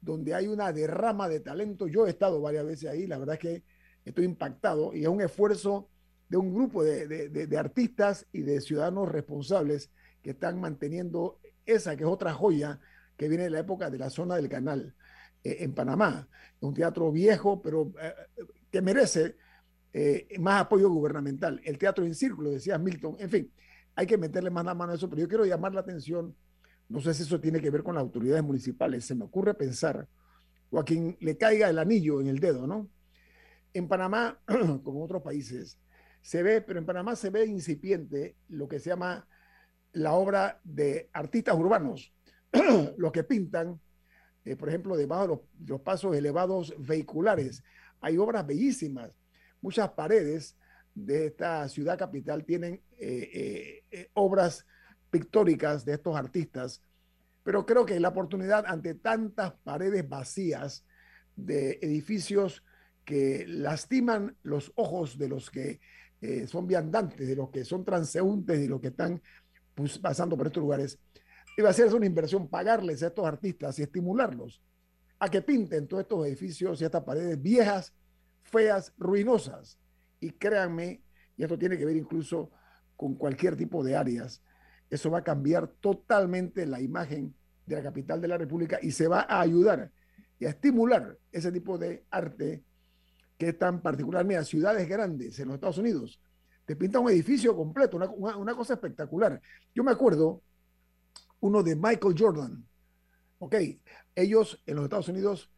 donde 0.00 0.34
hay 0.34 0.46
una 0.46 0.72
derrama 0.72 1.28
de 1.28 1.40
talento. 1.40 1.86
Yo 1.86 2.06
he 2.06 2.10
estado 2.10 2.40
varias 2.40 2.64
veces 2.64 2.90
ahí, 2.90 3.06
la 3.06 3.18
verdad 3.18 3.34
es 3.34 3.40
que 3.40 3.64
estoy 4.04 4.24
impactado 4.24 4.94
y 4.94 5.02
es 5.02 5.08
un 5.08 5.20
esfuerzo 5.20 5.88
de 6.28 6.36
un 6.36 6.54
grupo 6.54 6.82
de, 6.82 7.06
de, 7.06 7.46
de, 7.46 7.58
artistas 7.58 8.26
y 8.32 8.42
de 8.42 8.60
ciudadanos 8.60 9.10
responsables 9.10 9.90
que 10.22 10.30
están 10.30 10.60
manteniendo 10.60 11.38
esa 11.64 11.96
que 11.96 12.04
es 12.04 12.08
otra 12.08 12.32
joya 12.32 12.80
que 13.16 13.28
viene 13.28 13.44
de 13.44 13.50
la 13.50 13.60
época 13.60 13.90
de 13.90 13.98
la 13.98 14.10
zona 14.10 14.36
del 14.36 14.48
canal 14.48 14.94
eh, 15.44 15.58
en 15.60 15.74
Panamá. 15.74 16.28
Un 16.60 16.74
teatro 16.74 17.12
viejo, 17.12 17.62
pero 17.62 17.92
eh, 18.00 18.14
que 18.70 18.82
merece 18.82 19.36
eh, 19.98 20.28
más 20.38 20.60
apoyo 20.60 20.90
gubernamental. 20.90 21.58
El 21.64 21.78
teatro 21.78 22.04
en 22.04 22.14
círculo, 22.14 22.50
decía 22.50 22.76
Milton. 22.76 23.16
En 23.18 23.30
fin, 23.30 23.50
hay 23.94 24.06
que 24.06 24.18
meterle 24.18 24.50
más 24.50 24.62
la 24.66 24.74
mano 24.74 24.92
a 24.92 24.94
eso, 24.94 25.08
pero 25.08 25.22
yo 25.22 25.28
quiero 25.28 25.46
llamar 25.46 25.72
la 25.72 25.80
atención, 25.80 26.36
no 26.90 27.00
sé 27.00 27.14
si 27.14 27.22
eso 27.22 27.40
tiene 27.40 27.62
que 27.62 27.70
ver 27.70 27.82
con 27.82 27.94
las 27.94 28.02
autoridades 28.02 28.44
municipales, 28.44 29.06
se 29.06 29.14
me 29.14 29.24
ocurre 29.24 29.54
pensar, 29.54 30.06
o 30.68 30.78
a 30.78 30.84
quien 30.84 31.16
le 31.20 31.38
caiga 31.38 31.70
el 31.70 31.78
anillo 31.78 32.20
en 32.20 32.26
el 32.26 32.40
dedo, 32.40 32.66
¿no? 32.66 32.90
En 33.72 33.88
Panamá, 33.88 34.38
como 34.84 35.02
otros 35.02 35.22
países, 35.22 35.78
se 36.20 36.42
ve, 36.42 36.60
pero 36.60 36.78
en 36.78 36.84
Panamá 36.84 37.16
se 37.16 37.30
ve 37.30 37.46
incipiente 37.46 38.36
lo 38.48 38.68
que 38.68 38.80
se 38.80 38.90
llama 38.90 39.26
la 39.92 40.12
obra 40.12 40.60
de 40.62 41.08
artistas 41.14 41.56
urbanos, 41.56 42.12
los 42.98 43.12
que 43.12 43.24
pintan, 43.24 43.80
eh, 44.44 44.56
por 44.56 44.68
ejemplo, 44.68 44.94
debajo 44.94 45.46
de 45.54 45.68
los, 45.68 45.80
pasos 45.80 46.14
elevados 46.14 46.74
vehiculares. 46.78 47.64
Hay 48.02 48.18
obras 48.18 48.46
bellísimas. 48.46 49.16
Muchas 49.66 49.90
paredes 49.90 50.56
de 50.94 51.26
esta 51.26 51.68
ciudad 51.68 51.98
capital 51.98 52.44
tienen 52.44 52.82
eh, 53.00 53.82
eh, 53.90 54.10
obras 54.14 54.64
pictóricas 55.10 55.84
de 55.84 55.94
estos 55.94 56.14
artistas 56.14 56.84
Pero 57.42 57.66
creo 57.66 57.84
que 57.84 57.98
la 57.98 58.10
oportunidad 58.10 58.64
ante 58.64 58.94
tantas 58.94 59.54
paredes 59.64 60.08
vacías 60.08 60.86
de 61.34 61.80
edificios 61.82 62.62
que 63.04 63.44
lastiman 63.48 64.36
los 64.44 64.70
ojos 64.76 65.18
de 65.18 65.28
los 65.30 65.50
que 65.50 65.80
eh, 66.20 66.46
son 66.46 66.68
viandantes, 66.68 67.26
de 67.26 67.34
los 67.34 67.50
que 67.50 67.64
son 67.64 67.84
transeúntes, 67.84 68.60
de 68.60 68.68
los 68.68 68.80
que 68.80 68.88
están 68.94 69.20
pues, 69.74 69.98
pasando 69.98 70.36
por 70.36 70.46
estos 70.46 70.60
lugares, 70.60 70.96
iba 71.58 71.70
a 71.70 71.72
ser 71.72 71.92
una 71.92 72.06
inversión 72.06 72.46
pagarles 72.46 73.02
a 73.02 73.08
estos 73.08 73.26
artistas 73.26 73.80
y 73.80 73.82
estimularlos 73.82 74.62
a 75.18 75.28
que 75.28 75.42
pinten 75.42 75.88
todos 75.88 76.02
estos 76.04 76.24
edificios 76.24 76.80
y 76.80 76.84
estas 76.84 77.02
paredes 77.02 77.42
viejas, 77.42 77.92
feas, 78.46 78.92
ruinosas. 78.98 79.78
Y 80.20 80.30
créanme, 80.30 81.02
y 81.36 81.42
esto 81.42 81.58
tiene 81.58 81.76
que 81.76 81.84
ver 81.84 81.96
incluso 81.96 82.50
con 82.96 83.14
cualquier 83.14 83.56
tipo 83.56 83.84
de 83.84 83.96
áreas, 83.96 84.42
eso 84.88 85.10
va 85.10 85.18
a 85.18 85.24
cambiar 85.24 85.68
totalmente 85.68 86.64
la 86.66 86.80
imagen 86.80 87.34
de 87.66 87.76
la 87.76 87.82
capital 87.82 88.20
de 88.20 88.28
la 88.28 88.38
República 88.38 88.78
y 88.80 88.92
se 88.92 89.08
va 89.08 89.26
a 89.28 89.40
ayudar 89.40 89.90
y 90.38 90.46
a 90.46 90.50
estimular 90.50 91.18
ese 91.32 91.50
tipo 91.50 91.78
de 91.78 92.04
arte 92.10 92.62
que 93.36 93.48
es 93.48 93.58
tan 93.58 93.82
particular. 93.82 94.24
Mira, 94.24 94.44
ciudades 94.44 94.88
grandes 94.88 95.38
en 95.38 95.48
los 95.48 95.56
Estados 95.56 95.78
Unidos, 95.78 96.20
te 96.64 96.76
pintan 96.76 97.02
un 97.02 97.10
edificio 97.10 97.54
completo, 97.56 97.96
una, 97.96 98.54
cosa 98.54 98.74
espectacular. 98.74 99.40
Yo 99.74 99.84
me 99.84 99.92
acuerdo 99.92 100.42
uno 101.40 101.62
de 101.62 101.76
Michael 101.76 102.14
Jordan. 102.18 102.66
Ok, 103.38 103.54
ellos 104.14 104.62
en 104.66 104.76
los 104.76 104.84
Estados 104.84 105.08
Unidos 105.08 105.52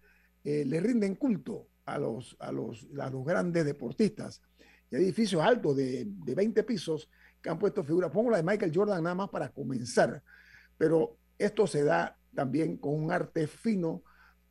eh, 0.44 0.64
le 0.66 0.80
rinden 0.80 1.14
culto 1.14 1.67
a 1.94 1.98
los, 1.98 2.36
a, 2.38 2.52
los, 2.52 2.86
a 2.98 3.10
los 3.10 3.24
grandes 3.24 3.64
deportistas. 3.64 4.42
Y 4.90 4.96
edificios 4.96 5.42
altos 5.42 5.76
de, 5.76 6.06
de 6.06 6.34
20 6.34 6.62
pisos 6.64 7.10
que 7.40 7.50
han 7.50 7.58
puesto 7.58 7.84
figuras. 7.84 8.10
Pongo 8.10 8.30
la 8.30 8.38
de 8.38 8.42
Michael 8.42 8.72
Jordan 8.74 9.02
nada 9.02 9.14
más 9.14 9.28
para 9.28 9.50
comenzar, 9.50 10.22
pero 10.76 11.18
esto 11.38 11.66
se 11.66 11.84
da 11.84 12.16
también 12.34 12.76
con 12.76 12.94
un 12.94 13.12
arte 13.12 13.46
fino 13.46 14.02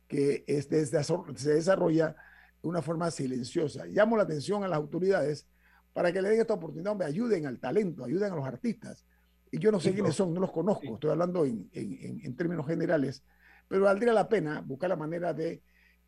que 0.06 0.44
es 0.46 0.66
se 0.66 1.52
desarrolla 1.52 2.16
de 2.62 2.68
una 2.68 2.82
forma 2.82 3.10
silenciosa. 3.10 3.84
Llamo 3.86 4.16
la 4.16 4.22
atención 4.22 4.64
a 4.64 4.68
las 4.68 4.78
autoridades 4.78 5.46
para 5.92 6.12
que 6.12 6.22
le 6.22 6.30
den 6.30 6.40
esta 6.40 6.54
oportunidad, 6.54 6.96
me 6.96 7.04
ayuden 7.04 7.46
al 7.46 7.58
talento, 7.58 8.04
ayuden 8.04 8.32
a 8.32 8.36
los 8.36 8.46
artistas. 8.46 9.04
Y 9.50 9.58
yo 9.58 9.72
no 9.72 9.80
sé 9.80 9.94
quiénes 9.94 10.14
son, 10.14 10.34
no 10.34 10.40
los 10.40 10.52
conozco, 10.52 10.94
estoy 10.94 11.10
hablando 11.10 11.44
en, 11.44 11.68
en, 11.72 12.36
términos 12.36 12.66
generales, 12.66 13.24
pero 13.66 13.84
valdría 13.84 14.12
la 14.12 14.28
pena 14.28 14.60
buscar 14.60 14.90
la 14.90 14.96
manera 14.96 15.32
de 15.32 15.62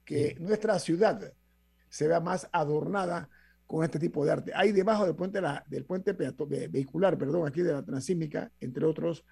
que 0.04 0.36
nuestra 0.40 0.78
ciudad 0.78 1.32
se 1.88 2.08
vea 2.08 2.20
más 2.20 2.48
adornada 2.52 3.28
con 3.66 3.84
este 3.84 3.98
tipo 3.98 4.24
de 4.24 4.32
arte. 4.32 4.52
Hay 4.54 4.72
debajo 4.72 5.06
del 5.06 5.14
puente, 5.14 5.40
del 5.68 5.84
puente 5.84 6.12
vehicular, 6.12 7.16
perdón, 7.16 7.46
aquí 7.46 7.62
de 7.62 7.72
la 7.72 7.84
Transímica, 7.84 8.50
entre 8.60 8.84
otros, 8.84 9.24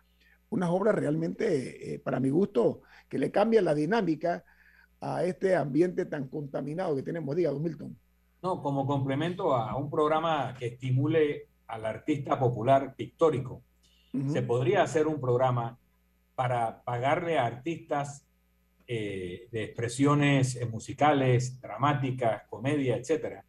unas 0.50 0.70
obras 0.70 0.94
realmente, 0.94 1.94
eh, 1.94 1.98
para 1.98 2.20
mi 2.20 2.30
gusto, 2.30 2.82
que 3.08 3.18
le 3.18 3.30
cambian 3.30 3.64
la 3.64 3.74
dinámica 3.74 4.44
a 5.00 5.24
este 5.24 5.56
ambiente 5.56 6.06
tan 6.06 6.28
contaminado 6.28 6.94
que 6.94 7.02
tenemos. 7.02 7.34
Diga, 7.34 7.50
don 7.50 7.62
Milton. 7.62 7.96
No, 8.42 8.62
como 8.62 8.86
complemento 8.86 9.54
a 9.54 9.76
un 9.76 9.90
programa 9.90 10.54
que 10.56 10.66
estimule 10.66 11.48
al 11.66 11.84
artista 11.84 12.38
popular 12.38 12.94
pictórico, 12.94 13.62
se 14.32 14.42
podría 14.42 14.82
hacer 14.82 15.06
un 15.06 15.20
programa 15.20 15.78
para 16.34 16.82
pagarle 16.82 17.38
a 17.38 17.46
artistas 17.46 18.24
eh, 18.90 19.48
de 19.52 19.64
expresiones 19.64 20.56
eh, 20.56 20.64
musicales, 20.64 21.60
dramáticas, 21.60 22.44
comedia, 22.48 22.96
etcétera, 22.96 23.44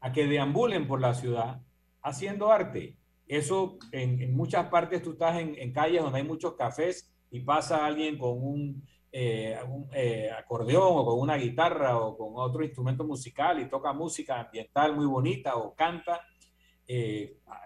a 0.00 0.10
que 0.10 0.26
deambulen 0.26 0.88
por 0.88 1.00
la 1.00 1.14
ciudad 1.14 1.60
haciendo 2.02 2.50
arte. 2.50 2.96
Eso 3.28 3.78
en, 3.92 4.34
muchas 4.34 4.66
partes 4.70 5.00
tú 5.00 5.12
estás 5.12 5.38
en, 5.38 5.72
calles 5.72 6.02
donde 6.02 6.18
hay 6.18 6.26
muchos 6.26 6.54
cafés 6.54 7.14
y 7.30 7.38
pasa 7.42 7.86
alguien 7.86 8.18
con 8.18 8.42
un 8.42 8.84
eh, 9.12 9.56
eh, 9.92 10.30
acordeón 10.36 10.88
o 10.88 11.04
con 11.04 11.20
una 11.20 11.36
guitarra 11.36 11.96
o 11.98 12.18
con 12.18 12.32
otro 12.34 12.64
instrumento 12.64 13.04
musical 13.04 13.60
y 13.60 13.68
toca 13.68 13.92
música 13.92 14.40
ambiental 14.40 14.96
muy 14.96 15.06
bonita 15.06 15.54
o 15.54 15.76
canta, 15.76 16.22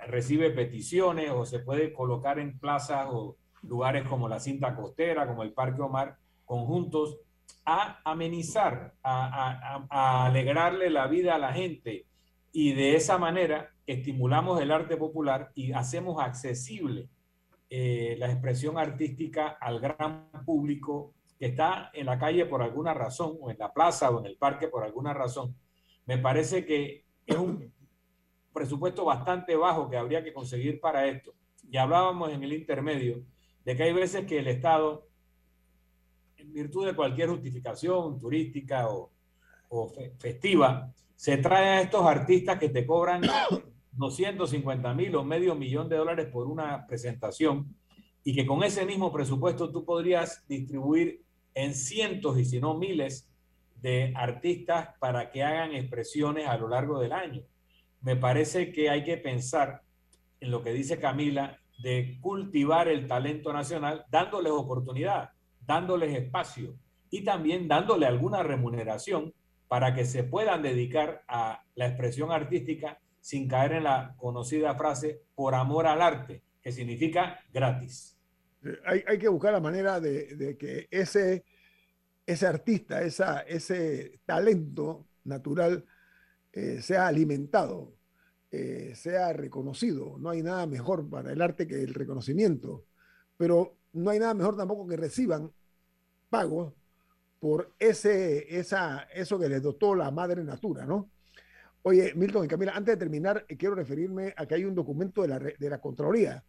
recibe 0.07 0.51
peticiones 0.51 1.31
o 1.31 1.47
se 1.47 1.61
puede 1.61 1.95
colocar 1.95 2.39
en 2.39 2.59
plazas 2.59 3.07
o 3.11 3.39
lugares 3.62 4.07
como 4.07 4.29
la 4.29 4.39
cinta 4.39 4.77
costera, 4.77 5.27
como 5.27 5.43
el 5.43 5.55
Parque 5.55 5.81
Omar, 5.81 6.19
conjuntos 6.47 7.18
a 7.66 8.01
amenizar, 8.11 8.94
a, 9.03 10.24
alegrarle 10.24 10.88
la 10.88 11.07
vida 11.07 11.34
a 11.34 11.38
la 11.38 11.53
gente 11.53 12.07
y 12.53 12.72
de 12.72 12.97
esa 12.97 13.18
manera 13.18 13.74
estimulamos 13.86 14.61
el 14.62 14.70
arte 14.72 14.97
popular 14.97 15.53
y 15.55 15.72
hacemos 15.72 16.22
accesible 16.22 17.11
la 17.68 18.30
expresión 18.30 18.78
artística 18.78 19.49
al 19.61 19.80
gran 19.80 20.30
público 20.47 21.12
que 21.38 21.47
está 21.47 21.90
en 21.92 22.07
la 22.07 22.18
calle 22.18 22.47
por 22.47 22.62
alguna 22.62 22.94
razón, 22.94 23.36
o 23.40 23.51
en 23.51 23.59
la 23.59 23.72
plaza 23.72 24.11
o 24.11 24.20
en 24.20 24.26
el 24.26 24.36
parque 24.36 24.68
por 24.68 24.84
alguna 24.84 25.12
razón, 25.12 25.55
me 26.07 26.18
parece 26.18 26.64
que 26.64 27.05
es 27.26 27.36
un 27.36 27.72
presupuesto 28.53 29.05
bastante 29.05 29.55
bajo 29.57 29.90
que 29.90 29.97
habría 29.97 30.24
que 30.24 30.32
conseguir 30.32 30.80
para 30.80 31.07
esto. 31.07 31.34
Y 31.68 31.76
hablábamos 31.76 32.32
en 32.32 32.42
el 32.42 32.53
intermedio 32.53 33.22
de 33.64 33.76
que 33.76 33.82
hay 33.82 33.92
veces 33.92 34.24
que 34.26 34.38
el 34.38 34.47
Estado, 34.47 35.09
virtud 36.53 36.86
de 36.86 36.94
cualquier 36.94 37.28
justificación 37.28 38.18
turística 38.18 38.88
o, 38.88 39.12
festiva, 40.18 40.92
se 41.14 41.36
trae 41.38 41.68
a 41.68 41.80
estos 41.80 42.07
artistas 42.07 42.59
que 42.59 42.68
te 42.68 42.86
cobran 42.86 43.22
250 43.92 44.94
mil 44.94 45.16
o 45.16 45.24
medio 45.24 45.55
millón 45.55 45.88
de 45.88 45.97
dólares 45.97 46.28
por 46.30 46.47
una 46.47 46.86
presentación 46.86 47.74
y 48.22 48.34
que 48.34 48.47
con 48.47 48.62
ese 48.62 48.84
mismo 48.84 49.12
presupuesto 49.12 49.70
tú 49.70 49.84
podrías 49.84 50.47
distribuir 50.49 51.22
en 51.55 51.74
cientos 51.74 52.38
y 52.38 52.44
si 52.44 52.61
no 52.61 52.74
miles 52.74 53.28
de 53.80 54.12
artistas 54.16 54.90
para 54.99 55.30
que 55.30 55.42
hagan 55.42 55.72
expresiones 55.74 56.47
a 56.47 56.57
lo 56.57 56.68
largo 56.68 56.99
del 56.99 57.12
año. 57.12 57.42
Me 58.01 58.16
parece 58.16 58.72
que 58.72 58.90
hay 58.90 59.05
que 59.05 59.16
pensar 59.16 59.82
en 60.40 60.51
lo 60.51 60.62
que 60.62 60.72
dice 60.72 60.99
Camila 60.99 61.59
de 61.78 62.18
cultivar 62.20 62.88
el 62.88 63.07
talento 63.07 63.53
nacional, 63.53 64.05
dándoles 64.11 64.53
oportunidad, 64.53 65.30
dándoles 65.67 66.17
espacio 66.17 66.79
y 67.11 67.25
también 67.25 67.69
dándole 67.69 68.07
alguna 68.07 68.43
remuneración 68.43 69.35
para 69.69 69.95
que 69.95 70.05
se 70.05 70.25
puedan 70.25 70.62
dedicar 70.62 71.23
a 71.29 71.62
la 71.75 71.87
expresión 71.87 72.31
artística 72.31 73.01
sin 73.21 73.49
caer 73.49 73.73
en 73.73 73.85
la 73.85 74.14
conocida 74.17 74.75
frase 74.75 75.23
por 75.35 75.55
amor 75.55 75.87
al 75.87 76.01
arte, 76.01 76.43
que 76.62 76.71
significa 76.71 77.41
gratis 77.53 78.17
hay, 78.85 79.19
que 79.19 79.29
buscar 79.29 79.53
la 79.53 79.61
manera 79.61 80.01
de, 80.01 80.57
que 80.59 80.89
ese, 80.91 81.45
ese 82.25 82.47
artista, 82.47 83.03
esa, 83.03 83.41
ese 83.41 84.21
talento 84.25 85.09
natural 85.25 85.85
eh, 86.53 86.81
sea 86.83 87.07
alimentado, 87.07 87.95
eh, 88.51 88.93
sea 88.95 89.33
reconocido. 89.33 90.19
No 90.19 90.31
hay 90.31 90.43
nada 90.43 90.67
mejor 90.67 91.09
para 91.09 91.33
el 91.33 91.43
arte 91.43 91.67
que 91.67 91.83
el 91.83 91.95
reconocimiento, 91.95 92.87
pero 93.37 93.79
no 93.93 94.11
hay 94.11 94.19
nada 94.19 94.35
mejor 94.35 94.57
tampoco 94.57 94.87
que 94.87 94.97
reciban 94.97 95.53
pagos 96.29 96.74
por 97.39 97.74
ese, 97.79 98.59
esa, 98.59 99.03
eso 99.14 99.39
que 99.39 99.49
les 99.49 99.62
dotó 99.62 99.95
la 99.95 100.11
madre 100.11 100.43
natura, 100.45 100.85
¿no? 100.87 101.11
Oye, 101.83 102.12
Milton 102.14 102.45
y 102.45 102.49
Camila, 102.49 102.72
antes 102.74 102.95
de 102.95 102.99
terminar, 102.99 103.47
quiero 103.59 103.77
referirme 103.77 104.35
a 104.37 104.47
que 104.47 104.57
hay 104.57 104.64
un 104.64 104.74
documento 104.74 105.22
de 105.22 105.29
la, 105.29 105.39
de 105.39 105.70
la 105.70 105.81
Contraloría 105.81 106.45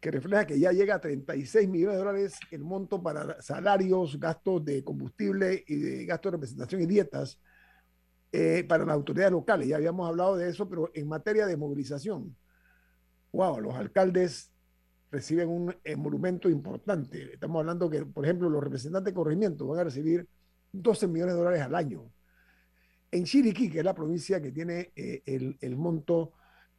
que 0.00 0.10
refleja 0.10 0.44
que 0.44 0.58
ya 0.58 0.72
llega 0.72 0.96
a 0.96 1.00
36 1.00 1.68
millones 1.68 1.96
de 1.96 2.04
dólares 2.04 2.34
el 2.50 2.64
monto 2.64 3.00
para 3.00 3.40
salarios, 3.40 4.18
gastos 4.18 4.64
de 4.64 4.82
combustible 4.82 5.62
y 5.64 5.76
de 5.76 6.06
gastos 6.06 6.32
de 6.32 6.36
representación 6.38 6.82
y 6.82 6.86
dietas 6.86 7.38
eh, 8.32 8.64
para 8.68 8.84
las 8.84 8.94
autoridades 8.94 9.30
locales. 9.30 9.68
Ya 9.68 9.76
habíamos 9.76 10.08
hablado 10.08 10.36
de 10.36 10.48
eso, 10.48 10.68
pero 10.68 10.90
en 10.92 11.06
materia 11.06 11.46
de 11.46 11.56
movilización, 11.56 12.36
wow, 13.30 13.60
los 13.60 13.76
alcaldes 13.76 14.51
reciben 15.12 15.48
un 15.48 15.74
emolumento 15.84 16.48
importante. 16.48 17.34
Estamos 17.34 17.60
hablando 17.60 17.88
que, 17.88 18.04
por 18.04 18.24
ejemplo, 18.24 18.50
los 18.50 18.64
representantes 18.64 19.12
de 19.12 19.14
corregimiento 19.14 19.66
van 19.66 19.80
a 19.80 19.84
recibir 19.84 20.26
12 20.72 21.06
millones 21.06 21.34
de 21.34 21.38
dólares 21.38 21.60
al 21.60 21.74
año. 21.74 22.10
En 23.10 23.24
Chiriquí, 23.24 23.70
que 23.70 23.80
es 23.80 23.84
la 23.84 23.94
provincia 23.94 24.40
que 24.40 24.50
tiene 24.50 24.90
eh, 24.96 25.22
el, 25.26 25.58
el, 25.60 25.76
monto 25.76 26.32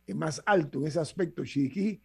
eh, 0.08 0.16
más 0.16 0.42
alto 0.46 0.80
en 0.80 0.88
ese 0.88 1.00
aspecto, 1.00 1.46
Chiriquí 1.46 2.02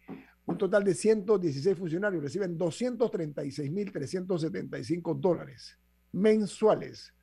un 0.49 0.57
total 0.57 0.83
de 0.83 0.93
116 0.95 1.77
funcionarios 1.77 2.23
reciben 2.23 2.57
236.375 2.57 5.19
dólares 5.19 5.77
mensuales. 6.11 7.13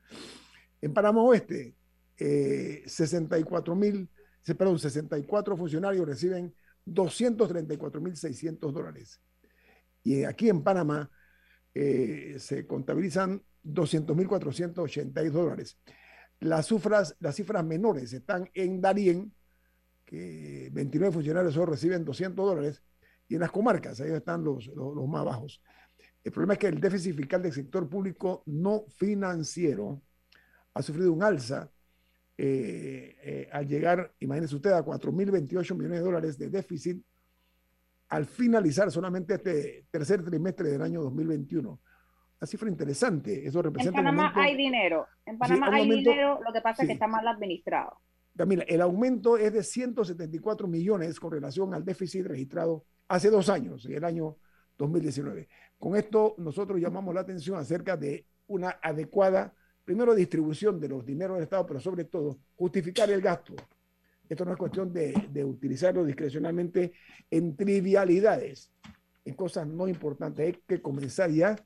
En 0.80 0.94
Panamá 0.94 1.22
Oeste, 1.22 1.74
64 2.16 3.72
eh, 3.72 3.76
mil, 3.76 4.08
perdón, 4.56 4.78
64 4.78 5.56
funcionarios 5.56 6.06
reciben 6.06 6.54
234.600 6.86 8.72
dólares. 8.72 9.20
Y 10.02 10.24
aquí 10.24 10.48
en 10.48 10.62
Panamá 10.62 11.10
eh, 11.74 12.36
se 12.38 12.66
contabilizan 12.66 13.42
200.482 13.64 15.30
dólares. 15.30 15.78
Las 16.40 16.68
cifras, 16.68 17.16
las 17.18 17.34
cifras 17.34 17.64
menores 17.64 18.12
están 18.12 18.48
en 18.54 18.80
Darien, 18.80 19.34
que 20.04 20.70
29 20.72 21.12
funcionarios 21.12 21.54
solo 21.54 21.66
reciben 21.66 22.04
200 22.04 22.46
dólares, 22.46 22.82
y 23.28 23.34
en 23.34 23.40
las 23.40 23.50
comarcas, 23.50 24.00
ahí 24.00 24.12
están 24.12 24.44
los, 24.44 24.68
los, 24.68 25.08
más 25.08 25.24
bajos. 25.24 25.60
El 26.22 26.32
problema 26.32 26.54
es 26.54 26.58
que 26.60 26.68
el 26.68 26.80
déficit 26.80 27.16
fiscal 27.16 27.42
del 27.42 27.52
sector 27.52 27.88
público 27.88 28.42
no 28.46 28.84
financiero 28.96 30.02
ha 30.74 30.82
sufrido 30.82 31.12
un 31.12 31.22
alza 31.22 31.70
eh, 32.38 33.16
eh, 33.22 33.48
al 33.52 33.66
llegar, 33.66 34.12
imagínense 34.20 34.56
usted, 34.56 34.72
a 34.72 34.84
4.028 34.84 35.74
millones 35.74 35.98
de 35.98 36.04
dólares 36.04 36.38
de 36.38 36.50
déficit 36.50 37.02
al 38.08 38.26
finalizar 38.26 38.90
solamente 38.90 39.34
este 39.34 39.86
tercer 39.90 40.22
trimestre 40.24 40.68
del 40.68 40.82
año 40.82 41.02
2021. 41.02 41.80
Una 42.38 42.46
cifra 42.46 42.68
interesante. 42.68 43.46
Eso 43.46 43.62
representa. 43.62 43.98
En 43.98 44.04
Panamá 44.04 44.32
hay 44.34 44.56
dinero. 44.56 45.06
En 45.24 45.38
Panamá 45.38 45.68
hay 45.72 45.90
dinero, 45.90 46.40
lo 46.44 46.52
que 46.52 46.60
pasa 46.60 46.82
es 46.82 46.88
que 46.88 46.92
está 46.92 47.06
mal 47.06 47.26
administrado. 47.26 48.00
Camila, 48.36 48.64
el 48.68 48.82
aumento 48.82 49.38
es 49.38 49.52
de 49.52 49.62
174 49.62 50.68
millones 50.68 51.18
con 51.18 51.32
relación 51.32 51.72
al 51.72 51.84
déficit 51.84 52.26
registrado 52.26 52.84
hace 53.08 53.30
dos 53.30 53.48
años, 53.48 53.86
en 53.86 53.94
el 53.94 54.04
año 54.04 54.36
2019. 54.76 55.48
Con 55.78 55.96
esto 55.96 56.34
nosotros 56.36 56.78
llamamos 56.78 57.14
la 57.14 57.22
atención 57.22 57.58
acerca 57.58 57.96
de 57.96 58.26
una 58.46 58.78
adecuada, 58.82 59.54
primero, 59.86 60.14
distribución 60.14 60.78
de 60.78 60.88
los 60.88 61.06
dineros 61.06 61.36
del 61.36 61.44
Estado, 61.44 61.64
pero 61.64 61.80
sobre 61.80 62.04
todo 62.04 62.38
justificar 62.56 63.10
el 63.10 63.22
gasto. 63.22 63.54
Esto 64.28 64.44
no 64.44 64.52
es 64.52 64.58
cuestión 64.58 64.92
de, 64.92 65.14
de 65.30 65.44
utilizarlo 65.44 66.04
discrecionalmente 66.04 66.92
en 67.30 67.56
trivialidades, 67.56 68.72
en 69.24 69.34
cosas 69.34 69.66
no 69.66 69.86
importantes. 69.86 70.44
Hay 70.44 70.60
que 70.66 70.82
comenzar 70.82 71.30
ya 71.30 71.56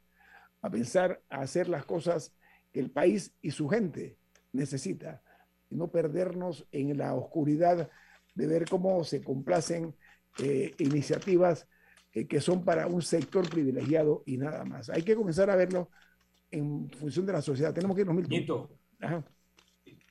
a 0.61 0.71
pensar 0.71 1.23
a 1.31 1.41
hacer 1.41 1.69
las 1.69 1.87
cosas 1.87 2.35
que 2.71 2.81
el 2.81 2.91
país 2.91 3.33
y 3.41 3.51
su 3.51 3.69
gente 3.69 4.19
necesita 4.53 5.23
y 5.71 5.77
no 5.77 5.89
perdernos 5.91 6.67
en 6.73 6.99
la 6.99 7.15
oscuridad 7.15 7.91
de 8.35 8.47
ver 8.47 8.69
cómo 8.69 9.03
se 9.05 9.23
complacen 9.23 9.97
eh, 10.39 10.75
iniciativas 10.79 11.67
eh, 12.13 12.27
que 12.27 12.41
son 12.41 12.65
para 12.65 12.87
un 12.87 13.01
sector 13.01 13.49
privilegiado 13.49 14.23
y 14.27 14.37
nada 14.37 14.65
más. 14.65 14.91
Hay 14.91 15.03
que 15.03 15.17
comenzar 15.17 15.49
a 15.49 15.57
verlo 15.57 15.91
en 16.51 16.91
función 16.91 17.27
de 17.27 17.33
la 17.33 17.43
sociedad. 17.43 17.73
Tenemos 17.73 17.95
que 17.95 18.03
irnos, 18.03 18.17
Milton. 18.17 18.69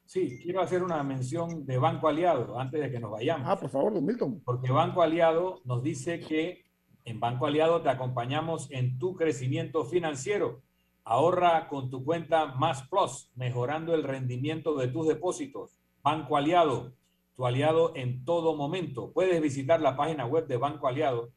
Sí, 0.06 0.40
quiero 0.42 0.62
hacer 0.62 0.82
una 0.82 1.04
mención 1.04 1.66
de 1.66 1.78
Banco 1.78 2.08
Aliado 2.08 2.60
antes 2.60 2.82
de 2.82 2.90
que 2.90 3.00
nos 3.00 3.12
vayamos. 3.12 3.48
Ah, 3.48 3.60
por 3.60 3.70
favor, 3.70 3.94
don 3.94 4.06
Milton. 4.06 4.42
Porque 4.44 4.72
Banco 4.72 5.04
Aliado 5.04 5.62
nos 5.66 5.84
dice 5.84 6.20
que 6.20 6.66
en 7.06 7.20
Banco 7.20 7.46
Aliado 7.46 7.82
te 7.82 7.90
acompañamos 7.90 8.72
en 8.72 8.98
tu 8.98 9.16
crecimiento 9.16 9.86
financiero 9.86 10.64
Ahorra 11.10 11.68
con 11.70 11.90
tu 11.90 12.06
cuenta 12.06 12.54
Más 12.54 12.88
Plus, 12.88 13.32
mejorando 13.34 13.96
el 13.96 14.04
rendimiento 14.04 14.76
de 14.76 14.90
tus 14.90 15.08
depósitos. 15.08 15.76
Banco 16.04 16.38
Aliado, 16.38 16.94
tu 17.36 17.48
aliado 17.48 17.94
en 17.96 18.24
todo 18.26 18.56
momento. 18.56 19.12
Puedes 19.12 19.42
visitar 19.42 19.82
la 19.82 19.98
página 19.98 20.28
web 20.28 20.46
de 20.46 20.58
Banco 20.58 20.88
Aliado 20.88 21.32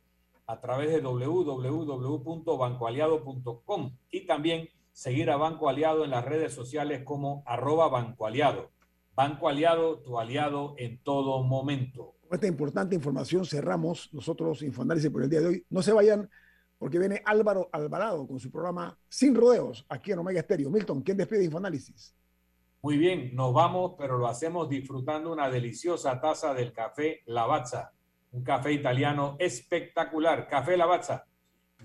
a 0.46 0.60
través 0.60 0.90
de 0.90 1.00
www.bancoaliado.com 1.00 3.96
y 4.10 4.26
también 4.26 4.68
seguir 4.92 5.30
a 5.30 5.36
Banco 5.36 5.68
Aliado 5.68 6.04
en 6.04 6.10
las 6.10 6.24
redes 6.24 6.52
sociales 6.52 7.02
como 7.04 7.42
arroba 7.46 7.88
Banco 7.88 8.26
Aliado. 8.26 8.70
Banco 9.14 9.48
Aliado, 9.48 10.00
tu 10.00 10.18
aliado 10.18 10.74
en 10.78 11.02
todo 11.02 11.42
momento. 11.42 12.14
Con 12.22 12.34
esta 12.36 12.46
importante 12.46 12.94
información 12.94 13.44
cerramos 13.44 14.08
nosotros 14.12 14.62
Infoanálisis 14.62 15.10
por 15.10 15.22
el 15.22 15.28
día 15.28 15.40
de 15.40 15.46
hoy. 15.46 15.66
No 15.68 15.82
se 15.82 15.92
vayan 15.92 16.30
porque 16.78 16.98
viene 16.98 17.22
Álvaro 17.24 17.68
Alvarado 17.72 18.26
con 18.26 18.40
su 18.40 18.50
programa 18.50 18.98
Sin 19.08 19.34
Rodeos 19.34 19.84
aquí 19.88 20.12
en 20.12 20.18
Omega 20.18 20.40
Estéreo. 20.40 20.70
Milton, 20.70 21.02
¿quién 21.02 21.16
despide 21.16 21.44
Infoanálisis? 21.44 22.14
Muy 22.82 22.98
bien, 22.98 23.36
nos 23.36 23.54
vamos, 23.54 23.92
pero 23.96 24.18
lo 24.18 24.26
hacemos 24.26 24.68
disfrutando 24.68 25.32
una 25.32 25.48
deliciosa 25.48 26.20
taza 26.20 26.52
del 26.54 26.72
café 26.72 27.22
Lavazza, 27.26 27.92
un 28.32 28.42
café 28.42 28.72
italiano 28.72 29.36
espectacular. 29.38 30.48
Café 30.48 30.76
Lavazza, 30.76 31.26